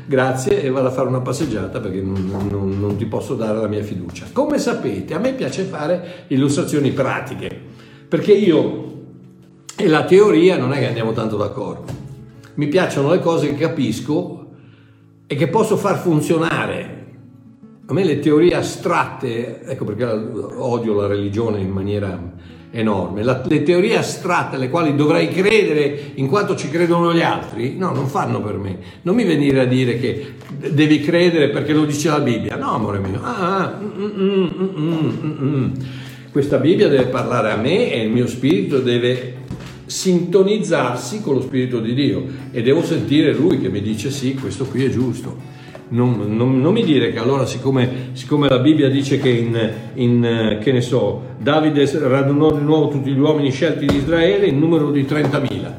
grazie 0.04 0.64
e 0.64 0.68
vado 0.68 0.88
a 0.88 0.90
fare 0.90 1.06
una 1.06 1.20
passeggiata 1.20 1.78
perché 1.78 2.00
non, 2.00 2.28
non, 2.50 2.76
non, 2.80 2.96
ti 2.96 3.06
posso 3.06 3.36
dare 3.36 3.56
la 3.56 3.68
mia 3.68 3.84
fiducia. 3.84 4.26
Come 4.32 4.58
sapete, 4.58 5.14
a 5.14 5.20
me 5.20 5.32
piace 5.34 5.62
fare 5.62 6.24
illustrazioni 6.26 6.90
pratiche, 6.90 7.56
perché 8.08 8.32
io 8.32 8.94
e 9.76 9.86
la 9.86 10.04
teoria 10.04 10.58
non 10.58 10.72
è 10.72 10.80
che 10.80 10.88
andiamo 10.88 11.12
tanto 11.12 11.36
d'accordo. 11.36 11.84
Mi 12.54 12.66
piacciono 12.66 13.12
le 13.12 13.20
cose 13.20 13.46
che 13.50 13.54
capisco 13.54 14.46
e 15.28 15.36
che 15.36 15.46
posso 15.46 15.76
far 15.76 15.98
funzionare. 15.98 16.94
A 17.86 17.92
me 17.92 18.02
le 18.02 18.18
teorie 18.18 18.56
astratte, 18.56 19.62
ecco 19.62 19.84
perché 19.84 20.04
odio 20.04 21.00
la 21.00 21.06
religione 21.06 21.60
in 21.60 21.70
maniera 21.70 22.34
enorme. 22.80 23.22
La, 23.22 23.42
le 23.46 23.62
teorie 23.62 23.96
astratte 23.96 24.56
alle 24.56 24.68
quali 24.68 24.94
dovrei 24.94 25.28
credere 25.28 26.12
in 26.14 26.28
quanto 26.28 26.54
ci 26.56 26.68
credono 26.68 27.12
gli 27.12 27.22
altri, 27.22 27.76
no, 27.76 27.92
non 27.92 28.06
fanno 28.06 28.40
per 28.40 28.56
me. 28.56 28.78
Non 29.02 29.14
mi 29.14 29.24
venire 29.24 29.60
a 29.60 29.64
dire 29.64 29.98
che 29.98 30.34
devi 30.70 31.00
credere 31.00 31.48
perché 31.48 31.72
lo 31.72 31.84
dice 31.84 32.08
la 32.08 32.20
Bibbia. 32.20 32.56
No, 32.56 32.72
amore 32.72 32.98
mio. 32.98 33.20
Ah, 33.22 33.78
mm, 33.80 34.04
mm, 34.04 34.48
mm, 35.42 35.72
Questa 36.30 36.58
Bibbia 36.58 36.88
deve 36.88 37.06
parlare 37.06 37.50
a 37.50 37.56
me 37.56 37.92
e 37.92 38.02
il 38.02 38.10
mio 38.10 38.26
spirito 38.26 38.78
deve 38.78 39.44
sintonizzarsi 39.86 41.22
con 41.22 41.34
lo 41.34 41.40
spirito 41.40 41.80
di 41.80 41.94
Dio 41.94 42.24
e 42.50 42.60
devo 42.62 42.82
sentire 42.82 43.32
lui 43.32 43.60
che 43.60 43.68
mi 43.68 43.80
dice 43.80 44.10
sì, 44.10 44.34
questo 44.34 44.64
qui 44.66 44.84
è 44.84 44.90
giusto 44.90 45.54
non, 45.88 46.36
non, 46.36 46.60
non, 46.60 46.72
mi 46.72 46.82
dire 46.82 47.12
che 47.12 47.18
allora 47.18 47.46
siccome, 47.46 48.10
siccome 48.12 48.48
la 48.48 48.58
Bibbia 48.58 48.88
dice 48.88 49.18
che 49.18 49.28
in, 49.28 49.70
in, 49.94 50.58
che 50.60 50.72
ne 50.72 50.80
so, 50.80 51.34
Davide 51.38 51.88
radunò 52.08 52.52
di 52.52 52.62
nuovo 52.62 52.88
tutti 52.88 53.12
gli 53.12 53.18
uomini 53.18 53.50
scelti 53.50 53.86
di 53.86 53.96
Israele 53.96 54.46
in 54.46 54.58
numero 54.58 54.90
di 54.90 55.02
30.000. 55.02 55.72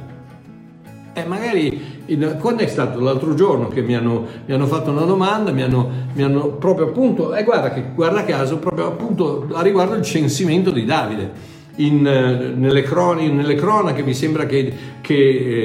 E 1.14 1.26
magari 1.26 1.82
in, 2.05 2.38
quando 2.39 2.64
è 2.64 2.68
stato 2.68 2.99
l'altro 2.99 3.34
giorno 3.34 3.68
che 3.68 3.82
mi 3.82 3.95
hanno, 3.95 4.26
mi 4.45 4.53
hanno 4.53 4.68
fatto 4.68 4.91
una 4.91 5.03
domanda, 5.03 5.51
mi 5.51 5.64
hanno, 5.64 5.89
mi 6.14 6.24
hanno 6.24 6.51
proprio 6.51 6.88
appunto, 6.88 7.34
e 7.34 7.41
eh, 7.41 7.43
guarda 7.43 7.72
che 7.72 7.84
guarda 7.93 8.24
caso, 8.24 8.60
proprio 8.60 8.86
appunto 8.86 9.47
a 9.51 9.62
riguardo 9.62 9.95
il 9.95 10.03
censimento 10.03 10.72
di 10.72 10.86
Davide 10.86 11.55
in, 11.78 12.05
eh, 12.05 12.53
nelle, 12.55 12.82
croni, 12.82 13.32
nelle, 13.32 13.55
cronache 13.55 14.03
mi 14.03 14.13
sembra 14.13 14.45
che, 14.45 14.71
che 15.01 15.13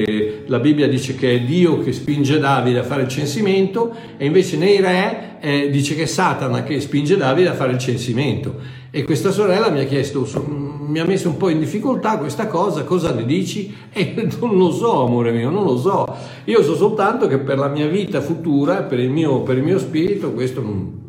eh, 0.07 0.43
la 0.47 0.59
Bibbia 0.59 0.87
dice 0.87 1.15
che 1.15 1.35
è 1.35 1.39
Dio 1.41 1.79
che 1.79 1.91
spinge 1.91 2.39
Davide 2.39 2.79
a 2.79 2.83
fare 2.83 3.03
il 3.03 3.07
censimento 3.07 3.93
e 4.17 4.25
invece 4.25 4.57
nei 4.57 4.79
re 4.79 5.37
eh, 5.39 5.69
dice 5.69 5.95
che 5.95 6.03
è 6.03 6.07
Satana 6.07 6.63
che 6.63 6.79
spinge 6.79 7.17
Davide 7.17 7.49
a 7.49 7.53
fare 7.53 7.71
il 7.71 7.77
censimento. 7.79 8.81
E 8.91 9.03
questa 9.03 9.31
sorella 9.31 9.69
mi 9.69 9.79
ha 9.79 9.85
chiesto, 9.85 10.27
mi 10.47 10.99
ha 10.99 11.05
messo 11.05 11.27
un 11.27 11.37
po' 11.37 11.49
in 11.49 11.59
difficoltà 11.59 12.17
questa 12.17 12.45
cosa, 12.45 12.83
cosa 12.83 13.13
ne 13.13 13.25
dici? 13.25 13.73
E 13.91 14.13
non 14.39 14.57
lo 14.57 14.71
so, 14.71 15.05
amore 15.05 15.31
mio, 15.31 15.49
non 15.49 15.63
lo 15.63 15.77
so. 15.77 16.15
Io 16.45 16.61
so 16.61 16.75
soltanto 16.75 17.27
che 17.27 17.39
per 17.39 17.57
la 17.57 17.69
mia 17.69 17.87
vita 17.87 18.21
futura, 18.21 18.83
per 18.83 18.99
il 18.99 19.09
mio, 19.09 19.41
per 19.41 19.57
il 19.57 19.63
mio 19.63 19.79
spirito, 19.79 20.31
questo 20.31 20.61
non, 20.61 21.02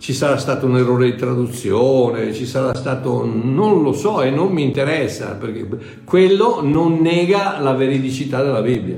ci 0.00 0.14
sarà 0.14 0.38
stato 0.38 0.64
un 0.64 0.78
errore 0.78 1.10
di 1.10 1.16
traduzione, 1.18 2.32
ci 2.32 2.46
sarà 2.46 2.74
stato, 2.74 3.22
non 3.30 3.82
lo 3.82 3.92
so 3.92 4.22
e 4.22 4.30
non 4.30 4.50
mi 4.50 4.62
interessa, 4.62 5.34
perché 5.34 5.68
quello 6.04 6.62
non 6.62 7.00
nega 7.02 7.58
la 7.60 7.74
veridicità 7.74 8.42
della 8.42 8.62
Bibbia. 8.62 8.96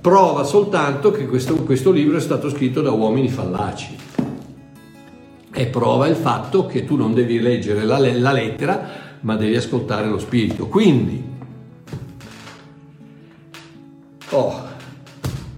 Prova 0.00 0.42
soltanto 0.44 1.10
che 1.10 1.26
questo, 1.26 1.56
questo 1.56 1.90
libro 1.90 2.16
è 2.16 2.20
stato 2.20 2.48
scritto 2.48 2.80
da 2.80 2.92
uomini 2.92 3.28
fallaci. 3.28 3.96
E 5.52 5.66
prova 5.66 6.06
il 6.06 6.16
fatto 6.16 6.64
che 6.64 6.86
tu 6.86 6.96
non 6.96 7.12
devi 7.12 7.38
leggere 7.38 7.84
la, 7.84 7.98
la 7.98 8.32
lettera, 8.32 8.88
ma 9.20 9.36
devi 9.36 9.54
ascoltare 9.54 10.08
lo 10.08 10.18
spirito. 10.18 10.66
Quindi, 10.66 11.22
oh, 14.30 14.62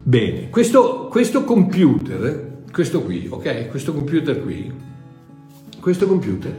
bene, 0.02 0.50
questo, 0.50 1.06
questo 1.08 1.44
computer 1.44 2.54
questo 2.76 3.00
qui, 3.00 3.26
ok? 3.26 3.68
Questo 3.68 3.94
computer 3.94 4.42
qui, 4.42 4.70
questo 5.80 6.06
computer 6.06 6.54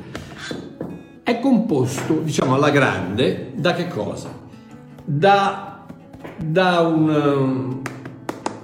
è 1.22 1.40
composto, 1.40 2.22
diciamo 2.24 2.56
alla 2.56 2.72
grande, 2.72 3.52
da 3.54 3.76
che 3.76 3.88
cosa? 3.88 4.32
Da, 5.06 5.86
da, 6.36 6.80
un, 6.80 7.82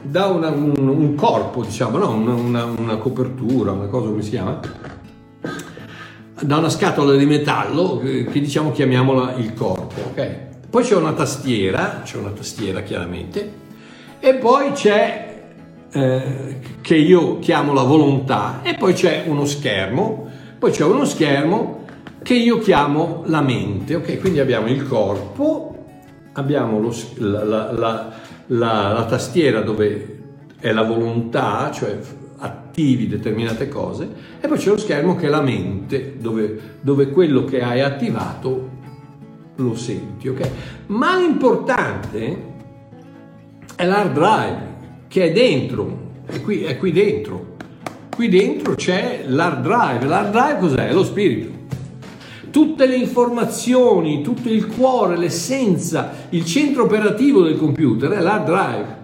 da 0.01 0.25
una, 0.29 0.49
un, 0.49 0.73
un, 0.79 1.13
corpo, 1.13 1.61
diciamo, 1.61 1.99
no? 1.99 2.09
una, 2.15 2.33
una, 2.33 2.63
una 2.63 2.95
copertura, 2.95 3.71
una 3.71 3.85
cosa 3.85 4.07
come 4.07 4.23
si 4.23 4.31
chiama? 4.31 4.59
Da 6.41 6.57
una 6.57 6.69
scatola 6.69 7.15
di 7.15 7.27
metallo 7.27 7.99
che, 7.99 8.25
che 8.25 8.39
diciamo 8.39 8.71
chiamiamola 8.71 9.35
il 9.35 9.53
corpo, 9.53 10.01
ok? 10.09 10.37
Poi 10.71 10.83
c'è 10.83 10.95
una 10.95 11.13
tastiera, 11.13 12.01
c'è 12.03 12.17
una 12.17 12.31
tastiera 12.31 12.81
chiaramente, 12.81 13.53
e 14.19 14.33
poi 14.37 14.71
c'è 14.71 15.33
eh, 15.91 16.72
che 16.83 16.97
io 16.97 17.39
chiamo 17.39 17.71
la 17.71 17.83
volontà 17.83 18.59
e 18.61 18.75
poi 18.75 18.91
c'è 18.91 19.23
uno 19.25 19.45
schermo, 19.45 20.27
poi 20.59 20.71
c'è 20.71 20.83
uno 20.83 21.05
schermo 21.05 21.85
che 22.21 22.33
io 22.33 22.59
chiamo 22.59 23.23
la 23.27 23.39
mente, 23.39 23.95
ok? 23.95 24.19
Quindi 24.19 24.41
abbiamo 24.41 24.67
il 24.67 24.85
corpo, 24.85 25.85
abbiamo 26.33 26.81
lo, 26.81 26.93
la, 27.19 27.43
la, 27.45 27.71
la, 27.71 28.13
la, 28.47 29.05
tastiera 29.07 29.61
dove 29.61 30.23
è 30.59 30.73
la 30.73 30.81
volontà, 30.81 31.71
cioè 31.71 31.97
attivi 32.39 33.07
determinate 33.07 33.69
cose, 33.69 34.09
e 34.41 34.47
poi 34.49 34.57
c'è 34.57 34.69
lo 34.69 34.77
schermo 34.77 35.15
che 35.15 35.27
è 35.27 35.29
la 35.29 35.41
mente, 35.41 36.17
dove, 36.19 36.79
dove 36.81 37.11
quello 37.11 37.45
che 37.45 37.61
hai 37.61 37.79
attivato 37.79 38.69
lo 39.55 39.75
senti, 39.75 40.27
ok? 40.27 40.49
Ma 40.87 41.15
l'importante 41.15 42.51
è 43.73 43.85
l'hard 43.85 44.11
drive 44.11 44.71
che 45.07 45.29
è 45.29 45.31
dentro, 45.31 46.02
è 46.25 46.41
qui, 46.41 46.63
è 46.63 46.77
qui 46.77 46.91
dentro. 46.91 47.51
Qui 48.13 48.29
dentro 48.29 48.75
c'è 48.75 49.23
l'hard 49.27 49.61
drive. 49.61 50.05
L'hard 50.05 50.31
drive 50.31 50.59
cos'è? 50.59 50.87
È 50.89 50.93
lo 50.93 51.03
spirito. 51.03 51.61
tutte 52.51 52.85
le 52.85 52.95
informazioni, 52.95 54.21
tutto 54.21 54.47
il 54.47 54.67
cuore, 54.67 55.17
l'essenza, 55.17 56.11
il 56.29 56.45
centro 56.45 56.83
operativo 56.83 57.41
del 57.41 57.57
computer 57.57 58.11
è 58.11 58.21
l'hard 58.21 58.45
drive. 58.45 59.01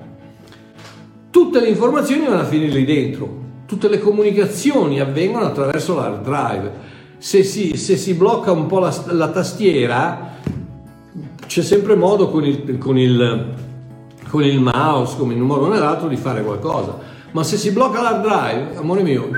Tutte 1.32 1.60
le 1.60 1.70
informazioni 1.70 2.26
vanno 2.26 2.42
a 2.42 2.46
finire 2.46 2.74
lì 2.74 2.86
dentro, 2.86 3.38
tutte 3.66 3.88
le 3.88 4.00
comunicazioni 4.00 5.00
avvengono 5.00 5.46
attraverso 5.46 5.96
l'hard 5.96 6.24
drive. 6.24 6.72
Se 7.18 7.44
si, 7.44 7.76
se 7.76 7.98
si 7.98 8.14
blocca 8.14 8.52
un 8.52 8.68
po' 8.68 8.80
la, 8.80 8.96
la, 9.08 9.30
tastiera, 9.30 10.36
c'è 11.46 11.62
sempre 11.62 11.96
modo 11.96 12.30
con 12.30 12.46
il, 12.46 12.78
con, 12.78 12.98
il, 12.98 13.48
con 14.30 14.44
il 14.44 14.60
mouse, 14.62 15.18
come 15.18 15.34
in 15.34 15.42
un 15.42 15.48
modo 15.48 15.66
o 15.66 15.70
nell'altro, 15.70 16.08
di 16.08 16.16
fare 16.16 16.44
qualcosa. 16.44 16.98
Ma 17.32 17.44
se 17.44 17.58
si 17.58 17.72
blocca 17.72 18.02
l'hard 18.02 18.22
drive, 18.22 18.76
amore 18.78 19.02
mio, 19.02 19.30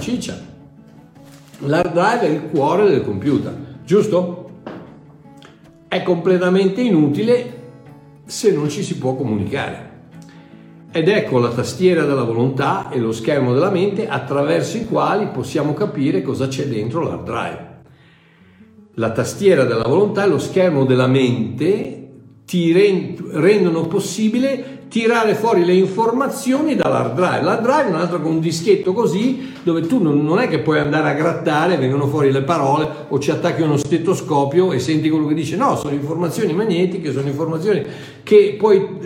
ciccia. 0.00 0.38
L'hard 1.60 1.92
drive 1.92 2.20
è 2.20 2.28
il 2.28 2.48
cuore 2.50 2.88
del 2.88 3.04
computer, 3.04 3.54
giusto? 3.84 4.50
È 5.86 6.02
completamente 6.02 6.80
inutile 6.80 7.58
se 8.24 8.52
non 8.52 8.70
ci 8.70 8.82
si 8.82 8.96
può 8.96 9.14
comunicare. 9.14 9.88
Ed 10.92 11.08
ecco 11.08 11.38
la 11.38 11.50
tastiera 11.50 12.04
della 12.04 12.24
volontà 12.24 12.88
e 12.90 12.98
lo 12.98 13.12
schermo 13.12 13.52
della 13.52 13.70
mente 13.70 14.08
attraverso 14.08 14.76
i 14.76 14.86
quali 14.86 15.26
possiamo 15.28 15.74
capire 15.74 16.22
cosa 16.22 16.48
c'è 16.48 16.66
dentro 16.66 17.02
l'hard 17.02 17.24
drive. 17.24 17.68
La 18.94 19.12
tastiera 19.12 19.64
della 19.64 19.86
volontà 19.86 20.24
e 20.24 20.28
lo 20.28 20.38
schermo 20.38 20.84
della 20.84 21.06
mente 21.06 21.99
ti 22.50 22.72
rendono 22.72 23.86
possibile 23.86 24.86
tirare 24.88 25.36
fuori 25.36 25.64
le 25.64 25.72
informazioni 25.72 26.74
dall'hard 26.74 27.14
drive. 27.14 27.42
L'hard 27.42 27.62
drive 27.62 27.84
è 27.84 27.90
un 27.90 27.94
altro 27.94 28.20
con 28.20 28.32
un 28.32 28.40
dischetto 28.40 28.92
così 28.92 29.52
dove 29.62 29.82
tu 29.82 30.02
non, 30.02 30.36
è 30.40 30.48
che 30.48 30.58
puoi 30.58 30.80
andare 30.80 31.10
a 31.10 31.12
grattare, 31.12 31.76
vengono 31.76 32.08
fuori 32.08 32.32
le 32.32 32.42
parole 32.42 32.88
o 33.06 33.20
ci 33.20 33.30
attacchi 33.30 33.62
uno 33.62 33.76
stetoscopio 33.76 34.72
e 34.72 34.80
senti 34.80 35.08
quello 35.08 35.28
che 35.28 35.34
dice. 35.34 35.54
No, 35.54 35.76
sono 35.76 35.94
informazioni 35.94 36.52
magnetiche, 36.52 37.12
sono 37.12 37.28
informazioni 37.28 37.84
che 38.24 38.56
puoi 38.58 38.98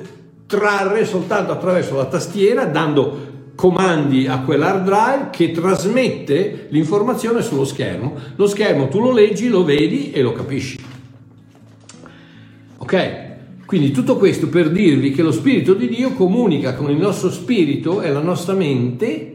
trarre 0.47 1.05
soltanto 1.05 1.53
attraverso 1.53 1.97
la 1.97 2.07
tastiera 2.07 2.65
dando 2.65 3.33
comandi 3.55 4.27
a 4.27 4.41
quell'hard 4.41 4.85
drive 4.85 5.29
che 5.31 5.51
trasmette 5.51 6.69
l'informazione 6.71 7.43
sullo 7.43 7.67
schermo. 7.67 8.15
Lo 8.37 8.47
schermo 8.47 8.89
tu 8.89 9.01
lo 9.01 9.13
leggi, 9.13 9.49
lo 9.49 9.65
vedi 9.65 10.13
e 10.13 10.23
lo 10.23 10.33
capisci. 10.33 10.79
Ok? 12.79 13.24
Quindi 13.67 13.91
tutto 13.93 14.17
questo 14.17 14.49
per 14.49 14.71
dirvi 14.71 15.11
che 15.11 15.23
lo 15.23 15.33
Spirito 15.33 15.75
di 15.75 15.89
Dio 15.89 16.13
comunica 16.13 16.75
con 16.75 16.91
il 16.91 16.99
nostro 16.99 17.31
spirito 17.31 18.01
e 18.03 18.11
la 18.11 18.21
nostra 18.21 18.55
mente 18.55 19.31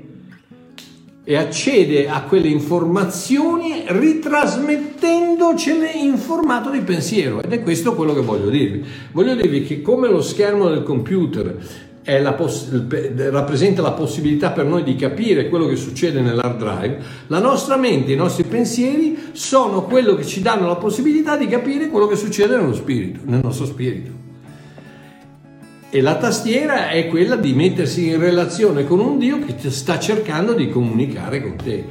e 1.24 1.36
accede 1.36 2.10
a 2.10 2.24
quelle 2.24 2.48
informazioni 2.48 3.84
ritrasmettendocele 3.86 5.92
in 5.92 6.18
formato 6.18 6.72
di 6.72 6.80
pensiero 6.80 7.44
ed 7.44 7.52
è 7.52 7.62
questo 7.62 7.94
quello 7.94 8.14
che 8.14 8.22
voglio 8.22 8.50
dirvi. 8.50 8.86
Voglio 9.12 9.36
dirvi 9.36 9.64
che 9.64 9.82
come 9.82 10.08
lo 10.10 10.22
schermo 10.22 10.70
del 10.70 10.84
computer 10.84 11.58
la 12.04 12.34
poss- 12.34 12.70
rappresenta 13.32 13.82
la 13.82 13.91
possibilità 13.91 14.52
per 14.52 14.66
noi 14.66 14.84
di 14.84 14.95
capire 14.95 15.50
quello 15.50 15.68
che 15.68 15.76
succede 15.76 16.22
nell'hard 16.22 16.58
drive, 16.58 16.97
la 17.28 17.39
nostra 17.39 17.78
mente, 17.78 18.12
i 18.12 18.16
nostri 18.16 18.43
pensieri 18.43 19.18
sono 19.34 19.84
quello 19.84 20.16
che 20.16 20.26
ci 20.26 20.41
danno 20.41 20.68
la 20.68 20.76
possibilità 20.76 21.38
di 21.38 21.47
capire 21.47 21.88
quello 21.88 22.08
che 22.08 22.16
succede 22.16 22.58
spirito, 22.74 23.20
nel 23.26 23.41
nostro 23.43 23.66
spirito. 23.66 24.12
E 25.91 26.02
la 26.02 26.18
tastiera 26.18 26.89
è 26.89 27.08
quella 27.08 27.36
di 27.36 27.54
mettersi 27.54 28.08
in 28.08 28.20
relazione 28.20 28.86
con 28.86 29.00
un 29.00 29.18
Dio 29.18 29.39
che 29.39 29.70
sta 29.70 30.00
cercando 30.00 30.54
di 30.54 30.70
comunicare 30.70 31.41
con 31.41 31.56
te. 31.56 31.84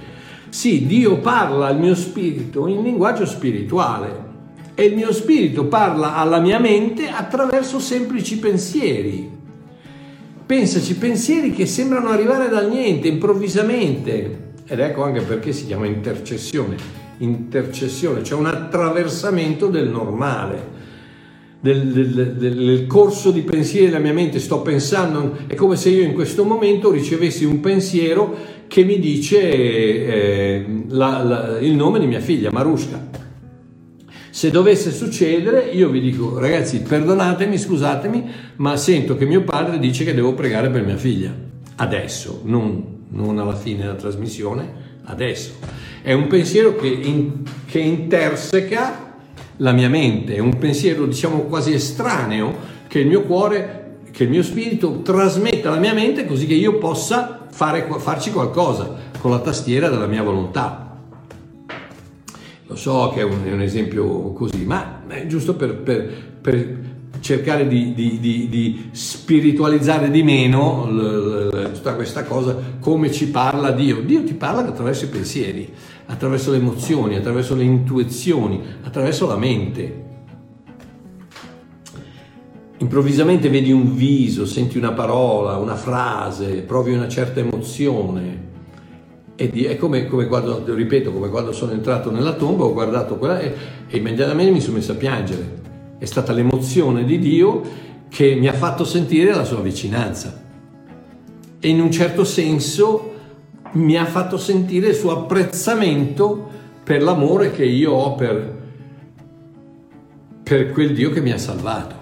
Sì, 0.48 0.86
Dio 0.86 1.18
parla 1.18 1.66
al 1.66 1.78
mio 1.78 1.94
spirito 1.94 2.66
in 2.68 2.82
linguaggio 2.82 3.26
spirituale 3.26 4.26
e 4.74 4.84
il 4.84 4.94
mio 4.94 5.12
spirito 5.12 5.64
parla 5.64 6.14
alla 6.14 6.38
mia 6.38 6.61
mente 6.61 7.09
attraverso 7.09 7.80
semplici 7.80 8.38
pensieri. 8.38 9.38
Pensaci, 10.49 10.94
pensieri 10.94 11.53
che 11.53 11.66
sembrano 11.66 12.09
arrivare 12.09 12.49
dal 12.49 12.70
niente, 12.70 13.07
improvvisamente. 13.07 14.46
Ed 14.66 14.80
ecco 14.80 15.03
anche 15.03 15.20
perché 15.20 15.53
si 15.53 15.66
chiama 15.66 15.84
intercessione. 15.84 16.74
Intercessione, 17.18 18.24
cioè 18.24 18.38
un 18.38 18.46
attraversamento 18.46 19.66
del 19.66 19.88
normale 19.88 20.76
del, 21.61 21.88
del, 21.88 22.36
del, 22.36 22.86
corso 22.86 23.30
di 23.30 23.42
pensieri 23.42 23.88
della 23.88 23.99
mia 23.99 24.14
mente, 24.14 24.38
sto 24.38 24.62
pensando, 24.62 25.36
è 25.49 25.55
come 25.55 25.76
se 25.76 25.90
io 25.90 26.03
in 26.03 26.14
questo 26.14 26.44
momento 26.44 26.90
ricevessi 26.90 27.44
un 27.44 27.61
pensiero 27.61 28.34
che 28.68 28.84
mi 28.84 28.99
dice 28.99 29.40
eh, 29.40 30.84
la, 30.88 31.22
la, 31.22 31.59
il 31.59 31.74
nome 31.74 31.99
di 31.99 32.07
mia 32.07 32.20
figlia, 32.20 32.51
Marushka. 32.51 33.26
Se 34.39 34.53
dovesse 34.53 34.93
succedere, 34.93 35.62
io 35.72 35.89
vi 35.89 35.99
dico, 35.99 36.39
ragazzi, 36.39 36.80
perdonatemi, 36.82 37.59
scusatemi, 37.59 38.30
ma 38.59 38.76
sento 38.76 39.16
che 39.16 39.24
mio 39.24 39.43
padre 39.43 39.80
dice 39.80 40.05
che 40.05 40.14
devo 40.14 40.34
pregare 40.34 40.70
per 40.70 40.84
mia 40.84 40.97
figlia. 40.97 41.34
Adesso, 41.74 42.43
non, 42.45 43.07
non 43.09 43.41
alla 43.41 43.57
fine 43.57 43.80
della 43.80 43.97
trasmissione, 43.97 45.01
adesso. 45.07 45.55
È 46.03 46.12
un 46.12 46.28
pensiero 46.28 46.76
che, 46.76 46.86
in, 46.86 47.43
che 47.66 47.80
interseca 47.80 49.16
la 49.57 49.72
mia 49.72 49.89
mente, 49.89 50.36
è 50.36 50.39
un 50.39 50.57
pensiero 50.57 51.05
diciamo 51.07 51.41
quasi 51.47 51.72
estraneo 51.72 52.55
che 52.86 53.01
il 53.01 53.09
mio 53.09 53.22
cuore, 53.22 53.97
che 54.12 54.22
il 54.22 54.30
mio 54.30 54.45
spirito 54.45 55.03
trasmetta 55.03 55.70
alla 55.70 55.80
mia 55.80 55.95
mente 55.95 56.26
così 56.26 56.47
che 56.47 56.55
io 56.55 56.78
possa 56.78 57.49
fare, 57.51 57.89
farci 57.99 58.30
qualcosa 58.30 58.95
con 59.18 59.32
la 59.32 59.41
tastiera 59.41 59.89
della 59.89 60.07
mia 60.07 60.22
volontà. 60.22 60.88
Lo 62.68 62.76
so 62.76 63.10
che 63.12 63.20
è 63.20 63.24
un, 63.24 63.44
è 63.44 63.52
un 63.52 63.62
esempio 63.62 64.32
così, 64.32 64.64
ma 64.64 65.02
è 65.08 65.26
giusto 65.26 65.56
per, 65.56 65.74
per, 65.74 66.12
per 66.40 66.78
cercare 67.20 67.66
di, 67.66 67.94
di, 67.94 68.20
di, 68.20 68.48
di, 68.48 68.88
spiritualizzare 68.92 70.10
di 70.10 70.22
meno 70.22 70.86
tutta 71.72 71.94
questa 71.94 72.24
cosa, 72.24 72.56
come 72.78 73.10
ci 73.10 73.28
parla 73.28 73.72
Dio. 73.72 74.02
Dio 74.02 74.22
ti 74.22 74.34
parla 74.34 74.66
attraverso 74.66 75.06
i 75.06 75.08
pensieri 75.08 75.72
attraverso 76.10 76.50
le 76.50 76.56
emozioni, 76.56 77.16
attraverso 77.16 77.54
le 77.54 77.64
intuizioni, 77.64 78.62
attraverso 78.82 79.26
la 79.26 79.36
mente. 79.36 80.06
Improvvisamente 82.78 83.50
vedi 83.50 83.72
un 83.72 83.94
viso, 83.94 84.46
senti 84.46 84.78
una 84.78 84.92
parola, 84.92 85.56
una 85.56 85.74
frase, 85.74 86.62
provi 86.62 86.92
una 86.92 87.08
certa 87.08 87.40
emozione. 87.40 88.46
E 89.41 89.53
è 89.68 89.76
come, 89.76 90.09
come 90.09 90.26
quando, 90.26 90.64
ripeto, 90.74 91.12
come 91.12 91.28
quando 91.28 91.53
sono 91.53 91.70
entrato 91.70 92.11
nella 92.11 92.32
tomba, 92.32 92.64
ho 92.64 92.72
guardato 92.72 93.18
quella 93.18 93.39
e, 93.39 93.55
e 93.86 93.97
immediatamente 93.97 94.51
mi 94.51 94.61
sono 94.61 94.78
messo 94.78 94.91
a 94.91 94.97
piangere. 94.97 95.61
È 95.97 96.05
stata 96.07 96.32
l'emozione 96.32 97.05
di 97.05 97.20
Dio 97.20 97.62
che 98.09 98.34
mi 98.34 98.49
ha 98.49 98.53
fatto 98.53 98.84
sentire 98.84 99.32
la 99.32 99.45
sua 99.45 99.61
vicinanza. 99.61 100.43
E 101.61 101.68
in 101.68 101.80
un 101.80 101.93
certo 101.93 102.24
senso 102.24 103.12
mi 103.74 103.97
ha 103.97 104.07
fatto 104.07 104.39
sentire 104.39 104.89
il 104.89 104.95
suo 104.97 105.12
apprezzamento 105.12 106.51
per 106.82 107.01
l'amore 107.01 107.53
che 107.53 107.64
io 107.64 107.93
ho 107.93 108.16
per, 108.16 108.57
per 110.43 110.72
quel 110.72 110.95
Dio 110.95 111.11
che 111.11 111.20
mi 111.20 111.30
ha 111.30 111.39
salvato. 111.39 111.95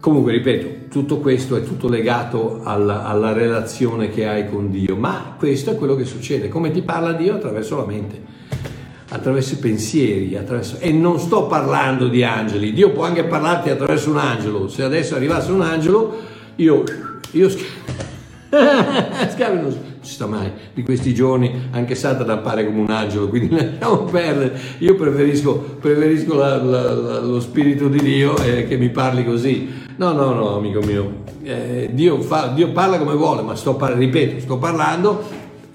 Comunque, 0.00 0.32
ripeto, 0.32 0.83
tutto 0.94 1.18
questo 1.18 1.56
è 1.56 1.64
tutto 1.64 1.88
legato 1.88 2.60
alla, 2.62 3.04
alla, 3.04 3.32
relazione 3.32 4.10
che 4.10 4.28
hai 4.28 4.48
con 4.48 4.70
Dio, 4.70 4.94
ma 4.94 5.34
questo 5.36 5.72
è 5.72 5.74
quello 5.74 5.96
che 5.96 6.04
succede. 6.04 6.48
Come 6.48 6.70
ti 6.70 6.82
parla 6.82 7.10
Dio? 7.14 7.34
Attraverso 7.34 7.78
la 7.78 7.84
mente, 7.84 8.22
attraverso 9.08 9.54
i 9.54 9.56
pensieri, 9.56 10.36
attraverso... 10.36 10.76
e 10.78 10.92
non 10.92 11.18
sto 11.18 11.48
parlando 11.48 12.06
di 12.06 12.22
angeli. 12.22 12.72
Dio 12.72 12.92
può 12.92 13.02
anche 13.02 13.24
parlarti 13.24 13.70
attraverso 13.70 14.10
un 14.10 14.18
angelo. 14.18 14.68
Se 14.68 14.84
adesso 14.84 15.16
arrivasse 15.16 15.50
un 15.50 15.62
angelo, 15.62 16.16
io, 16.54 16.84
io 17.32 17.48
Scavi 19.34 19.60
non 19.60 19.76
ci 20.00 20.12
sta 20.12 20.26
mai 20.26 20.52
di 20.74 20.84
questi 20.84 21.12
giorni, 21.12 21.70
anche 21.72 21.96
Satana 21.96 22.34
appare 22.34 22.64
come 22.64 22.78
un 22.78 22.90
angelo, 22.90 23.28
quindi 23.28 23.50
lasciamo 23.56 24.04
perdere. 24.04 24.56
Io 24.78 24.94
preferisco, 24.94 25.58
preferisco 25.80 26.36
la, 26.36 26.62
la, 26.62 26.92
la, 26.92 27.18
lo 27.18 27.40
Spirito 27.40 27.88
di 27.88 28.00
Dio 28.00 28.36
eh, 28.36 28.68
che 28.68 28.76
mi 28.76 28.90
parli 28.90 29.24
così. 29.24 29.82
No, 29.96 30.12
no, 30.12 30.32
no, 30.32 30.56
amico 30.56 30.80
mio. 30.80 31.22
Eh, 31.44 31.90
Dio, 31.92 32.20
fa, 32.20 32.48
Dio, 32.48 32.72
parla 32.72 32.98
come 32.98 33.14
vuole, 33.14 33.42
ma 33.42 33.54
sto, 33.54 33.78
ripeto, 33.80 34.40
sto 34.40 34.58
parlando 34.58 35.22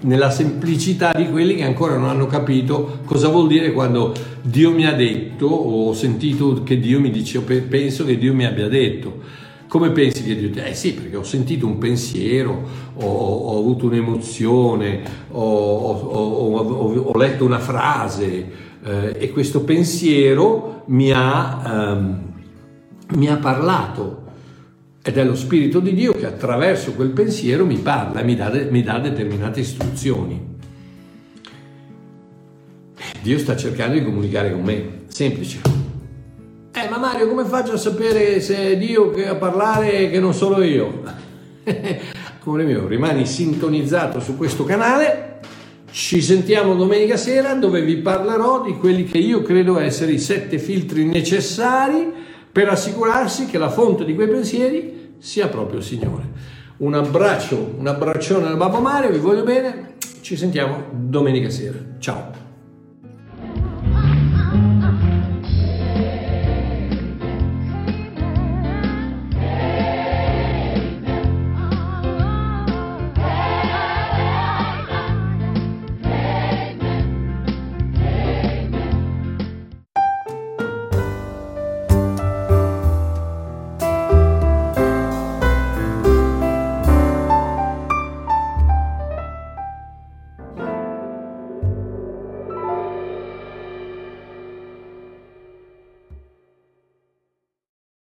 nella 0.02 0.30
semplicità 0.30 1.12
di 1.14 1.28
quelli 1.30 1.54
che 1.56 1.64
ancora 1.64 1.96
non 1.96 2.08
hanno 2.08 2.26
capito 2.26 3.00
cosa 3.04 3.28
vuol 3.28 3.48
dire 3.48 3.72
quando 3.72 4.14
Dio 4.42 4.70
mi 4.72 4.86
ha 4.86 4.94
detto 4.94 5.46
o 5.46 5.88
ho 5.88 5.92
sentito 5.94 6.62
che 6.62 6.78
Dio 6.78 7.00
mi 7.00 7.10
dice, 7.10 7.40
penso 7.40 8.04
che 8.04 8.18
Dio 8.18 8.34
mi 8.34 8.44
abbia 8.44 8.68
detto. 8.68 9.48
Come 9.68 9.90
pensi 9.90 10.24
che 10.24 10.36
Dio 10.36 10.50
ti... 10.50 10.58
Eh 10.58 10.74
sì, 10.74 10.94
perché 10.94 11.16
ho 11.16 11.22
sentito 11.22 11.64
un 11.64 11.78
pensiero, 11.78 12.62
ho, 12.96 13.06
ho 13.06 13.58
avuto 13.58 13.86
un'emozione, 13.86 15.00
ho, 15.30 15.92
ho, 15.92 17.16
letto 17.16 17.44
una 17.44 17.60
frase 17.60 18.50
eh, 18.84 19.14
e 19.16 19.30
questo 19.30 19.62
pensiero 19.62 20.82
mi 20.86 21.12
ha, 21.12 21.94
um, 21.94 22.29
mi 23.14 23.28
ha 23.28 23.36
parlato. 23.36 24.28
Ed 25.02 25.16
è 25.16 25.24
lo 25.24 25.34
Spirito 25.34 25.80
di 25.80 25.94
Dio 25.94 26.12
che 26.12 26.26
attraverso 26.26 26.92
quel 26.92 27.10
pensiero 27.10 27.64
mi 27.64 27.78
parla 27.78 28.20
e 28.20 28.24
mi 28.24 28.36
dà, 28.36 28.50
mi 28.68 28.82
dà 28.82 28.98
determinate 28.98 29.60
istruzioni. 29.60 30.58
Dio 33.22 33.38
sta 33.38 33.56
cercando 33.56 33.98
di 33.98 34.04
comunicare 34.04 34.52
con 34.52 34.62
me. 34.62 34.98
Semplice. 35.08 35.60
Eh, 36.72 36.88
ma 36.88 36.98
Mario, 36.98 37.28
come 37.28 37.44
faccio 37.44 37.72
a 37.72 37.78
sapere 37.78 38.40
se 38.40 38.56
è 38.56 38.76
Dio 38.78 39.10
che 39.10 39.26
a 39.26 39.34
parlare 39.34 40.10
che 40.10 40.20
non 40.20 40.34
sono 40.34 40.62
io? 40.62 41.02
Amore 42.50 42.64
mio, 42.64 42.88
rimani 42.88 43.26
sintonizzato 43.26 44.18
su 44.18 44.36
questo 44.36 44.64
canale. 44.64 45.38
Ci 45.90 46.20
sentiamo 46.20 46.74
domenica 46.74 47.16
sera 47.16 47.54
dove 47.54 47.82
vi 47.82 47.96
parlerò 47.98 48.62
di 48.62 48.72
quelli 48.76 49.04
che 49.04 49.18
io 49.18 49.42
credo 49.42 49.78
essere 49.78 50.12
i 50.12 50.18
sette 50.18 50.58
filtri 50.58 51.04
necessari 51.04 52.19
per 52.52 52.68
assicurarsi 52.68 53.46
che 53.46 53.58
la 53.58 53.70
fonte 53.70 54.04
di 54.04 54.14
quei 54.14 54.28
pensieri 54.28 55.14
sia 55.18 55.48
proprio 55.48 55.78
il 55.78 55.84
Signore. 55.84 56.58
Un 56.78 56.94
abbraccio, 56.94 57.74
un 57.76 57.86
abbraccione 57.86 58.46
al 58.46 58.56
Babbo 58.56 58.80
Mario, 58.80 59.10
vi 59.10 59.18
voglio 59.18 59.42
bene, 59.42 59.94
ci 60.20 60.36
sentiamo 60.36 60.84
domenica 60.92 61.50
sera. 61.50 61.78
Ciao! 61.98 62.39